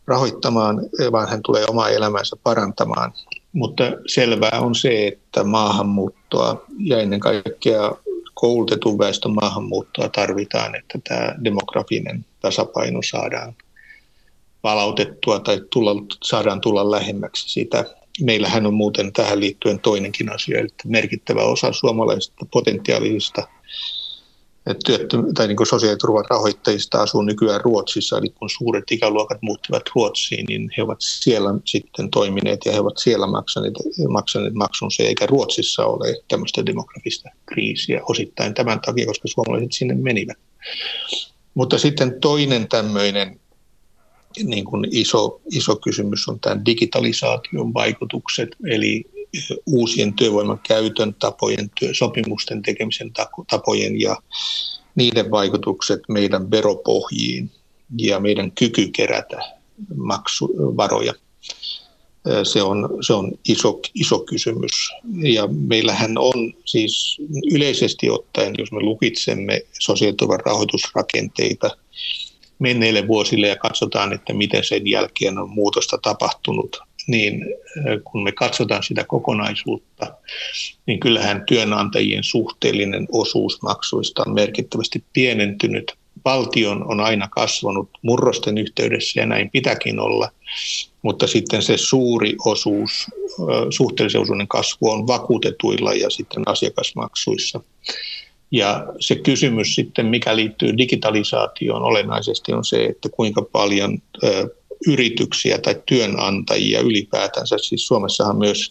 rahoittamaan, 0.07 0.81
vaan 1.11 1.29
hän 1.29 1.41
tulee 1.45 1.65
omaa 1.69 1.89
elämänsä 1.89 2.35
parantamaan. 2.43 3.13
Mutta 3.53 3.83
selvää 4.07 4.59
on 4.59 4.75
se, 4.75 5.07
että 5.07 5.43
maahanmuuttoa 5.43 6.65
ja 6.79 6.99
ennen 6.99 7.19
kaikkea 7.19 7.91
koulutetun 8.33 8.97
väestön 8.97 9.33
maahanmuuttoa 9.33 10.09
tarvitaan, 10.09 10.75
että 10.75 10.99
tämä 11.09 11.35
demografinen 11.43 12.25
tasapaino 12.39 12.99
saadaan 13.11 13.55
palautettua 14.61 15.39
tai 15.39 15.61
tulla, 15.69 15.91
saadaan 16.23 16.61
tulla 16.61 16.91
lähemmäksi 16.91 17.49
sitä. 17.49 17.85
Meillähän 18.21 18.65
on 18.65 18.73
muuten 18.73 19.13
tähän 19.13 19.39
liittyen 19.39 19.79
toinenkin 19.79 20.31
asia, 20.31 20.59
että 20.59 20.83
merkittävä 20.87 21.41
osa 21.43 21.73
suomalaisista 21.73 22.45
potentiaalisista 22.51 23.47
työttöm- 24.71 25.33
tai 25.33 25.47
niin 25.47 25.67
sosiaaliturvan 25.67 26.25
rahoittajista 26.29 27.01
asuu 27.01 27.21
nykyään 27.21 27.61
Ruotsissa, 27.61 28.17
eli 28.17 28.29
kun 28.29 28.49
suuret 28.49 28.91
ikäluokat 28.91 29.41
muuttivat 29.41 29.83
Ruotsiin, 29.95 30.45
niin 30.45 30.69
he 30.77 30.83
ovat 30.83 30.97
siellä 30.99 31.49
sitten 31.65 32.09
toimineet 32.09 32.65
ja 32.65 32.71
he 32.71 32.79
ovat 32.79 32.97
siellä 32.97 33.27
maksaneet, 33.27 33.73
maksaneet 34.09 34.53
maksunsa, 34.53 35.03
eikä 35.03 35.25
Ruotsissa 35.25 35.85
ole 35.85 36.21
tämmöistä 36.27 36.65
demografista 36.65 37.29
kriisiä 37.45 38.01
osittain 38.09 38.53
tämän 38.53 38.79
takia, 38.85 39.05
koska 39.05 39.27
suomalaiset 39.27 39.71
sinne 39.71 39.95
menivät. 39.95 40.37
Mutta 41.53 41.77
sitten 41.77 42.19
toinen 42.21 42.67
tämmöinen 42.67 43.39
niin 44.43 44.65
kuin 44.65 44.87
iso, 44.91 45.41
iso 45.51 45.75
kysymys 45.75 46.27
on 46.27 46.39
tämän 46.39 46.65
digitalisaation 46.65 47.73
vaikutukset, 47.73 48.49
eli 48.67 49.05
uusien 49.65 50.13
työvoiman 50.13 50.59
käytön 50.67 51.13
tapojen, 51.13 51.71
työ, 51.79 51.89
sopimusten 51.93 52.61
tekemisen 52.61 53.11
tapojen 53.49 54.01
ja 54.01 54.17
niiden 54.95 55.31
vaikutukset 55.31 55.99
meidän 56.07 56.51
veropohjiin 56.51 57.51
ja 57.97 58.19
meidän 58.19 58.51
kyky 58.51 58.87
kerätä 58.87 59.37
maksuvaroja. 59.95 61.13
Se 62.43 62.61
on, 62.61 62.89
se 63.01 63.13
on 63.13 63.31
iso, 63.47 63.79
iso 63.95 64.19
kysymys. 64.19 64.91
Ja 65.23 65.47
meillähän 65.47 66.17
on 66.17 66.53
siis 66.65 67.17
yleisesti 67.51 68.09
ottaen, 68.09 68.55
jos 68.57 68.71
me 68.71 68.79
lukitsemme 68.79 69.61
sosiaaliturvan 69.79 70.39
rahoitusrakenteita 70.39 71.77
menneille 72.59 73.07
vuosille 73.07 73.47
ja 73.47 73.55
katsotaan, 73.55 74.13
että 74.13 74.33
miten 74.33 74.63
sen 74.63 74.87
jälkeen 74.87 75.37
on 75.37 75.49
muutosta 75.49 75.97
tapahtunut, 75.97 76.79
niin 77.07 77.45
kun 78.03 78.23
me 78.23 78.31
katsotaan 78.31 78.83
sitä 78.83 79.03
kokonaisuutta, 79.03 80.13
niin 80.85 80.99
kyllähän 80.99 81.43
työnantajien 81.47 82.23
suhteellinen 82.23 83.07
osuus 83.11 83.61
maksuista 83.61 84.23
on 84.27 84.33
merkittävästi 84.33 85.03
pienentynyt. 85.13 85.93
Valtion 86.25 86.91
on 86.91 86.99
aina 86.99 87.27
kasvanut 87.27 87.89
murrosten 88.01 88.57
yhteydessä 88.57 89.19
ja 89.19 89.25
näin 89.25 89.49
pitäkin 89.49 89.99
olla, 89.99 90.29
mutta 91.01 91.27
sitten 91.27 91.61
se 91.61 91.77
suuri 91.77 92.35
osuus, 92.45 92.91
suhteellisen 93.69 94.21
osuuden 94.21 94.47
kasvu 94.47 94.89
on 94.89 95.07
vakuutetuilla 95.07 95.93
ja 95.93 96.09
sitten 96.09 96.43
asiakasmaksuissa. 96.45 97.61
Ja 98.51 98.87
se 98.99 99.15
kysymys 99.15 99.75
sitten, 99.75 100.05
mikä 100.05 100.35
liittyy 100.35 100.77
digitalisaatioon 100.77 101.83
olennaisesti, 101.83 102.53
on 102.53 102.65
se, 102.65 102.85
että 102.85 103.09
kuinka 103.09 103.41
paljon 103.41 103.99
yrityksiä 104.87 105.57
tai 105.57 105.81
työnantajia 105.85 106.79
ylipäätänsä. 106.79 107.55
Siis 107.57 107.87
Suomessahan 107.87 108.37
myös 108.37 108.69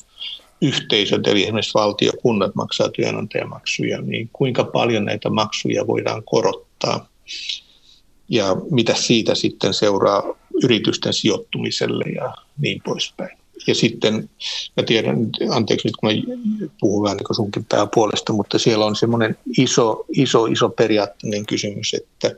yhteisöt, 0.62 1.27
eli 1.27 1.42
esimerkiksi 1.42 1.75
valtio, 1.75 2.12
kunnat 2.22 2.55
maksaa 2.55 2.88
työnantajamaksuja, 2.88 4.03
niin 4.03 4.31
kuinka 4.33 4.64
paljon 4.64 5.05
näitä 5.05 5.31
maksuja 5.31 5.87
voidaan 5.87 6.22
korottaa 6.25 7.09
ja 8.29 8.57
mitä 8.70 8.94
siitä 8.94 9.35
sitten 9.35 9.75
seuraa 9.75 10.22
yritysten 10.62 11.12
sijoittumiselle 11.12 12.05
ja 12.05 12.35
niin 12.59 12.83
poispäin. 12.85 13.38
Ja 13.66 13.75
sitten, 13.75 14.31
mä 14.77 14.83
tiedän, 14.83 15.31
anteeksi 15.51 15.88
nyt 15.88 15.96
kun 15.96 16.09
mä 16.09 16.37
puhun 16.81 17.05
vähän 17.05 17.16
niin 17.16 17.37
sunkin 17.37 17.66
puolesta, 17.94 18.33
mutta 18.33 18.59
siellä 18.59 18.85
on 18.85 18.96
semmoinen 18.96 19.38
iso, 19.59 20.05
iso, 20.16 20.46
iso 20.46 20.68
periaatteinen 20.68 21.46
kysymys, 21.46 21.94
että 21.94 22.37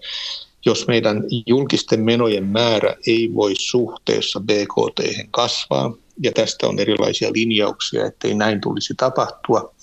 jos 0.67 0.87
meidän 0.87 1.23
julkisten 1.47 2.01
menojen 2.01 2.45
määrä 2.45 2.97
ei 3.07 3.31
voi 3.35 3.53
suhteessa 3.59 4.41
BKT 4.41 5.01
kasvaa, 5.31 5.95
ja 6.23 6.33
tästä 6.33 6.67
on 6.67 6.79
erilaisia 6.79 7.33
linjauksia, 7.33 8.07
ettei 8.07 8.35
näin 8.35 8.61
tulisi 8.61 8.95
tapahtua, 8.97 9.75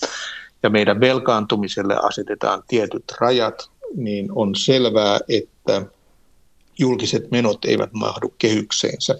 ja 0.63 0.69
meidän 0.69 0.99
velkaantumiselle 0.99 1.95
asetetaan 2.03 2.63
tietyt 2.67 3.03
rajat, 3.19 3.69
niin 3.95 4.27
on 4.35 4.55
selvää, 4.55 5.19
että 5.29 5.85
julkiset 6.79 7.31
menot 7.31 7.65
eivät 7.65 7.93
mahdu 7.93 8.33
kehykseensä. 8.37 9.15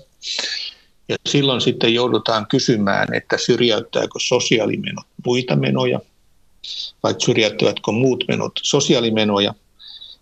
Ja 1.09 1.15
silloin 1.29 1.61
sitten 1.61 1.93
joudutaan 1.93 2.47
kysymään, 2.47 3.13
että 3.13 3.37
syrjäyttääkö 3.37 4.19
sosiaalimenot 4.27 5.05
muita 5.25 5.55
menoja, 5.55 5.99
vai 7.03 7.15
syrjäyttävätkö 7.17 7.91
muut 7.91 8.23
menot 8.27 8.51
sosiaalimenoja, 8.61 9.53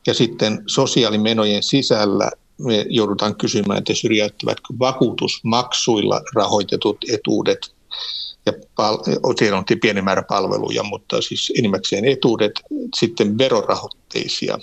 ja 0.08 0.14
sitten 0.14 0.64
sosiaalimenojen 0.68 1.64
sisällä 1.64 2.32
me 2.58 2.86
joudutaan 2.90 3.36
kysymään, 3.36 3.80
että 3.80 3.94
syrjäyttävätkö 3.94 4.74
vakuutusmaksuilla 4.80 6.22
rahoitetut 6.36 6.98
etuudet 7.14 7.76
ja 8.46 8.54
pal- 8.76 8.98
siellä 9.40 9.58
on 9.58 9.66
pieni 9.82 10.02
määrä 10.02 10.24
palveluja, 10.30 10.84
mutta 10.84 11.22
siis 11.22 11.54
enimmäkseen 11.58 12.06
etuudet, 12.06 12.52
sitten 13.00 13.38
verorahoitteisia 13.38 14.60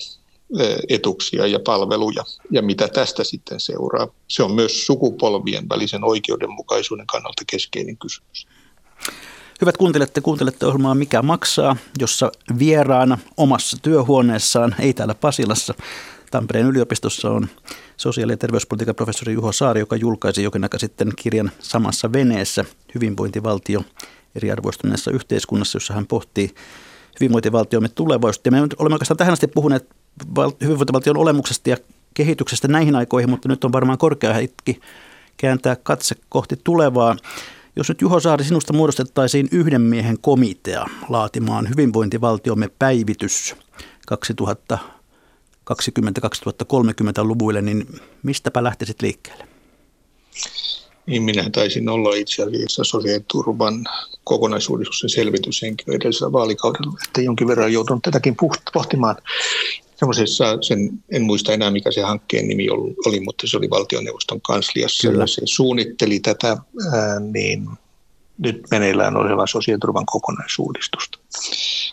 etuksia 0.89 1.47
ja 1.47 1.61
palveluja 1.67 2.25
ja 2.51 2.63
mitä 2.63 2.89
tästä 2.89 3.25
sitten 3.25 3.61
seuraa. 3.61 4.09
Se 4.29 4.43
on 4.43 4.53
myös 4.53 4.87
sukupolvien 4.87 5.69
välisen 5.69 6.05
oikeudenmukaisuuden 6.05 7.07
kannalta 7.07 7.43
keskeinen 7.47 7.97
kysymys. 7.99 8.47
Hyvät 9.61 9.77
kuuntelijat, 9.77 10.13
te 10.13 10.21
kuuntelette 10.21 10.67
ohjelmaa 10.67 10.95
Mikä 10.95 11.23
maksaa, 11.23 11.77
jossa 11.99 12.33
vieraana 12.59 13.19
omassa 13.37 13.77
työhuoneessaan, 13.83 14.75
ei 14.79 14.93
täällä 14.93 15.15
Pasilassa, 15.15 15.75
Tampereen 16.31 16.67
yliopistossa 16.67 17.31
on 17.31 17.49
sosiaali- 17.97 18.33
ja 18.33 18.37
terveyspolitiikan 18.37 18.95
professori 18.95 19.33
Juho 19.33 19.53
Saari, 19.53 19.81
joka 19.81 19.97
julkaisi 19.97 20.43
jokin 20.43 20.65
aika 20.65 20.79
sitten 20.79 21.13
kirjan 21.17 21.51
samassa 21.59 22.13
veneessä 22.13 22.65
hyvinvointivaltio 22.95 23.83
eriarvoistuneessa 24.35 25.11
yhteiskunnassa, 25.11 25.77
jossa 25.77 25.95
hän 25.95 26.07
pohtii 26.07 26.55
hyvinvointivaltiomme 27.21 27.89
tulevaisuutta. 27.89 28.51
Me 28.51 28.61
olemme 28.61 28.95
oikeastaan 28.95 29.19
tähän 29.19 29.33
asti 29.33 29.47
puhuneet 29.47 29.89
hyvinvointivaltion 30.61 31.17
olemuksesta 31.17 31.71
ja 31.71 31.77
kehityksestä 32.15 32.69
näihin 32.69 32.97
aikoihin, 32.97 33.31
mutta 33.31 33.49
nyt 33.49 33.65
on 33.65 33.73
varmaan 33.73 33.99
korkea 33.99 34.33
hetki 34.33 34.81
kääntää 35.37 35.77
katse 35.77 36.15
kohti 36.29 36.57
tulevaa. 36.65 37.17
Jos 37.77 37.89
nyt 37.89 38.01
Juho 38.01 38.21
Saari 38.21 38.45
sinusta 38.45 38.73
muodostettaisiin 38.73 39.49
yhden 39.53 39.81
miehen 39.81 40.19
komitea 40.21 40.87
laatimaan 41.09 41.69
hyvinvointivaltiomme 41.69 42.71
päivitys 42.79 43.57
2020-2030-luvuille, 45.71 47.63
niin 47.63 48.01
mistäpä 48.23 48.65
lähtisit 48.65 49.03
liikkeelle? 49.03 49.49
Niin 51.07 51.23
minä 51.23 51.51
taisin 51.53 51.89
olla 51.89 52.15
itse 52.15 52.43
asiassa 52.43 52.85
sosiaaliturvan 52.85 53.85
kokonaisuudistuksen 54.25 55.11
selvityshenkilö 55.11 55.97
edellisellä 55.97 56.33
vaalikaudella, 56.33 56.99
että 57.09 57.23
jonkin 57.23 57.49
verran 57.49 57.73
joudun 57.73 58.03
tätäkin 58.03 58.37
pohtimaan 58.73 59.17
semmoisessa, 59.97 60.59
sen, 60.61 60.91
en 61.13 61.23
muista 61.23 61.53
enää 61.53 61.71
mikä 61.71 61.93
se 61.93 62.03
hankkeen 62.03 62.49
nimi 62.49 62.71
oli, 63.07 63.21
mutta 63.21 63.47
se 63.47 63.57
oli 63.57 63.71
valtioneuvoston 63.71 64.41
kansliassa 64.41 65.09
Kyllä. 65.09 65.23
ja 65.23 65.27
se 65.27 65.43
suunnitteli 65.45 66.21
tätä, 66.21 66.49
ää, 66.49 67.21
niin 67.21 67.69
nyt 68.39 68.61
meneillään 68.71 69.17
olevaa 69.17 69.47
sosiaaliturvan 69.47 70.07
kokonaisuudistusta. 70.07 71.19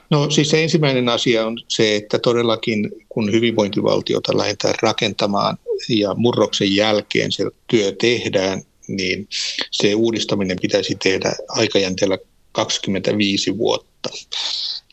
No 0.09 0.29
siis 0.29 0.49
se 0.49 0.63
ensimmäinen 0.63 1.09
asia 1.09 1.45
on 1.45 1.57
se, 1.67 1.95
että 1.95 2.19
todellakin 2.19 2.91
kun 3.09 3.31
hyvinvointivaltiota 3.31 4.37
lähdetään 4.37 4.75
rakentamaan 4.81 5.57
ja 5.89 6.13
murroksen 6.17 6.75
jälkeen 6.75 7.31
se 7.31 7.43
työ 7.67 7.91
tehdään, 8.01 8.61
niin 8.87 9.27
se 9.71 9.95
uudistaminen 9.95 10.57
pitäisi 10.61 10.95
tehdä 11.03 11.33
aikajänteellä 11.49 12.17
25 12.51 13.57
vuotta. 13.57 13.92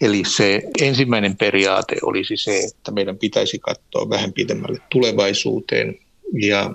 Eli 0.01 0.23
se 0.37 0.63
ensimmäinen 0.81 1.37
periaate 1.37 1.97
olisi 2.03 2.37
se, 2.37 2.59
että 2.59 2.91
meidän 2.91 3.19
pitäisi 3.19 3.59
katsoa 3.59 4.11
vähän 4.11 4.33
pidemmälle 4.33 4.79
tulevaisuuteen 4.91 5.99
ja 6.41 6.71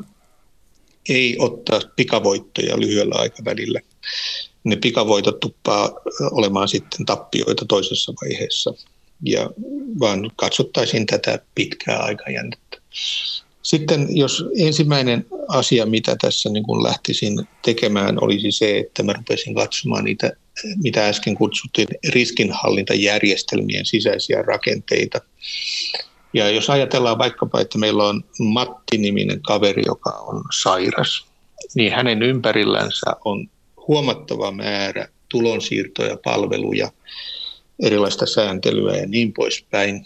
ei 1.09 1.35
ottaa 1.39 1.79
pikavoittoja 1.95 2.79
lyhyellä 2.79 3.15
aikavälillä. 3.15 3.79
Ne 4.63 4.75
pikavoitot 4.75 5.39
tuppaa 5.39 5.91
olemaan 6.31 6.67
sitten 6.67 7.05
tappioita 7.05 7.65
toisessa 7.65 8.13
vaiheessa, 8.21 8.73
ja 9.23 9.49
vaan 9.99 10.31
katsottaisiin 10.35 11.05
tätä 11.05 11.39
pitkää 11.55 11.99
aikajännettä. 11.99 12.77
Sitten 13.63 14.17
jos 14.17 14.45
ensimmäinen 14.59 15.25
asia, 15.47 15.85
mitä 15.85 16.15
tässä 16.21 16.49
niin 16.49 16.63
kuin 16.63 16.83
lähtisin 16.83 17.47
tekemään, 17.61 18.23
olisi 18.23 18.51
se, 18.51 18.77
että 18.77 19.03
mä 19.03 19.13
rupesin 19.13 19.55
katsomaan 19.55 20.03
niitä, 20.03 20.31
mitä 20.83 21.07
äsken 21.07 21.35
kutsuttiin 21.35 21.87
riskinhallintajärjestelmien 22.09 23.85
sisäisiä 23.85 24.41
rakenteita. 24.41 25.21
Ja 26.33 26.49
jos 26.49 26.69
ajatellaan 26.69 27.17
vaikkapa, 27.17 27.61
että 27.61 27.77
meillä 27.77 28.03
on 28.03 28.23
Matti-niminen 28.39 29.41
kaveri, 29.41 29.83
joka 29.85 30.09
on 30.09 30.43
sairas, 30.61 31.25
niin 31.75 31.91
hänen 31.91 32.23
ympärillänsä 32.23 33.11
on 33.25 33.49
huomattava 33.87 34.51
määrä 34.51 35.07
tulonsiirtoja, 35.29 36.17
palveluja, 36.23 36.91
erilaista 37.83 38.25
sääntelyä 38.25 38.97
ja 38.97 39.07
niin 39.07 39.33
poispäin 39.33 40.05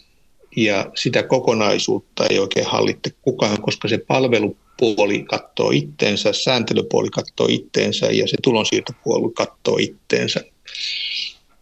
ja 0.56 0.92
sitä 0.96 1.24
kokonaisuutta 1.24 2.26
ei 2.30 2.40
oikein 2.40 2.66
hallitte 2.66 3.12
kukaan, 3.22 3.62
koska 3.62 3.88
se 3.88 3.98
palvelu 3.98 4.58
puoli 4.80 5.24
katsoo 5.24 5.72
itteensä, 5.72 6.34
sääntelypuoli 6.34 7.10
katsoo 7.10 7.48
itteensä 7.50 8.06
ja 8.06 8.28
se 8.28 8.38
tulonsiirtopuoli 8.44 9.34
katsoo 9.36 9.78
itteensä. 9.78 10.44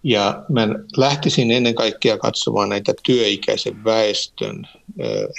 Ja 0.03 0.43
mä 0.49 0.67
lähtisin 0.97 1.51
ennen 1.51 1.75
kaikkea 1.75 2.17
katsomaan 2.17 2.69
näitä 2.69 2.93
työikäisen 3.03 3.83
väestön 3.83 4.67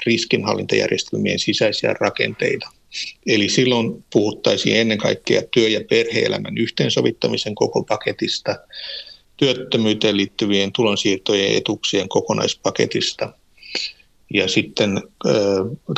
riskinhallintajärjestelmien 0.07 1.39
sisäisiä 1.39 1.95
rakenteita. 2.01 2.69
Eli 3.27 3.49
silloin 3.49 4.05
puhuttaisiin 4.13 4.77
ennen 4.77 4.99
kaikkea 4.99 5.43
työ- 5.51 5.69
ja 5.69 5.81
perheelämän 5.91 6.59
yhteensovittamisen 6.59 7.55
koko 7.55 7.83
paketista, 7.83 8.57
työttömyyteen 9.37 10.17
liittyvien 10.17 10.73
tulonsiirtojen 10.73 11.57
etuuksien 11.57 12.09
kokonaispaketista 12.09 13.33
ja 14.35 14.49
sitten 14.49 15.03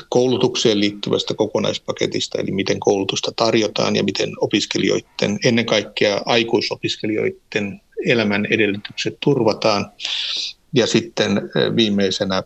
koulutukseen 0.09 0.81
liittyvästä 0.81 1.35
kokonaispaketista, 1.35 2.39
eli 2.39 2.51
miten 2.51 2.81
koulutusta 2.81 3.33
tarjotaan 3.37 3.97
ja 3.97 4.05
miten 4.05 4.33
opiskelijoiden, 4.41 5.39
ennen 5.45 5.67
kaikkea 5.67 6.21
aikuisopiskelijoiden 6.27 7.81
elämän 8.07 8.47
edellytykset 8.51 9.17
turvataan. 9.21 9.91
Ja 10.75 10.87
sitten 10.87 11.41
viimeisenä 11.77 12.43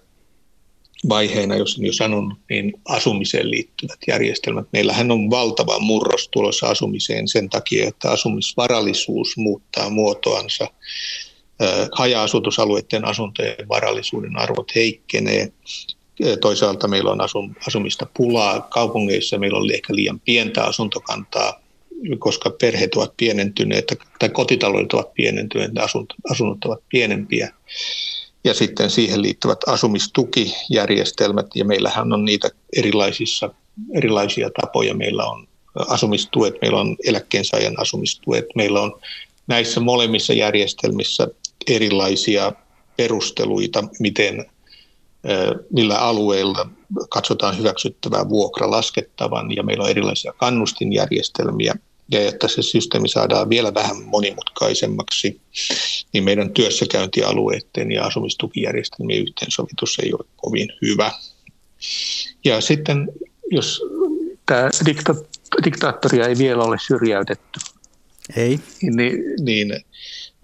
vaiheena, 1.09 1.57
jos 1.57 1.79
en 1.79 1.87
jo 1.87 1.93
sanonut, 1.93 2.39
niin 2.51 2.73
asumiseen 2.89 3.51
liittyvät 3.51 3.99
järjestelmät. 4.09 4.67
Meillähän 4.73 5.11
on 5.11 5.31
valtava 5.31 5.79
murros 5.79 6.29
tulossa 6.29 6.67
asumiseen 6.67 7.29
sen 7.29 7.51
takia, 7.51 7.89
että 7.89 8.11
asumisvarallisuus 8.11 9.37
muuttaa 9.37 9.91
muotoansa. 9.91 10.69
Haja-asutusalueiden 11.93 13.05
asuntojen 13.05 13.69
varallisuuden 13.69 14.39
arvot 14.39 14.75
heikkenee. 14.75 15.53
Toisaalta 16.41 16.89
meillä 16.89 17.11
on 17.11 17.21
asumista 17.67 18.07
pulaa. 18.17 18.61
Kaupungeissa 18.61 19.39
meillä 19.39 19.59
on 19.59 19.71
ehkä 19.71 19.95
liian 19.95 20.21
pientä 20.21 20.65
asuntokantaa, 20.65 21.61
koska 22.19 22.51
perheet 22.51 22.95
ovat 22.95 23.17
pienentyneet 23.17 23.85
tai 24.19 24.29
kotitaloudet 24.29 24.93
ovat 24.93 25.15
pienentyneet, 25.15 25.73
asunnot 26.31 26.65
ovat 26.65 26.81
pienempiä 26.89 27.55
ja 28.45 28.55
sitten 28.55 28.91
siihen 28.91 29.23
liittyvät 29.23 29.59
asumistukijärjestelmät, 29.67 31.47
ja 31.55 31.65
meillähän 31.65 32.13
on 32.13 32.25
niitä 32.25 32.49
erilaisissa, 32.77 33.51
erilaisia 33.95 34.51
tapoja. 34.61 34.95
Meillä 34.95 35.25
on 35.25 35.49
asumistuet, 35.89 36.55
meillä 36.63 36.81
on 36.81 36.97
eläkkeensaajan 37.07 37.81
asumistuet, 37.81 38.45
meillä 38.55 38.81
on 38.81 39.01
näissä 39.47 39.81
molemmissa 39.81 40.33
järjestelmissä 40.33 41.29
erilaisia 41.69 42.53
perusteluita, 42.97 43.85
miten, 44.01 44.47
millä 45.71 45.99
alueilla 45.99 46.71
katsotaan 47.11 47.59
hyväksyttävää 47.59 48.29
vuokra 48.29 48.71
laskettavan, 48.71 49.57
ja 49.57 49.63
meillä 49.63 49.85
on 49.85 49.91
erilaisia 49.91 50.33
kannustinjärjestelmiä, 50.33 51.75
ja 52.11 52.29
että 52.29 52.49
se 52.49 52.63
systeemi 52.63 53.09
saadaan 53.09 53.49
vielä 53.49 53.75
vähän 53.75 54.03
monimutkaisemmaksi, 54.03 55.41
niin 56.13 56.25
meidän 56.25 56.53
työssäkäyntialueiden 56.53 57.93
ja 57.93 58.05
asumistukijärjestelmien 58.05 59.23
yhteensovitus 59.23 59.99
ei 60.03 60.13
ole 60.13 60.25
kovin 60.37 60.69
hyvä. 60.83 61.13
Ja 62.45 62.61
sitten 62.61 63.13
jos 63.51 63.81
tämä 64.47 64.71
dikta- 64.85 65.25
diktaattoria 65.65 66.27
ei 66.27 66.39
vielä 66.39 66.63
ole 66.63 66.77
syrjäytetty, 66.87 67.61
ei. 68.37 68.61
Niin, 68.83 69.15
niin 69.41 69.85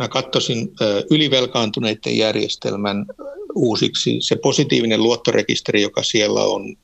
mä 0.00 0.08
katsoisin 0.08 0.72
ylivelkaantuneiden 1.10 2.16
järjestelmän 2.16 3.06
uusiksi. 3.54 4.16
Se 4.20 4.36
positiivinen 4.36 5.02
luottorekisteri, 5.02 5.82
joka 5.82 6.02
siellä 6.02 6.40
on 6.40 6.76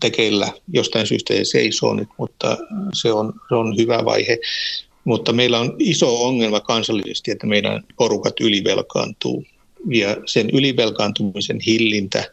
tekeillä, 0.00 0.52
jostain 0.72 1.06
syystä 1.06 1.34
se 1.34 1.44
seisoo 1.44 1.94
nyt, 1.94 2.08
mutta 2.18 2.58
se 2.94 3.12
on, 3.12 3.32
se 3.48 3.54
on 3.54 3.76
hyvä 3.76 4.04
vaihe. 4.04 4.38
Mutta 5.04 5.32
meillä 5.32 5.60
on 5.60 5.76
iso 5.78 6.24
ongelma 6.24 6.60
kansallisesti, 6.60 7.30
että 7.30 7.46
meidän 7.46 7.82
porukat 7.96 8.40
ylivelkaantuu. 8.40 9.44
Ja 9.90 10.16
sen 10.26 10.50
ylivelkaantumisen 10.50 11.60
hillintä 11.66 12.24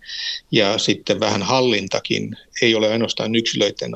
ja 0.52 0.78
sitten 0.78 1.20
vähän 1.20 1.44
hallintakin 1.44 2.38
ei 2.62 2.76
ole 2.76 2.92
ainoastaan 2.92 3.36
yksilöiden 3.36 3.92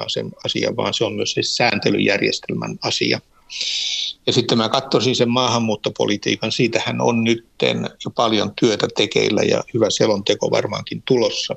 asia, 0.45 0.75
vaan 0.75 0.93
se 0.93 1.03
on 1.03 1.13
myös 1.13 1.31
se 1.31 1.43
sääntelyjärjestelmän 1.43 2.79
asia. 2.81 3.19
Ja 4.28 4.34
sitten 4.34 4.58
mä 4.58 4.70
katsoisin 4.70 5.16
sen 5.16 5.30
maahanmuuttopolitiikan, 5.30 6.52
siitähän 6.52 7.02
on 7.02 7.24
nyt 7.24 7.45
jo 8.06 8.12
paljon 8.16 8.52
työtä 8.62 8.88
tekeillä 8.98 9.41
ja 9.41 9.64
hyvä 9.74 9.89
selonteko 9.89 10.52
varmaankin 10.52 11.04
tulossa. 11.06 11.56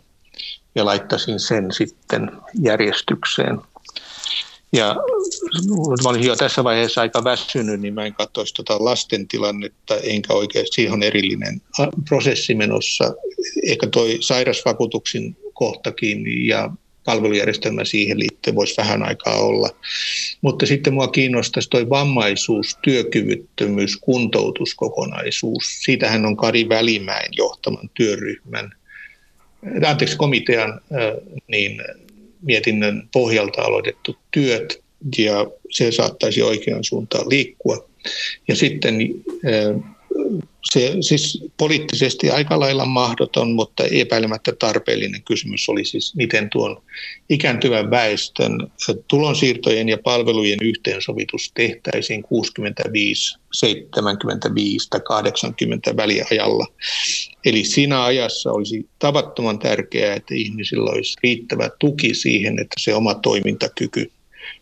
Ja 0.74 0.84
laittaisin 0.84 1.40
sen 1.40 1.72
sitten 1.72 2.30
järjestykseen. 2.62 3.58
Ja 4.72 4.96
mä 6.02 6.08
olin 6.08 6.24
jo 6.24 6.36
tässä 6.36 6.64
vaiheessa 6.64 7.00
aika 7.00 7.24
väsynyt, 7.24 7.80
niin 7.80 7.94
mä 7.94 8.06
en 8.06 8.14
katsoisi 8.14 8.54
tuota 8.54 8.84
lasten 8.84 9.28
tilannetta, 9.28 9.96
enkä 9.96 10.34
oikeasti, 10.34 10.74
siihen 10.74 10.92
on 10.92 11.02
erillinen 11.02 11.62
prosessi 12.08 12.54
menossa. 12.54 13.14
Ehkä 13.66 13.86
toi 13.86 14.18
sairasvakuutuksen 14.20 15.36
kohtakin 15.52 16.46
ja 16.46 16.70
palvelujärjestelmä 17.10 17.84
siihen 17.84 18.18
liittyen 18.18 18.56
voisi 18.56 18.76
vähän 18.76 19.02
aikaa 19.02 19.40
olla. 19.40 19.70
Mutta 20.40 20.66
sitten 20.66 20.94
mua 20.94 21.08
kiinnostaisi 21.08 21.70
tuo 21.70 21.90
vammaisuus, 21.90 22.78
työkyvyttömyys, 22.82 23.96
kuntoutuskokonaisuus. 23.96 25.64
Siitähän 25.64 26.26
on 26.26 26.36
Kari 26.36 26.68
Välimäen 26.68 27.28
johtaman 27.32 27.90
työryhmän, 27.94 28.72
anteeksi 29.86 30.16
komitean 30.16 30.80
niin 31.48 31.82
mietinnön 32.42 33.08
pohjalta 33.12 33.62
aloitettu 33.62 34.16
työt 34.30 34.82
ja 35.18 35.46
se 35.70 35.92
saattaisi 35.92 36.42
oikeaan 36.42 36.84
suuntaan 36.84 37.28
liikkua. 37.28 37.88
Ja 38.48 38.56
sitten 38.56 38.98
se 40.72 40.96
siis 41.00 41.44
poliittisesti 41.56 42.30
aika 42.30 42.60
lailla 42.60 42.84
mahdoton, 42.84 43.52
mutta 43.52 43.84
epäilemättä 43.84 44.52
tarpeellinen 44.58 45.22
kysymys 45.22 45.68
oli 45.68 45.84
siis, 45.84 46.16
miten 46.16 46.50
tuon 46.50 46.82
ikääntyvän 47.28 47.90
väestön 47.90 48.72
tulonsiirtojen 49.08 49.88
ja 49.88 49.98
palvelujen 50.04 50.58
yhteensovitus 50.62 51.50
tehtäisiin 51.54 52.22
65, 52.22 53.38
75 53.52 54.88
tai 54.90 55.00
80 55.04 55.96
väliajalla. 55.96 56.66
Eli 57.44 57.64
siinä 57.64 58.04
ajassa 58.04 58.52
olisi 58.52 58.88
tavattoman 58.98 59.58
tärkeää, 59.58 60.14
että 60.14 60.34
ihmisillä 60.34 60.90
olisi 60.90 61.18
riittävä 61.22 61.70
tuki 61.78 62.14
siihen, 62.14 62.58
että 62.58 62.74
se 62.78 62.94
oma 62.94 63.14
toimintakyky 63.14 64.10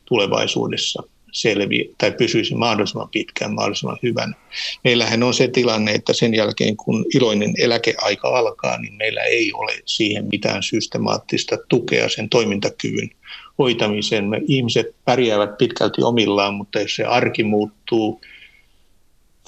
tulevaisuudessa– 0.05 1.03
selvi 1.41 1.95
tai 1.99 2.13
pysyisi 2.13 2.55
mahdollisimman 2.55 3.09
pitkään 3.09 3.55
mahdollisimman 3.55 3.99
hyvän. 4.03 4.37
Meillähän 4.85 5.23
on 5.23 5.35
se 5.35 5.49
tilanne, 5.49 5.93
että 5.93 6.13
sen 6.13 6.35
jälkeen 6.35 6.77
kun 6.77 7.05
iloinen 7.15 7.55
eläkeaika 7.59 8.39
alkaa, 8.39 8.79
niin 8.79 8.95
meillä 8.95 9.23
ei 9.23 9.53
ole 9.53 9.73
siihen 9.85 10.29
mitään 10.33 10.63
systemaattista 10.63 11.57
tukea 11.69 12.09
sen 12.09 12.29
toimintakyvyn 12.29 13.11
hoitamiseen. 13.59 14.29
Me 14.29 14.41
ihmiset 14.47 14.87
pärjäävät 15.05 15.59
pitkälti 15.59 16.03
omillaan, 16.03 16.55
mutta 16.55 16.81
jos 16.81 16.97
se 16.97 17.05
arki 17.05 17.45
muuttuu 17.45 18.21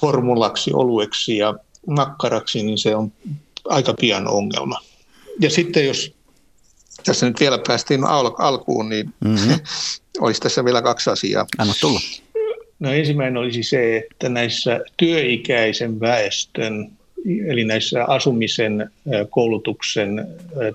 formulaksi, 0.01 0.71
olueksi 0.73 1.37
ja 1.37 1.53
makkaraksi, 1.87 2.63
niin 2.63 2.77
se 2.77 2.95
on 2.95 3.11
aika 3.65 3.93
pian 3.93 4.27
ongelma. 4.27 4.79
Ja 5.39 5.49
sitten 5.49 5.85
jos 5.85 6.13
tässä 7.05 7.25
nyt 7.25 7.39
vielä 7.39 7.59
päästiin 7.67 8.03
al- 8.03 8.35
alkuun, 8.37 8.89
niin 8.89 9.13
mm-hmm. 9.19 9.59
olisi 10.19 10.41
tässä 10.41 10.65
vielä 10.65 10.81
kaksi 10.81 11.09
asiaa. 11.09 11.45
Anna 11.57 11.73
tulla. 11.81 11.99
No 12.79 12.91
ensimmäinen 12.91 13.37
olisi 13.37 13.63
se, 13.63 13.97
että 13.97 14.29
näissä 14.29 14.81
työikäisen 14.97 15.99
väestön, 15.99 16.91
eli 17.47 17.63
näissä 17.63 18.05
asumisen, 18.05 18.91
koulutuksen, 19.29 20.27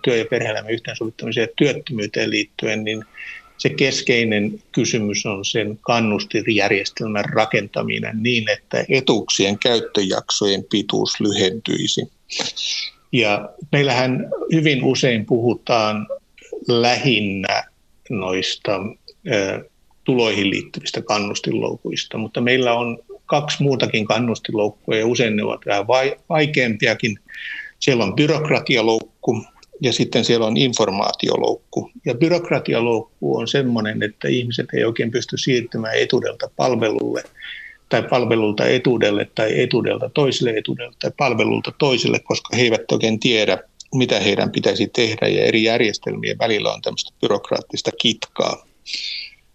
työ- 0.04 0.16
ja 0.16 0.24
perhe-elämän 0.30 0.70
yhteensovittamisen 0.70 1.40
ja 1.40 1.48
työttömyyteen 1.56 2.30
liittyen, 2.30 2.84
niin 2.84 3.04
se 3.58 3.68
keskeinen 3.68 4.60
kysymys 4.72 5.26
on 5.26 5.44
sen 5.44 5.78
kannustinjärjestelmän 5.82 7.24
rakentaminen 7.24 8.22
niin, 8.22 8.50
että 8.50 8.84
etuuksien 8.88 9.58
käyttöjaksojen 9.58 10.64
pituus 10.70 11.20
lyhentyisi. 11.20 12.12
Ja 13.12 13.48
meillähän 13.72 14.30
hyvin 14.52 14.84
usein 14.84 15.26
puhutaan 15.26 16.06
lähinnä 16.68 17.64
noista 18.10 18.80
tuloihin 20.04 20.50
liittyvistä 20.50 21.02
kannustinloukuista, 21.02 22.18
mutta 22.18 22.40
meillä 22.40 22.74
on 22.74 22.98
kaksi 23.26 23.62
muutakin 23.62 24.04
kannustinloukkua 24.04 24.96
ja 24.96 25.06
usein 25.06 25.36
ne 25.36 25.44
ovat 25.44 25.60
vähän 25.66 25.86
vaikeampiakin. 26.28 27.18
Siellä 27.78 28.04
on 28.04 28.16
byrokratialoukku 28.16 29.44
ja 29.80 29.92
sitten 29.92 30.24
siellä 30.24 30.46
on 30.46 30.56
informaatioloukku. 30.56 31.90
Ja 32.04 32.14
byrokratialoukku 32.14 33.36
on 33.36 33.48
sellainen, 33.48 34.02
että 34.02 34.28
ihmiset 34.28 34.66
ei 34.74 34.84
oikein 34.84 35.10
pysty 35.10 35.36
siirtymään 35.38 35.98
etuudelta 35.98 36.50
palvelulle 36.56 37.22
tai 37.88 38.02
palvelulta 38.02 38.66
etuudelle 38.66 39.30
tai 39.34 39.60
etuudelta 39.60 40.10
toiselle 40.14 40.50
etuudelle 40.50 40.94
tai 40.98 41.10
palvelulta 41.16 41.72
toiselle, 41.78 42.18
koska 42.18 42.56
he 42.56 42.62
eivät 42.62 42.92
oikein 42.92 43.20
tiedä, 43.20 43.58
mitä 43.94 44.20
heidän 44.20 44.52
pitäisi 44.52 44.86
tehdä 44.86 45.28
ja 45.28 45.44
eri 45.44 45.62
järjestelmien 45.62 46.38
välillä 46.38 46.72
on 46.72 46.82
tämmöistä 46.82 47.10
byrokraattista 47.20 47.90
kitkaa. 48.00 48.65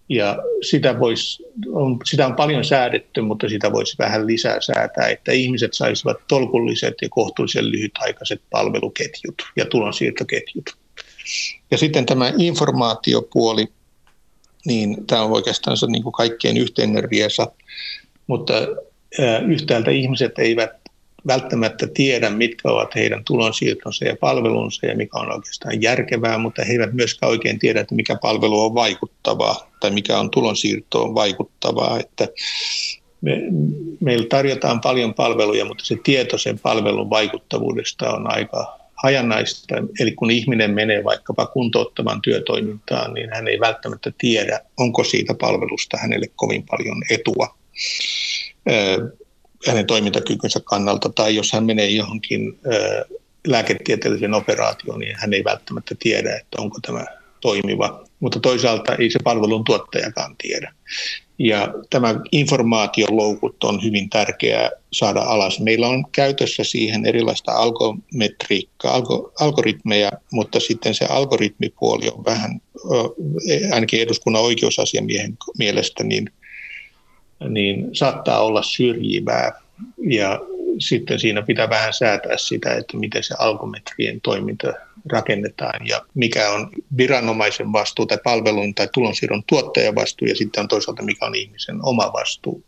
Ja 0.09 0.38
sitä, 0.61 0.99
vois, 0.99 1.43
on, 1.71 1.99
sitä 2.05 2.25
on 2.25 2.36
paljon 2.36 2.65
säädetty, 2.65 3.21
mutta 3.21 3.49
sitä 3.49 3.71
voisi 3.71 3.95
vähän 3.99 4.27
lisää 4.27 4.61
säätää, 4.61 5.07
että 5.07 5.32
ihmiset 5.32 5.73
saisivat 5.73 6.17
tolkulliset 6.27 6.93
ja 7.01 7.09
kohtuullisen 7.09 7.71
lyhytaikaiset 7.71 8.41
palveluketjut 8.49 9.36
ja 9.55 9.65
tulonsiirtoketjut. 9.65 10.77
Ja 11.71 11.77
sitten 11.77 12.05
tämä 12.05 12.34
informaatiopuoli, 12.38 13.67
niin 14.65 15.07
tämä 15.07 15.21
on 15.21 15.32
oikeastaan 15.32 15.77
se 15.77 15.88
niin 15.88 16.03
kuin 16.03 16.13
kaikkien 16.13 16.57
yhteinen 16.57 17.03
riesa, 17.03 17.51
mutta 18.27 18.53
yhtäältä 19.47 19.91
ihmiset 19.91 20.39
eivät 20.39 20.80
välttämättä 21.28 21.88
tiedä, 21.93 22.30
mitkä 22.30 22.69
ovat 22.69 22.95
heidän 22.95 23.24
tulonsiirtonsa 23.24 24.05
ja 24.05 24.15
palvelunsa 24.19 24.86
ja 24.86 24.95
mikä 24.95 25.19
on 25.19 25.34
oikeastaan 25.34 25.82
järkevää, 25.82 26.38
mutta 26.38 26.63
he 26.65 26.72
eivät 26.72 26.93
myöskään 26.93 27.30
oikein 27.30 27.59
tiedä, 27.59 27.82
että 27.82 27.95
mikä 27.95 28.15
palvelu 28.15 28.65
on 28.65 28.74
vaikuttavaa 28.74 29.72
tai 29.80 29.91
mikä 29.91 30.19
on 30.19 30.32
tulonsiirtoon 30.32 31.15
vaikuttavaa. 31.15 31.99
Että 31.99 32.28
me, 33.22 33.38
meillä 33.99 34.26
tarjotaan 34.30 34.82
paljon 34.82 35.13
palveluja, 35.13 35.65
mutta 35.65 35.86
se 35.86 35.97
tieto 36.03 36.38
sen 36.38 36.59
palvelun 36.59 37.09
vaikuttavuudesta 37.09 38.11
on 38.11 38.32
aika 38.32 38.80
hajanaista. 39.03 39.76
Eli 39.99 40.11
kun 40.11 40.32
ihminen 40.32 40.72
menee 40.72 41.03
vaikkapa 41.03 41.45
kuntouttavan 41.45 42.22
työtoimintaan, 42.22 43.13
niin 43.13 43.30
hän 43.34 43.47
ei 43.47 43.59
välttämättä 43.59 44.11
tiedä, 44.17 44.59
onko 44.78 45.03
siitä 45.03 45.34
palvelusta 45.34 45.97
hänelle 45.97 46.28
kovin 46.36 46.65
paljon 46.72 47.01
etua 47.09 47.55
hänen 49.68 49.86
toimintakykynsä 49.86 50.59
kannalta, 50.64 51.09
tai 51.09 51.36
jos 51.36 51.53
hän 51.53 51.66
menee 51.66 51.89
johonkin 51.89 52.59
lääketieteelliseen 53.47 54.34
operaatioon, 54.34 54.99
niin 54.99 55.16
hän 55.20 55.34
ei 55.34 55.43
välttämättä 55.43 55.95
tiedä, 55.99 56.36
että 56.36 56.62
onko 56.62 56.80
tämä 56.88 57.05
toimiva. 57.41 58.03
Mutta 58.20 58.39
toisaalta 58.39 58.95
ei 58.95 59.09
se 59.09 59.20
palvelun 59.24 59.64
tuottajakaan 59.64 60.36
tiedä. 60.38 60.74
Ja 61.39 61.74
tämä 61.89 62.16
informaatioloukut 62.32 63.64
on 63.64 63.84
hyvin 63.84 64.09
tärkeää 64.09 64.70
saada 64.93 65.20
alas. 65.20 65.59
Meillä 65.59 65.88
on 65.88 66.05
käytössä 66.12 66.64
siihen 66.64 67.05
erilaista 67.05 67.51
algometriikkaa, 67.51 68.93
algo, 68.93 69.34
algoritmeja, 69.39 70.12
mutta 70.32 70.59
sitten 70.59 70.93
se 70.95 71.05
algoritmipuoli 71.05 72.09
on 72.09 72.26
vähän, 72.26 72.62
ainakin 73.72 74.01
eduskunnan 74.01 74.41
oikeusasiamiehen 74.41 75.38
mielestä, 75.57 76.03
niin 76.03 76.30
niin 77.49 77.89
saattaa 77.93 78.39
olla 78.39 78.63
syrjivää 78.63 79.51
ja 80.09 80.39
sitten 80.79 81.19
siinä 81.19 81.41
pitää 81.41 81.69
vähän 81.69 81.93
säätää 81.93 82.37
sitä, 82.37 82.73
että 82.73 82.97
miten 82.97 83.23
se 83.23 83.35
algometrien 83.39 84.21
toiminta 84.21 84.73
rakennetaan 85.11 85.87
ja 85.87 86.05
mikä 86.13 86.49
on 86.49 86.69
viranomaisen 86.97 87.73
vastuu 87.73 88.05
tai 88.05 88.17
palvelun 88.23 88.75
tai 88.75 88.89
tulonsiirron 88.93 89.43
tuottajan 89.47 89.95
vastuu 89.95 90.27
ja 90.27 90.35
sitten 90.35 90.61
on 90.61 90.67
toisaalta 90.67 91.03
mikä 91.03 91.25
on 91.25 91.35
ihmisen 91.35 91.79
oma 91.85 92.13
vastuu. 92.13 92.63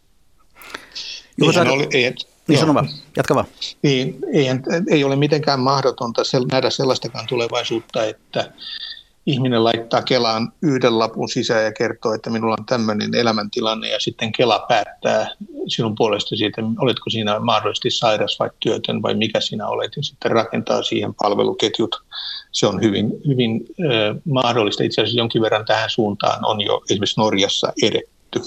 Juho, 1.37 1.51
sä... 1.51 1.61
oli, 1.61 1.87
ei, 1.93 2.13
niin 2.47 2.59
sano 2.59 2.73
vaan, 2.73 2.89
jatka 3.17 3.35
vaan. 3.35 3.45
Niin, 3.81 4.17
ei, 4.33 4.45
ei 4.91 5.03
ole 5.03 5.15
mitenkään 5.15 5.59
mahdotonta 5.59 6.21
nähdä 6.51 6.69
sellaistakaan 6.69 7.27
tulevaisuutta, 7.27 8.05
että 8.05 8.51
ihminen 9.25 9.63
laittaa 9.63 10.01
Kelaan 10.01 10.53
yhden 10.61 10.99
lapun 10.99 11.29
sisään 11.29 11.63
ja 11.63 11.71
kertoo, 11.71 12.13
että 12.13 12.29
minulla 12.29 12.55
on 12.59 12.65
tämmöinen 12.65 13.15
elämäntilanne 13.15 13.89
ja 13.89 13.99
sitten 13.99 14.31
Kela 14.31 14.65
päättää 14.69 15.27
sinun 15.67 15.95
puolesta 15.95 16.35
siitä, 16.35 16.61
oletko 16.79 17.09
siinä 17.09 17.39
mahdollisesti 17.39 17.91
sairas 17.91 18.39
vai 18.39 18.49
työtön 18.59 19.01
vai 19.01 19.15
mikä 19.15 19.39
sinä 19.39 19.67
olet 19.67 19.91
ja 19.95 20.03
sitten 20.03 20.31
rakentaa 20.31 20.83
siihen 20.83 21.13
palveluketjut. 21.13 22.03
Se 22.51 22.67
on 22.67 22.81
hyvin, 22.81 23.11
hyvin 23.27 23.65
äh, 23.79 24.21
mahdollista. 24.25 24.83
Itse 24.83 25.01
asiassa 25.01 25.17
jonkin 25.17 25.41
verran 25.41 25.65
tähän 25.65 25.89
suuntaan 25.89 26.45
on 26.45 26.61
jo 26.61 26.81
esimerkiksi 26.89 27.19
Norjassa 27.19 27.73
edetty. 27.83 28.41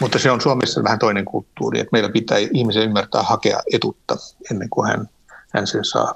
Mutta 0.00 0.18
se 0.18 0.30
on 0.30 0.40
Suomessa 0.40 0.84
vähän 0.84 0.98
toinen 0.98 1.24
kulttuuri, 1.24 1.80
että 1.80 1.88
meillä 1.92 2.08
pitää 2.08 2.38
ihmisen 2.38 2.82
ymmärtää 2.82 3.22
hakea 3.22 3.60
etutta 3.72 4.16
ennen 4.50 4.70
kuin 4.70 4.88
hän, 4.88 5.08
hän 5.54 5.66
sen 5.66 5.84
saa. 5.84 6.14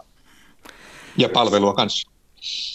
Ja 1.17 1.29
kanssa. 1.77 2.12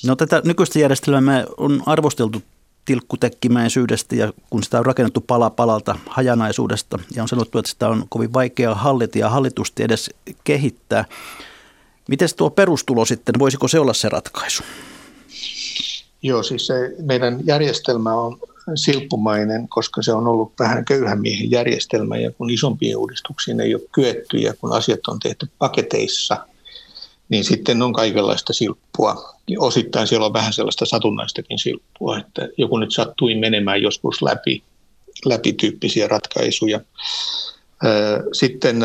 No 0.06 0.16
tätä 0.16 0.42
nykyistä 0.46 0.80
järjestelmää 0.80 1.46
on 1.58 1.84
arvosteltu 1.86 2.42
tilkkutekkimäisyydestä 2.86 4.16
ja 4.16 4.34
kun 4.50 4.64
sitä 4.64 4.80
on 4.80 4.86
rakennettu 4.86 5.22
pala 5.22 5.50
palalta 5.50 5.96
hajanaisuudesta 6.06 7.00
ja 7.16 7.22
on 7.22 7.28
sanottu, 7.28 7.60
että 7.60 7.72
sitä 7.72 7.90
on 7.90 8.06
kovin 8.10 8.34
vaikea 8.34 8.76
hallita 8.76 9.18
ja 9.18 9.30
hallitusti 9.30 9.84
edes 9.84 10.10
kehittää. 10.44 11.06
Miten 12.10 12.30
tuo 12.38 12.50
perustulo 12.50 13.06
sitten, 13.06 13.36
voisiko 13.40 13.68
se 13.68 13.80
olla 13.80 13.94
se 13.94 14.10
ratkaisu? 14.10 14.64
Joo, 16.22 16.44
siis 16.44 16.68
se 16.68 16.96
meidän 17.02 17.40
järjestelmä 17.44 18.14
on 18.14 18.40
silppumainen, 18.76 19.68
koska 19.70 20.02
se 20.02 20.14
on 20.14 20.28
ollut 20.28 20.54
vähän 20.60 20.86
köyhän 20.86 21.22
miehen 21.22 21.52
järjestelmä 21.52 22.18
ja 22.18 22.32
kun 22.32 22.50
isompiin 22.50 22.98
uudistuksiin 22.98 23.60
ei 23.60 23.76
ole 23.76 23.84
kyetty 23.92 24.38
ja 24.38 24.54
kun 24.54 24.74
asiat 24.74 25.08
on 25.08 25.20
tehty 25.20 25.48
paketeissa– 25.60 26.38
niin 27.30 27.44
sitten 27.44 27.82
on 27.82 27.94
kaikenlaista 27.94 28.54
silppua. 28.54 29.36
Osittain 29.60 30.08
siellä 30.08 30.26
on 30.26 30.34
vähän 30.34 30.54
sellaista 30.54 30.86
satunnaistakin 30.86 31.60
silppua, 31.60 32.18
että 32.18 32.50
joku 32.58 32.78
nyt 32.78 32.94
sattui 32.94 33.36
menemään 33.36 33.82
joskus 33.82 34.22
läpi, 34.22 34.64
läpi 35.26 35.54
tyyppisiä 35.54 36.08
ratkaisuja. 36.08 36.80
Sitten 38.34 38.78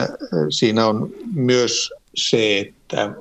siinä 0.50 0.86
on 0.86 1.10
myös 1.34 1.90
se, 2.14 2.58
että 2.58 3.14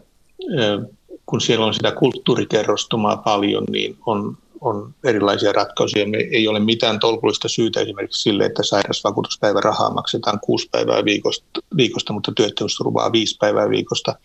kun 1.25 1.41
siellä 1.41 1.65
on 1.65 1.73
sitä 1.73 1.91
kulttuurikerrostumaa 1.91 3.17
paljon, 3.17 3.63
niin 3.69 3.97
on 4.05 4.37
on 4.61 4.93
erilaisia 5.03 5.53
ratkaisuja. 5.53 6.07
Me 6.07 6.17
ei 6.17 6.47
ole 6.47 6.59
mitään 6.59 6.99
tolkullista 6.99 7.47
syytä 7.47 7.79
esimerkiksi 7.79 8.21
sille, 8.21 8.45
että 8.45 8.63
sairausvakuutuspäivärahaa 8.63 9.93
maksetaan 9.93 10.39
kuusi 10.39 10.69
päivää 10.71 11.05
viikosta, 11.05 11.45
viikosta 11.77 12.13
mutta 12.13 12.31
työttömyysturvaa 12.35 13.11
viisi 13.11 13.37
päivää 13.39 13.69
viikosta. 13.69 14.15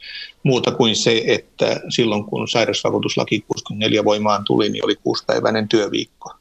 Muuta 0.42 0.70
kuin 0.70 0.96
se, 0.96 1.22
että 1.26 1.80
silloin 1.88 2.24
kun 2.24 2.48
sairausvakuutuslaki 2.48 3.40
64 3.40 4.04
voimaan 4.04 4.44
tuli, 4.44 4.68
niin 4.68 4.84
oli 4.84 4.96
kuusipäiväinen 4.96 5.68
työviikko. 5.68 6.32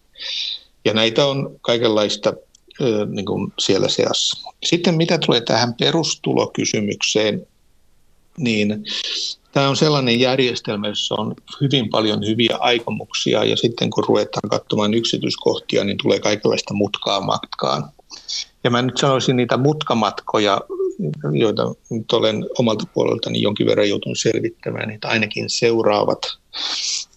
Ja 0.86 0.94
näitä 0.94 1.26
on 1.26 1.56
kaikenlaista 1.62 2.34
niin 3.10 3.26
kuin 3.26 3.54
siellä 3.60 3.90
seassa. 3.90 4.52
Sitten 4.66 4.96
mitä 4.96 5.18
tulee 5.18 5.42
tähän 5.42 5.74
perustulokysymykseen, 5.74 7.48
niin 8.38 8.84
Tämä 9.56 9.70
on 9.70 9.76
sellainen 9.76 10.20
järjestelmä, 10.20 10.88
jossa 10.88 11.16
on 11.18 11.36
hyvin 11.62 11.90
paljon 11.90 12.28
hyviä 12.28 12.58
aikomuksia 12.60 13.44
ja 13.44 13.58
sitten 13.58 13.90
kun 13.90 14.04
ruvetaan 14.08 14.50
katsomaan 14.50 14.94
yksityiskohtia, 14.94 15.84
niin 15.84 15.98
tulee 16.04 16.20
kaikenlaista 16.20 16.74
mutkaa 16.74 17.22
matkaan. 17.22 17.84
Ja 18.64 18.70
mä 18.70 18.82
nyt 18.82 18.98
sanoisin 18.98 19.36
niitä 19.36 19.58
mutkamatkoja, 19.58 20.62
joita 21.34 21.76
nyt 21.90 22.12
olen 22.12 22.46
omalta 22.60 22.84
puoleltani 22.94 23.42
jonkin 23.42 23.68
verran 23.68 23.90
joutunut 23.90 24.20
selvittämään, 24.20 24.90
niitä 24.90 25.08
ainakin 25.08 25.50
seuraavat. 25.50 26.20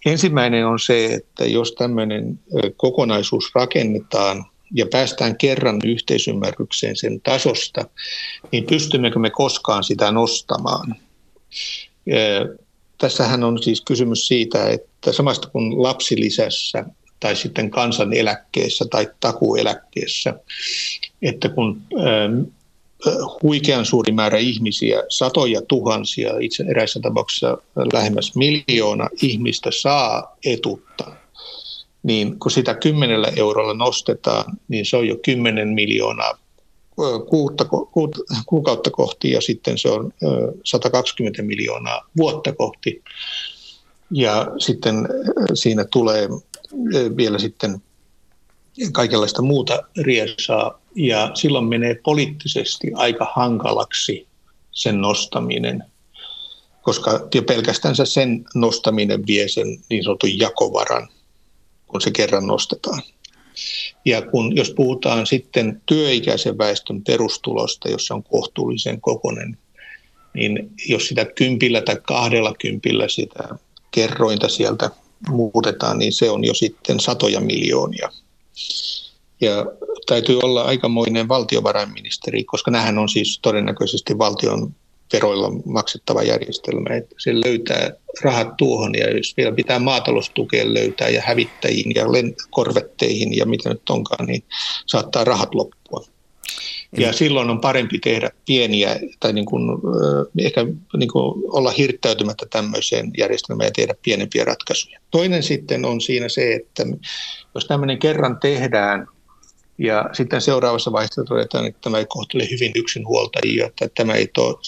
Ensimmäinen 0.07 0.67
on 0.67 0.79
se, 0.79 1.07
että 1.07 1.45
jos 1.45 1.73
tämmöinen 1.73 2.41
kokonaisuus 2.77 3.51
rakennetaan 3.55 4.47
ja 4.75 4.87
päästään 4.93 5.37
kerran 5.37 5.81
yhteisymmärrykseen 5.85 6.97
sen 6.97 7.21
tasosta, 7.21 7.85
niin 8.53 8.65
pystymmekö 8.65 9.19
me 9.19 9.31
koskaan 9.31 9.85
sitä 9.85 10.13
nostamaan? 10.13 10.97
Tässähän 12.99 13.45
on 13.45 13.63
siis 13.63 13.81
kysymys 13.81 14.27
siitä, 14.27 14.69
että 14.69 15.13
samasta 15.13 15.49
kuin 15.49 15.83
lapsilisässä 15.83 16.85
tai 17.21 17.37
sitten 17.37 17.71
kansaneläkkeessä 17.71 18.85
tai 18.91 19.09
takueläkkeessä, 19.21 20.35
että 21.23 21.49
kun 21.49 21.83
huikean 23.43 23.85
suuri 23.85 24.13
määrä 24.13 24.39
ihmisiä, 24.39 25.03
satoja 25.09 25.63
tuhansia, 25.63 26.39
itse 26.41 26.65
eräissä 26.71 27.01
tapauksissa 27.01 27.59
lähemmäs 27.93 28.33
miljoona 28.37 29.09
ihmistä 29.23 29.71
saa 29.73 30.37
etutta, 30.45 31.05
niin 32.03 32.39
kun 32.39 32.51
sitä 32.51 32.75
kymmenellä 32.75 33.33
eurolla 33.37 33.75
nostetaan, 33.75 34.45
niin 34.69 34.87
se 34.87 34.97
on 34.97 35.09
jo 35.09 35.17
kymmenen 35.25 35.69
miljoonaa 35.69 36.39
kuutta, 37.29 37.67
kuukautta 38.47 38.91
kohti 38.91 39.31
ja 39.31 39.41
sitten 39.41 39.79
se 39.79 39.89
on 39.89 40.13
120 40.65 41.43
miljoonaa 41.43 42.09
vuotta 42.17 42.53
kohti. 42.53 43.03
Ja 44.11 44.47
sitten 44.59 45.09
siinä 45.55 45.85
tulee 45.85 46.29
vielä 47.17 47.39
sitten 47.39 47.83
kaikenlaista 48.93 49.43
muuta 49.43 49.83
riesaa 49.97 50.81
ja 50.95 51.31
silloin 51.35 51.65
menee 51.65 52.01
poliittisesti 52.05 52.93
aika 52.95 53.33
hankalaksi 53.35 54.27
sen 54.73 55.01
nostaminen, 55.01 55.85
koska 56.83 57.29
jo 57.35 57.43
pelkästään 57.43 57.95
sen 58.05 58.45
nostaminen 58.55 59.27
vie 59.27 59.49
sen 59.49 59.67
niin 59.91 60.05
sanotun 60.05 60.39
jakovaran, 60.39 61.09
kun 61.87 62.01
se 62.01 62.11
kerran 62.11 62.47
nostetaan. 62.47 63.03
Ja 64.05 64.23
kun, 64.23 64.57
jos 64.57 64.71
puhutaan 64.71 65.27
sitten 65.27 65.83
työikäisen 65.87 66.59
väestön 66.59 67.03
perustulosta, 67.05 67.89
jossa 67.89 68.15
on 68.15 68.23
kohtuullisen 68.23 69.01
kokonen, 69.01 69.59
niin 70.35 70.71
jos 70.89 71.09
sitä 71.09 71.25
kympillä 71.25 71.81
tai 71.81 71.97
kahdella 72.03 72.55
kympillä 72.61 73.09
sitä 73.09 73.49
kerrointa 73.91 74.49
sieltä 74.49 74.91
muutetaan, 75.29 75.99
niin 75.99 76.13
se 76.13 76.31
on 76.31 76.45
jo 76.45 76.55
sitten 76.55 77.01
satoja 77.01 77.41
miljoonia. 77.41 78.09
Ja 79.41 79.67
täytyy 80.07 80.39
olla 80.43 80.63
aikamoinen 80.63 81.29
valtiovarainministeri, 81.29 82.45
koska 82.45 82.71
nämähän 82.71 82.99
on 82.99 83.09
siis 83.09 83.39
todennäköisesti 83.43 84.19
valtion 84.19 84.75
veroilla 85.13 85.51
maksettava 85.65 86.23
järjestelmä, 86.23 86.95
että 86.95 87.15
se 87.19 87.35
löytää 87.35 87.91
rahat 88.23 88.57
tuohon 88.57 88.95
ja 88.95 89.17
jos 89.17 89.35
vielä 89.37 89.53
pitää 89.53 89.79
maataloustukeen 89.79 90.75
löytää 90.75 91.09
ja 91.09 91.23
hävittäjiin 91.27 91.93
ja 91.95 92.05
korvetteihin 92.51 93.37
ja 93.37 93.47
mitä 93.47 93.69
nyt 93.69 93.91
onkaan, 93.91 94.27
niin 94.27 94.43
saattaa 94.87 95.25
rahat 95.25 95.55
loppua. 95.55 96.05
Ja 96.99 97.13
silloin 97.13 97.51
on 97.51 97.61
parempi 97.61 97.99
tehdä 97.99 98.31
pieniä 98.47 99.01
tai 99.21 99.33
niin 99.33 99.47
kuin, 99.47 99.63
ehkä 100.39 100.67
niin 100.97 101.13
kuin 101.13 101.43
olla 101.47 101.71
hirttäytymättä 101.71 102.47
tämmöiseen 102.51 103.11
järjestelmään 103.19 103.67
ja 103.67 103.73
tehdä 103.77 103.95
pienempiä 104.03 104.45
ratkaisuja. 104.45 105.01
Toinen 105.11 105.43
sitten 105.43 105.85
on 105.85 106.01
siinä 106.01 106.29
se, 106.29 106.55
että 106.55 106.83
jos 107.55 107.67
tämmöinen 107.67 107.99
kerran 107.99 108.39
tehdään 108.41 109.07
ja 109.79 110.05
sitten 110.13 110.41
seuraavassa 110.41 110.93
vaiheessa 110.93 111.25
todetaan, 111.25 111.67
että 111.67 111.81
tämä 111.81 111.99
ei 111.99 112.07
kohtele 112.09 112.49
hyvin 112.51 112.73
yksinhuoltajia, 112.75 113.67
että 113.67 113.89
tämä 113.95 114.15
ei 114.15 114.27
to, 114.27 114.61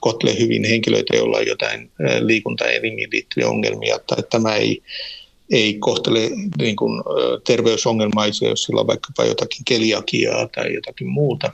kohtele 0.00 0.38
hyvin 0.38 0.64
henkilöitä, 0.64 1.16
joilla 1.16 1.38
on 1.38 1.46
jotain 1.46 1.90
liikuntaelimiin 2.20 3.08
liittyviä 3.12 3.48
ongelmia, 3.48 3.98
tai 3.98 4.22
tämä 4.30 4.54
ei, 4.56 4.82
ei 5.50 5.74
kohtele 5.74 6.30
niin 6.58 6.76
kuin, 6.76 7.02
terveysongelmaisia, 7.46 8.48
jos 8.48 8.64
sillä 8.64 8.80
on 8.80 8.86
vaikkapa 8.86 9.24
jotakin 9.24 9.64
keliakiaa 9.64 10.48
tai 10.48 10.74
jotakin 10.74 11.08
muuta. 11.08 11.52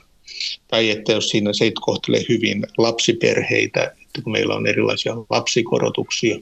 Tai 0.68 0.90
että 0.90 1.12
jos 1.12 1.28
siinä 1.28 1.52
se 1.52 1.64
ei 1.64 1.72
kohtele 1.72 2.24
hyvin 2.28 2.66
lapsiperheitä, 2.78 3.94
että 4.18 4.24
kun 4.24 4.32
meillä 4.32 4.54
on 4.54 4.66
erilaisia 4.66 5.14
lapsikorotuksia 5.30 6.38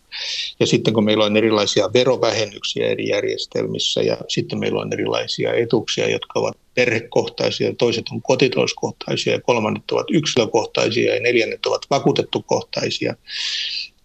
ja 0.61 0.67
sitten 0.67 0.95
kun 0.95 1.05
meillä 1.05 1.25
on 1.25 1.37
erilaisia 1.37 1.93
verovähennyksiä 1.95 2.87
eri 2.87 3.09
järjestelmissä 3.09 4.03
ja 4.03 4.17
sitten 4.29 4.59
meillä 4.59 4.81
on 4.81 4.93
erilaisia 4.93 5.55
etuuksia, 5.55 6.11
jotka 6.11 6.41
ovat 6.41 6.57
perhekohtaisia, 6.75 7.75
toiset 7.75 8.05
on 8.13 8.23
kotitalouskohtaisia 8.23 9.33
ja 9.33 9.41
kolmannet 9.41 9.91
ovat 9.91 10.07
yksilökohtaisia 10.11 11.15
ja 11.15 11.21
neljännet 11.21 11.67
ovat 11.67 11.83
vakuutettukohtaisia, 11.91 13.15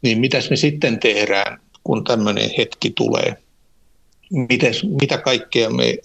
niin 0.01 0.19
mitäs 0.19 0.49
me 0.49 0.55
sitten 0.55 0.99
tehdään, 0.99 1.61
kun 1.84 2.03
tämmöinen 2.03 2.49
hetki 2.57 2.91
tulee? 2.95 3.38
Mites, 4.32 4.84
mitä 5.01 5.17
kaikkea 5.17 5.69
me, 5.69 5.97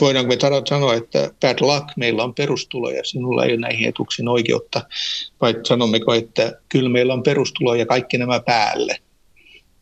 voidaanko 0.00 0.34
me 0.34 0.64
sanoa, 0.68 0.94
että 0.94 1.30
bad 1.40 1.58
luck, 1.60 1.96
meillä 1.96 2.24
on 2.24 2.34
perustulo 2.34 2.90
ja 2.90 3.04
sinulla 3.04 3.44
ei 3.44 3.52
ole 3.52 3.60
näihin 3.60 3.88
etuuksiin 3.88 4.28
oikeutta, 4.28 4.82
vai 5.40 5.54
sanommeko, 5.66 6.14
että 6.14 6.60
kyllä 6.68 6.88
meillä 6.88 7.12
on 7.12 7.22
perustulo 7.22 7.74
ja 7.74 7.86
kaikki 7.86 8.18
nämä 8.18 8.40
päälle. 8.40 8.98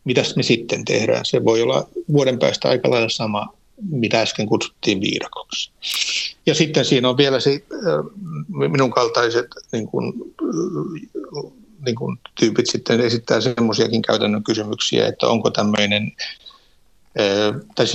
Mitäs 0.03 0.35
me 0.35 0.43
sitten 0.43 0.85
tehdään? 0.85 1.25
Se 1.25 1.45
voi 1.45 1.61
olla 1.61 1.87
vuoden 2.13 2.39
päästä 2.39 2.69
aika 2.69 2.89
lailla 2.89 3.09
sama, 3.09 3.53
mitä 3.89 4.21
äsken 4.21 4.47
kutsuttiin 4.47 5.01
viidakoksi. 5.01 5.71
Ja 6.45 6.55
sitten 6.55 6.85
siinä 6.85 7.09
on 7.09 7.17
vielä 7.17 7.39
se, 7.39 7.63
minun 8.71 8.91
kaltaiset 8.91 9.47
niin 9.71 9.87
kuin, 9.87 10.13
niin 11.85 11.95
kuin 11.95 12.17
tyypit 12.39 12.67
sitten 12.69 13.01
esittää 13.01 13.41
semmoisiakin 13.41 14.01
käytännön 14.01 14.43
kysymyksiä, 14.43 15.07
että 15.07 15.27
onko 15.27 15.49
tämmöinen 15.49 16.11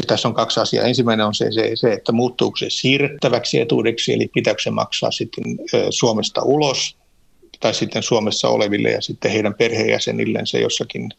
tässä 0.07 0.29
on 0.29 0.35
kaksi 0.35 0.61
asiaa. 0.61 0.87
Ensimmäinen 0.87 1.27
on 1.27 1.35
se, 1.35 1.53
se, 1.53 1.71
se, 1.75 1.93
että 1.93 2.13
muuttuuko 2.13 2.57
se 2.57 2.67
siirrettäväksi 2.71 3.61
etuudeksi, 3.61 4.13
eli 4.13 4.31
pitääkö 4.35 4.63
se 4.63 4.71
maksaa 4.71 5.11
sitten 5.11 5.45
Suomesta 5.91 6.43
ulos, 6.43 6.97
tai 7.61 7.75
sitten 7.75 8.03
Suomessa 8.03 8.49
oleville 8.49 8.91
ja 8.91 9.01
sitten 9.01 9.31
heidän 9.31 9.55
perheenjäsenilleen 9.55 10.47
se 10.47 10.61
jossakin 10.61 11.11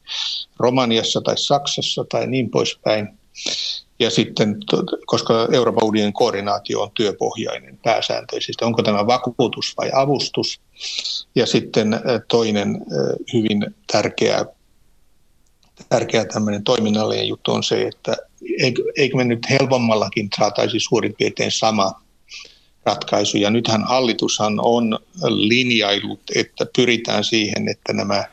Romaniassa 0.59 1.21
tai 1.21 1.37
Saksassa 1.37 2.05
tai 2.09 2.27
niin 2.27 2.49
poispäin. 2.49 3.07
Ja 3.99 4.09
sitten, 4.09 4.57
koska 5.05 5.47
Euroopan 5.51 5.83
unionin 5.83 6.13
koordinaatio 6.13 6.81
on 6.81 6.91
työpohjainen 6.93 7.79
pääsääntöisesti, 7.83 8.65
onko 8.65 8.83
tämä 8.83 9.07
vakuutus 9.07 9.73
vai 9.77 9.89
avustus? 9.93 10.59
Ja 11.35 11.45
sitten 11.45 11.99
toinen 12.27 12.85
hyvin 13.33 13.65
tärkeä 13.91 14.45
tärkeä 15.89 16.25
tämmöinen 16.25 16.63
toiminnallinen 16.63 17.27
juttu 17.27 17.51
on 17.51 17.63
se, 17.63 17.81
että 17.81 18.17
eikö, 18.97 19.17
me 19.17 19.23
nyt 19.23 19.49
helpommallakin 19.49 20.29
saataisi 20.37 20.79
suurin 20.79 21.15
piirtein 21.17 21.51
sama 21.51 22.01
ratkaisu. 22.85 23.37
Ja 23.37 23.49
nythän 23.49 23.83
hallitushan 23.83 24.59
on 24.59 24.99
linjailut, 25.27 26.21
että 26.35 26.65
pyritään 26.75 27.23
siihen, 27.23 27.69
että 27.69 27.93
nämä 27.93 28.23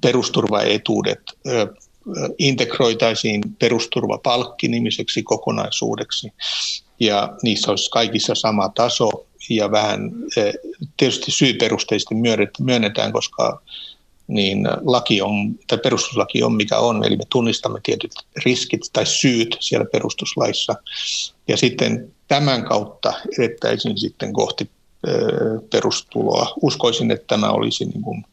perusturvaetuudet 0.00 1.20
integroitaisiin 2.38 3.42
perusturvapalkki-nimiseksi 3.58 5.22
kokonaisuudeksi. 5.22 6.32
Ja 7.00 7.36
niissä 7.42 7.70
olisi 7.70 7.90
kaikissa 7.90 8.34
sama 8.34 8.68
taso 8.68 9.10
ja 9.50 9.70
vähän 9.70 10.10
tietysti 10.96 11.30
syyperusteisesti 11.30 12.14
myönnetään, 12.60 13.12
koska 13.12 13.62
niin 14.28 14.68
laki 14.84 15.22
on, 15.22 15.54
tai 15.66 15.78
perustuslaki 15.78 16.42
on 16.42 16.52
mikä 16.52 16.78
on, 16.78 17.04
eli 17.04 17.16
me 17.16 17.24
tunnistamme 17.30 17.80
tietyt 17.82 18.12
riskit 18.44 18.80
tai 18.92 19.06
syyt 19.06 19.56
siellä 19.60 19.86
perustuslaissa. 19.92 20.74
Ja 21.48 21.56
sitten 21.56 22.12
tämän 22.28 22.64
kautta 22.64 23.12
edettäisiin 23.38 23.98
sitten 23.98 24.32
kohti 24.32 24.70
perustuloa. 25.70 26.54
Uskoisin, 26.62 27.10
että 27.10 27.26
tämä 27.26 27.50
olisi 27.50 27.84
niin 27.84 28.02
kuin 28.02 28.24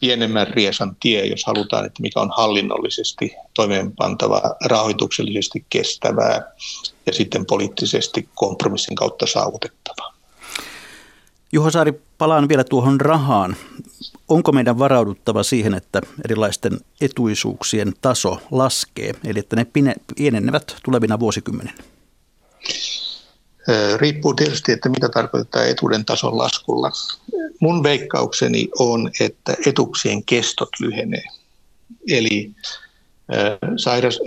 pienemmän 0.00 0.46
riesan 0.46 0.96
tie, 1.00 1.26
jos 1.26 1.44
halutaan, 1.44 1.86
että 1.86 2.02
mikä 2.02 2.20
on 2.20 2.30
hallinnollisesti 2.36 3.32
toimeenpantava, 3.54 4.42
rahoituksellisesti 4.64 5.66
kestävää 5.70 6.42
ja 7.06 7.12
sitten 7.12 7.46
poliittisesti 7.46 8.28
kompromissin 8.34 8.96
kautta 8.96 9.26
saavutettavaa. 9.26 10.14
Juho 11.52 11.70
Saari, 11.70 11.92
palaan 12.18 12.48
vielä 12.48 12.64
tuohon 12.64 13.00
rahaan. 13.00 13.56
Onko 14.30 14.52
meidän 14.52 14.78
varauduttava 14.78 15.42
siihen, 15.42 15.74
että 15.74 16.00
erilaisten 16.24 16.80
etuisuuksien 17.00 17.92
taso 18.00 18.38
laskee, 18.50 19.12
eli 19.24 19.38
että 19.38 19.56
ne 19.56 19.66
pienenevät 20.16 20.76
tulevina 20.84 21.20
vuosikymmeninä? 21.20 21.74
Riippuu 23.96 24.34
tietysti, 24.34 24.72
että 24.72 24.88
mitä 24.88 25.08
tarkoittaa 25.08 25.64
etuuden 25.64 26.04
tason 26.04 26.38
laskulla. 26.38 26.90
Mun 27.60 27.82
veikkaukseni 27.82 28.68
on, 28.78 29.10
että 29.20 29.56
etuksien 29.66 30.24
kestot 30.24 30.68
lyhenee. 30.80 31.24
Eli 32.10 32.50
sairas, 33.76 34.18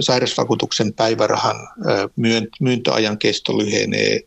sairausvakuutuksen 0.00 0.92
päivärahan 0.92 1.56
myöntöajan 2.60 3.18
kesto 3.18 3.58
lyhenee, 3.58 4.20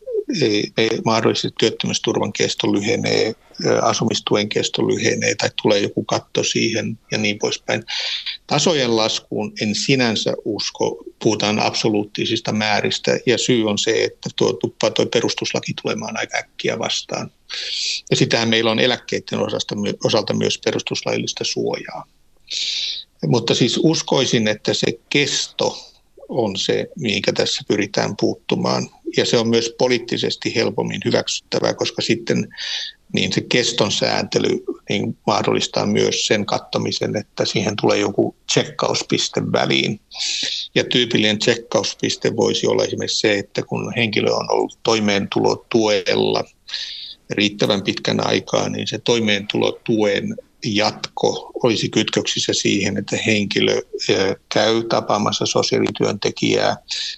mahdollisesti 1.04 1.54
työttömyysturvan 1.58 2.32
kesto 2.32 2.72
lyhenee, 2.72 3.34
asumistuen 3.82 4.48
kesto 4.48 4.88
lyhenee 4.88 5.34
tai 5.34 5.50
tulee 5.62 5.78
joku 5.78 6.04
katto 6.04 6.44
siihen 6.44 6.98
ja 7.10 7.18
niin 7.18 7.38
poispäin. 7.38 7.84
Tasojen 8.46 8.96
laskuun 8.96 9.52
en 9.60 9.74
sinänsä 9.74 10.34
usko, 10.44 11.04
puhutaan 11.22 11.58
absoluuttisista 11.58 12.52
määristä 12.52 13.18
ja 13.26 13.38
syy 13.38 13.68
on 13.68 13.78
se, 13.78 14.04
että 14.04 14.30
tuo 14.36 14.52
tuppaa 14.52 14.90
tuo 14.90 15.06
perustuslaki 15.06 15.72
tulemaan 15.82 16.16
aika 16.16 16.38
äkkiä 16.38 16.78
vastaan. 16.78 17.30
Ja 18.10 18.16
sitähän 18.16 18.48
meillä 18.48 18.70
on 18.70 18.80
eläkkeiden 18.80 19.38
osasta, 19.38 19.74
osalta 20.04 20.34
myös 20.34 20.58
perustuslaillista 20.64 21.44
suojaa. 21.44 22.04
Mutta 23.26 23.54
siis 23.54 23.80
uskoisin, 23.82 24.48
että 24.48 24.74
se 24.74 24.86
kesto 25.10 25.90
on 26.28 26.56
se, 26.56 26.88
mihinkä 26.96 27.32
tässä 27.32 27.62
pyritään 27.68 28.16
puuttumaan. 28.20 28.90
Ja 29.16 29.24
se 29.24 29.38
on 29.38 29.48
myös 29.48 29.74
poliittisesti 29.78 30.54
helpommin 30.54 31.00
hyväksyttävää, 31.04 31.74
koska 31.74 32.02
sitten 32.02 32.48
niin 33.12 33.32
se 33.32 33.40
keston 33.40 33.92
sääntely 33.92 34.64
niin 34.88 35.16
mahdollistaa 35.26 35.86
myös 35.86 36.26
sen 36.26 36.46
kattamisen, 36.46 37.16
että 37.16 37.44
siihen 37.44 37.76
tulee 37.80 37.98
joku 37.98 38.36
tsekkauspiste 38.46 39.42
väliin. 39.52 40.00
Ja 40.74 40.84
tyypillinen 40.84 41.38
tsekkauspiste 41.38 42.36
voisi 42.36 42.66
olla 42.66 42.84
esimerkiksi 42.84 43.20
se, 43.20 43.38
että 43.38 43.62
kun 43.62 43.92
henkilö 43.96 44.32
on 44.32 44.52
ollut 44.52 44.78
toimeentulotuella 44.82 46.44
riittävän 47.30 47.82
pitkän 47.82 48.26
aikaa, 48.26 48.68
niin 48.68 48.86
se 48.86 48.98
toimeentulotuen 48.98 50.36
jatko 50.64 51.50
olisi 51.62 51.88
kytköksissä 51.88 52.52
siihen, 52.52 52.96
että 52.96 53.16
henkilö 53.26 53.82
käy 54.48 54.84
tapaamassa 54.84 55.46
sosiaalityöntekijää, 55.46 56.76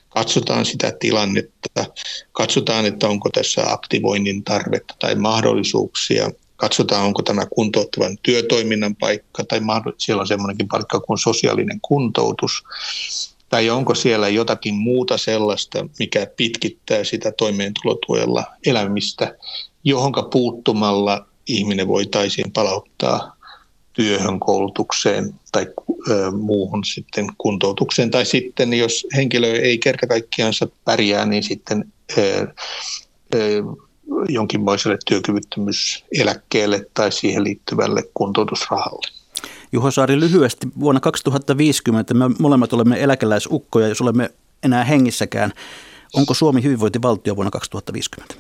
katsotaan 0.09 0.65
sitä 0.65 0.93
tilannetta, 1.01 1.85
katsotaan, 2.33 2.87
että 2.87 3.09
onko 3.09 3.31
tässä 3.31 3.73
aktivoinnin 3.73 4.45
tarvetta 4.45 4.95
tai 4.99 5.15
mahdollisuuksia, 5.15 6.31
katsotaan, 6.57 7.07
onko 7.07 7.23
tämä 7.23 7.47
kuntouttavan 7.47 8.19
työtoiminnan 8.23 8.97
paikka 8.97 9.45
tai 9.45 9.61
siellä 9.99 10.21
on 10.21 10.27
semmoinenkin 10.27 10.69
paikka 10.69 11.01
kuin 11.01 11.19
sosiaalinen 11.19 11.81
kuntoutus, 11.81 12.65
tai 13.49 13.71
onko 13.71 13.95
siellä 13.95 14.29
jotakin 14.29 14.75
muuta 14.75 15.19
sellaista, 15.19 15.87
mikä 15.99 16.27
pitkittää 16.37 17.05
sitä 17.05 17.33
toimeentulotuella 17.33 18.45
elämistä, 18.67 19.37
johonka 19.85 20.23
puuttumalla 20.23 21.27
ihminen 21.49 21.89
voitaisiin 21.89 22.53
palauttaa 22.53 23.37
työhön, 23.93 24.41
koulutukseen 24.41 25.35
tai 25.53 25.67
ö, 26.11 26.31
muuhun 26.31 26.85
sitten 26.85 27.27
kuntoutukseen. 27.39 28.11
Tai 28.11 28.27
sitten 28.27 28.75
jos 28.75 29.07
henkilö 29.17 29.53
ei 29.53 29.79
kerta 29.79 30.07
kaikkiaansa 30.07 30.69
pärjää, 30.85 31.27
niin 31.27 31.43
sitten 31.43 31.93
ö, 32.19 32.47
ö, 33.35 33.63
jonkinmoiselle 34.29 34.99
työkyvyttömyyseläkkeelle 35.07 36.87
tai 36.95 37.13
siihen 37.13 37.45
liittyvälle 37.45 38.03
kuntoutusrahalle. 38.15 39.09
Juho 39.73 39.91
Saari, 39.91 40.21
lyhyesti 40.21 40.67
vuonna 40.81 41.01
2050 41.01 42.15
me 42.15 42.25
molemmat 42.39 42.73
olemme 42.73 43.03
eläkeläisukkoja, 43.03 43.89
jos 43.89 44.01
olemme 44.01 44.31
enää 44.63 44.85
hengissäkään. 44.85 45.53
Onko 46.15 46.35
Suomi 46.35 46.63
hyvinvointivaltio 46.63 47.37
vuonna 47.37 47.51
2050? 47.51 48.35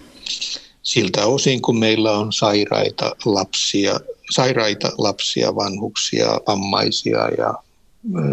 Siltä 0.82 1.26
osin, 1.26 1.62
kun 1.62 1.78
meillä 1.78 2.12
on 2.12 2.32
sairaita 2.32 3.16
lapsia, 3.24 4.00
sairaita 4.30 4.92
lapsia, 4.98 5.56
vanhuksia, 5.56 6.26
vammaisia 6.46 7.28
ja 7.38 7.54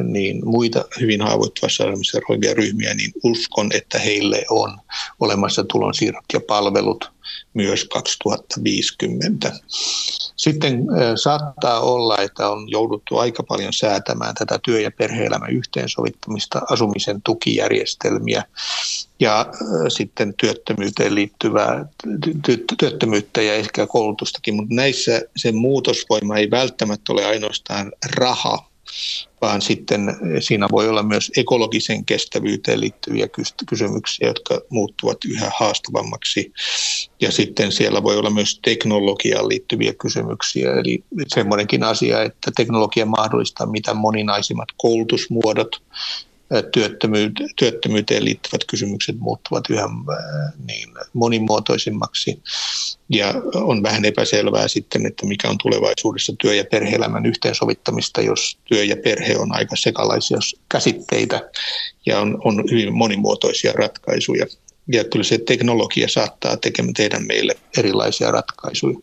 niin 0.04 0.46
muita 0.46 0.86
hyvin 1.00 1.22
haavoittuvassa 1.22 1.84
asemassa 1.84 2.20
olevia 2.30 2.54
ryhmiä, 2.54 2.94
niin 2.94 3.12
uskon, 3.24 3.70
että 3.74 4.00
heille 4.00 4.46
on 4.50 4.78
olemassa 5.20 5.64
tulonsiirrot 5.64 6.26
ja 6.34 6.40
palvelut 6.48 7.12
myös 7.54 7.86
2050. 7.86 9.52
Sitten 10.36 10.86
saattaa 11.16 11.80
olla, 11.80 12.18
että 12.18 12.50
on 12.50 12.70
jouduttu 12.70 13.18
aika 13.18 13.44
paljon 13.44 13.74
säätämään 13.74 14.36
tätä 14.36 14.60
työ- 14.66 14.82
ja 14.82 14.92
perhe-elämän 14.92 15.52
yhteensovittamista, 15.52 16.62
asumisen 16.70 17.22
tukijärjestelmiä 17.22 18.44
ja 19.20 19.46
sitten 19.88 20.34
työttömyyteen 20.34 21.16
liittyvää 21.16 21.86
työttömyyttä 22.78 23.42
ja 23.42 23.54
ehkä 23.54 23.88
koulutustakin, 23.88 24.56
mutta 24.56 24.76
näissä 24.76 25.22
se 25.38 25.52
muutosvoima 25.52 26.38
ei 26.38 26.52
välttämättä 26.52 27.14
ole 27.14 27.26
ainoastaan 27.26 27.92
raha, 28.18 28.69
vaan 29.42 29.62
sitten 29.62 30.16
siinä 30.40 30.68
voi 30.72 30.90
olla 30.90 31.04
myös 31.04 31.32
ekologisen 31.38 32.06
kestävyyteen 32.06 32.82
liittyviä 32.82 33.28
kysymyksiä, 33.70 34.28
jotka 34.28 34.62
muuttuvat 34.70 35.18
yhä 35.26 35.52
haastavammaksi. 35.60 36.54
Ja 37.22 37.32
sitten 37.32 37.72
siellä 37.72 38.04
voi 38.04 38.18
olla 38.18 38.30
myös 38.30 38.60
teknologiaan 38.60 39.50
liittyviä 39.50 39.94
kysymyksiä, 39.94 40.74
eli 40.74 41.04
semmoinenkin 41.28 41.84
asia, 41.84 42.24
että 42.24 42.52
teknologia 42.56 43.06
mahdollistaa 43.06 43.68
mitä 43.68 43.94
moninaisimmat 43.94 44.70
koulutusmuodot, 44.78 45.82
työttömyyteen 47.56 48.26
liittyvät 48.26 48.62
kysymykset 48.70 49.20
muuttuvat 49.20 49.64
yhä 49.70 49.90
niin 50.68 50.90
monimuotoisimmaksi. 51.14 52.42
Ja 53.10 53.34
on 53.54 53.84
vähän 53.84 54.06
epäselvää 54.06 54.68
sitten, 54.68 55.06
että 55.06 55.26
mikä 55.26 55.50
on 55.50 55.58
tulevaisuudessa 55.58 56.34
työ- 56.42 56.56
ja 56.56 56.66
perhe-elämän 56.72 57.26
yhteensovittamista, 57.26 58.22
jos 58.22 58.58
työ 58.66 58.84
ja 58.84 58.98
perhe 58.98 59.38
on 59.38 59.56
aika 59.56 59.76
sekalaisia 59.76 60.38
käsitteitä 60.70 61.50
ja 62.06 62.20
on, 62.20 62.42
on 62.44 62.64
hyvin 62.72 62.94
monimuotoisia 62.94 63.74
ratkaisuja. 63.74 64.46
Ja 64.92 65.04
kyllä 65.04 65.24
se 65.24 65.38
teknologia 65.38 66.08
saattaa 66.08 66.58
tekemään 66.58 66.94
tehdä 66.94 67.20
meille 67.20 67.56
erilaisia 67.78 68.32
ratkaisuja. 68.32 69.00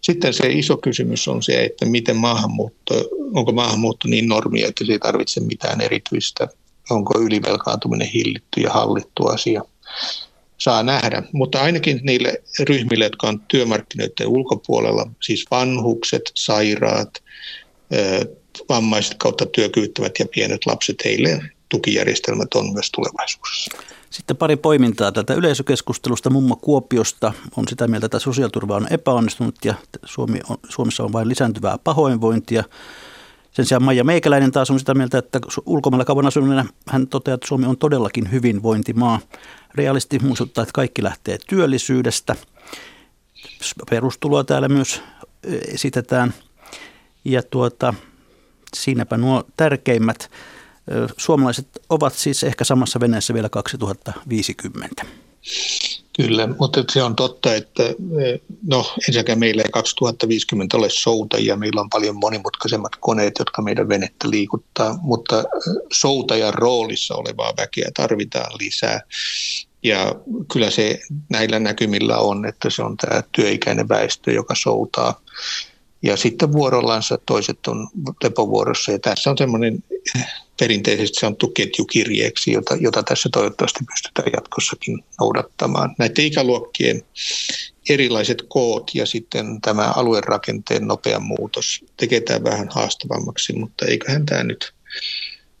Sitten 0.00 0.34
se 0.34 0.52
iso 0.52 0.76
kysymys 0.76 1.28
on 1.28 1.42
se, 1.42 1.64
että 1.64 1.86
miten 1.86 2.16
maahanmuutto, 2.16 2.94
onko 3.34 3.52
maahanmuutto 3.52 4.08
niin 4.08 4.28
normia, 4.28 4.68
että 4.68 4.84
se 4.84 4.92
ei 4.92 4.98
tarvitse 4.98 5.40
mitään 5.40 5.80
erityistä 5.80 6.48
onko 6.90 7.20
ylivelkaantuminen 7.20 8.08
hillitty 8.08 8.60
ja 8.60 8.70
hallittu 8.70 9.26
asia. 9.26 9.62
Saa 10.58 10.82
nähdä, 10.82 11.22
mutta 11.32 11.62
ainakin 11.62 12.00
niille 12.02 12.42
ryhmille, 12.60 13.04
jotka 13.04 13.28
on 13.28 13.40
työmarkkinoiden 13.40 14.26
ulkopuolella, 14.26 15.10
siis 15.22 15.44
vanhukset, 15.50 16.22
sairaat, 16.34 17.22
vammaiset 18.68 19.14
kautta 19.18 19.46
työkyvyttävät 19.46 20.12
ja 20.18 20.26
pienet 20.34 20.66
lapset, 20.66 20.96
heille 21.04 21.40
tukijärjestelmät 21.68 22.54
on 22.54 22.72
myös 22.72 22.90
tulevaisuudessa. 22.90 23.70
Sitten 24.10 24.36
pari 24.36 24.56
poimintaa 24.56 25.12
tätä 25.12 25.34
yleisökeskustelusta. 25.34 26.30
Mummo 26.30 26.56
Kuopiosta 26.56 27.32
on 27.56 27.68
sitä 27.68 27.88
mieltä, 27.88 28.06
että 28.06 28.18
sosiaaliturva 28.18 28.76
on 28.76 28.86
epäonnistunut 28.90 29.54
ja 29.64 29.74
Suomi 30.04 30.40
on, 30.48 30.56
Suomessa 30.68 31.04
on 31.04 31.12
vain 31.12 31.28
lisääntyvää 31.28 31.78
pahoinvointia. 31.84 32.64
Sen 33.54 33.66
sijaan 33.66 33.82
Maija 33.82 34.04
Meikäläinen 34.04 34.52
taas 34.52 34.70
on 34.70 34.78
sitä 34.78 34.94
mieltä, 34.94 35.18
että 35.18 35.40
ulkomailla 35.66 36.04
kauan 36.04 36.26
asuneena 36.26 36.66
hän 36.88 37.06
toteaa, 37.06 37.34
että 37.34 37.48
Suomi 37.48 37.66
on 37.66 37.76
todellakin 37.76 38.32
hyvinvointimaa. 38.32 39.20
Realisti 39.74 40.18
muistuttaa, 40.18 40.62
että 40.62 40.72
kaikki 40.72 41.02
lähtee 41.02 41.38
työllisyydestä. 41.48 42.36
Perustuloa 43.90 44.44
täällä 44.44 44.68
myös 44.68 45.02
esitetään. 45.68 46.34
Ja 47.24 47.42
tuota, 47.42 47.94
siinäpä 48.74 49.16
nuo 49.16 49.44
tärkeimmät. 49.56 50.30
Suomalaiset 51.16 51.68
ovat 51.88 52.14
siis 52.14 52.44
ehkä 52.44 52.64
samassa 52.64 53.00
veneessä 53.00 53.34
vielä 53.34 53.48
2050. 53.48 55.06
Kyllä, 56.16 56.46
mutta 56.46 56.84
se 56.92 57.02
on 57.02 57.16
totta, 57.16 57.54
että 57.54 57.82
no 58.66 58.94
ensinnäkään 59.08 59.38
meillä 59.38 59.62
ei 59.62 59.70
2050 59.70 60.76
ole 60.76 60.90
soutajia, 60.90 61.56
meillä 61.56 61.80
on 61.80 61.90
paljon 61.90 62.16
monimutkaisemmat 62.16 62.92
koneet, 63.00 63.34
jotka 63.38 63.62
meidän 63.62 63.88
venettä 63.88 64.30
liikuttaa, 64.30 64.98
mutta 65.02 65.44
soutajan 65.92 66.54
roolissa 66.54 67.14
olevaa 67.14 67.52
väkeä 67.56 67.90
tarvitaan 67.94 68.52
lisää. 68.60 69.00
Ja 69.82 70.14
kyllä 70.52 70.70
se 70.70 71.00
näillä 71.28 71.58
näkymillä 71.58 72.18
on, 72.18 72.46
että 72.46 72.70
se 72.70 72.82
on 72.82 72.96
tämä 72.96 73.22
työikäinen 73.32 73.88
väestö, 73.88 74.32
joka 74.32 74.54
soutaa. 74.54 75.20
Ja 76.04 76.16
sitten 76.16 76.52
vuorollansa 76.52 77.18
toiset 77.26 77.66
on 77.66 77.88
lepovuorossa 78.22 78.92
ja 78.92 78.98
tässä 78.98 79.30
on 79.30 79.38
semmoinen 79.38 79.84
perinteisesti 80.60 81.20
sanottu 81.20 81.48
ketjukirjeeksi, 81.48 82.52
jota, 82.52 82.76
jota 82.80 83.02
tässä 83.02 83.28
toivottavasti 83.32 83.84
pystytään 83.92 84.32
jatkossakin 84.32 85.04
noudattamaan. 85.20 85.94
Näiden 85.98 86.24
ikäluokkien 86.24 87.02
erilaiset 87.88 88.44
koot 88.48 88.90
ja 88.94 89.06
sitten 89.06 89.60
tämä 89.60 89.92
aluerakenteen 89.96 90.86
nopea 90.86 91.20
muutos 91.20 91.84
tekee 91.96 92.20
tämän 92.20 92.44
vähän 92.44 92.68
haastavammaksi, 92.70 93.52
mutta 93.52 93.86
eiköhän 93.86 94.26
tämä 94.26 94.42
nyt 94.42 94.74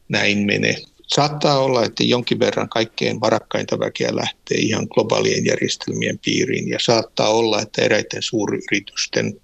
näin 0.08 0.38
mene. 0.38 0.76
Saattaa 1.06 1.58
olla, 1.58 1.84
että 1.84 2.04
jonkin 2.04 2.38
verran 2.38 2.68
kaikkein 2.68 3.20
varakkainta 3.20 3.78
väkeä 3.78 4.16
lähtee 4.16 4.58
ihan 4.58 4.86
globaalien 4.94 5.44
järjestelmien 5.46 6.18
piiriin 6.24 6.68
ja 6.68 6.78
saattaa 6.80 7.28
olla, 7.28 7.62
että 7.62 7.82
eräiden 7.82 8.22
suuryritysten 8.22 9.40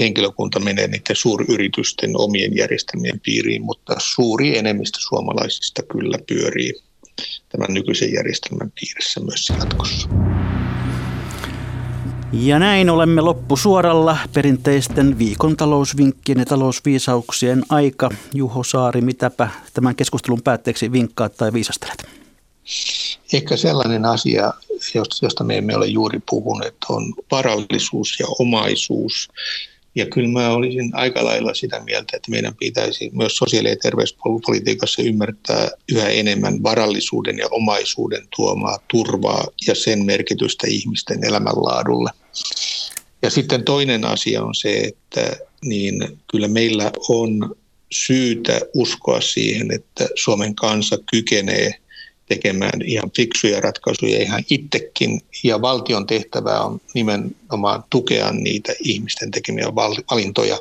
henkilökunta 0.00 0.60
menee 0.60 0.86
niiden 0.86 1.16
suuryritysten 1.16 2.10
omien 2.16 2.56
järjestelmien 2.56 3.20
piiriin, 3.20 3.62
mutta 3.62 3.96
suuri 3.98 4.58
enemmistö 4.58 4.98
suomalaisista 5.00 5.82
kyllä 5.82 6.18
pyörii 6.28 6.72
tämän 7.48 7.74
nykyisen 7.74 8.12
järjestelmän 8.12 8.72
piirissä 8.80 9.20
myös 9.20 9.52
jatkossa. 9.56 10.10
Ja 12.32 12.58
näin 12.58 12.90
olemme 12.90 13.20
loppusuoralla 13.20 14.18
perinteisten 14.32 15.18
viikon 15.18 15.56
talousvinkkien 15.56 16.38
ja 16.38 16.44
talousviisauksien 16.44 17.62
aika. 17.68 18.10
Juho 18.34 18.62
Saari, 18.62 19.00
mitäpä 19.00 19.48
tämän 19.74 19.96
keskustelun 19.96 20.42
päätteeksi 20.42 20.92
vinkkaat 20.92 21.36
tai 21.36 21.52
viisastelet? 21.52 22.06
Ehkä 23.32 23.56
sellainen 23.56 24.04
asia, 24.04 24.52
josta 25.22 25.44
me 25.44 25.58
emme 25.58 25.76
ole 25.76 25.86
juuri 25.86 26.20
puhuneet, 26.30 26.76
on 26.88 27.14
varallisuus 27.30 28.16
ja 28.20 28.26
omaisuus. 28.38 29.28
Ja 29.94 30.06
kyllä 30.06 30.28
mä 30.28 30.50
olisin 30.50 30.90
aika 30.94 31.24
lailla 31.24 31.54
sitä 31.54 31.80
mieltä, 31.80 32.16
että 32.16 32.30
meidän 32.30 32.54
pitäisi 32.54 33.10
myös 33.12 33.36
sosiaali- 33.36 33.68
ja 33.68 33.76
terveyspolitiikassa 33.76 35.02
ymmärtää 35.02 35.70
yhä 35.88 36.08
enemmän 36.08 36.62
varallisuuden 36.62 37.38
ja 37.38 37.46
omaisuuden 37.50 38.28
tuomaa 38.36 38.78
turvaa 38.90 39.44
ja 39.66 39.74
sen 39.74 40.04
merkitystä 40.04 40.66
ihmisten 40.70 41.24
elämänlaadulle. 41.24 42.10
Ja 43.22 43.30
sitten 43.30 43.64
toinen 43.64 44.04
asia 44.04 44.42
on 44.42 44.54
se, 44.54 44.80
että 44.80 45.36
niin 45.64 46.18
kyllä 46.30 46.48
meillä 46.48 46.90
on 47.08 47.56
syytä 47.92 48.60
uskoa 48.74 49.20
siihen, 49.20 49.70
että 49.72 50.08
Suomen 50.14 50.54
kansa 50.54 50.98
kykenee 51.10 51.74
tekemään 52.28 52.82
ihan 52.84 53.10
fiksuja 53.16 53.60
ratkaisuja 53.60 54.22
ihan 54.22 54.44
itsekin. 54.50 55.20
Ja 55.44 55.62
valtion 55.62 56.06
tehtävä 56.06 56.60
on 56.60 56.80
nimenomaan 56.94 57.84
tukea 57.90 58.32
niitä 58.32 58.72
ihmisten 58.80 59.30
tekemiä 59.30 59.74
valintoja, 60.10 60.58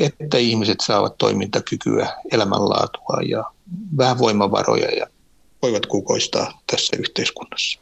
että 0.00 0.38
ihmiset 0.38 0.78
saavat 0.82 1.18
toimintakykyä, 1.18 2.08
elämänlaatua 2.32 3.20
ja 3.28 3.44
vähän 3.96 4.18
voimavaroja 4.18 4.90
ja 4.90 5.06
voivat 5.62 5.86
kukoistaa 5.86 6.62
tässä 6.66 6.96
yhteiskunnassa. 6.98 7.78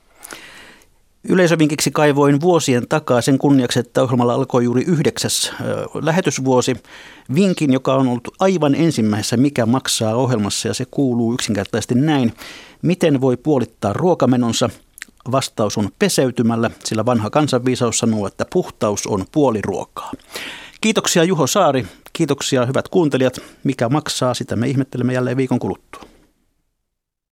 Yleisövinkiksi 1.28 1.90
kaivoin 1.90 2.40
vuosien 2.40 2.88
takaa 2.88 3.20
sen 3.20 3.38
kunniaksi, 3.38 3.78
että 3.78 4.02
ohjelmalla 4.02 4.34
alkoi 4.34 4.64
juuri 4.64 4.82
yhdeksäs 4.82 5.52
lähetysvuosi. 6.02 6.76
Vinkin, 7.34 7.72
joka 7.72 7.94
on 7.94 8.08
ollut 8.08 8.28
aivan 8.40 8.74
ensimmäisessä 8.74 9.36
Mikä 9.36 9.66
maksaa 9.66 10.14
ohjelmassa 10.14 10.68
ja 10.68 10.74
se 10.74 10.84
kuuluu 10.90 11.34
yksinkertaisesti 11.34 11.94
näin. 11.94 12.32
Miten 12.82 13.20
voi 13.20 13.36
puolittaa 13.36 13.92
ruokamenonsa? 13.92 14.70
Vastaus 15.32 15.78
on 15.78 15.88
peseytymällä, 15.98 16.70
sillä 16.84 17.06
vanha 17.06 17.30
kansanviisaus 17.30 17.98
sanoo, 17.98 18.26
että 18.26 18.44
puhtaus 18.52 19.06
on 19.06 19.24
puoli 19.32 19.60
ruokaa. 19.62 20.12
Kiitoksia 20.80 21.24
Juho 21.24 21.46
Saari, 21.46 21.86
kiitoksia 22.12 22.66
hyvät 22.66 22.88
kuuntelijat. 22.88 23.40
Mikä 23.64 23.88
maksaa, 23.88 24.34
sitä 24.34 24.56
me 24.56 24.68
ihmettelemme 24.68 25.12
jälleen 25.12 25.36
viikon 25.36 25.58
kuluttua. 25.58 26.13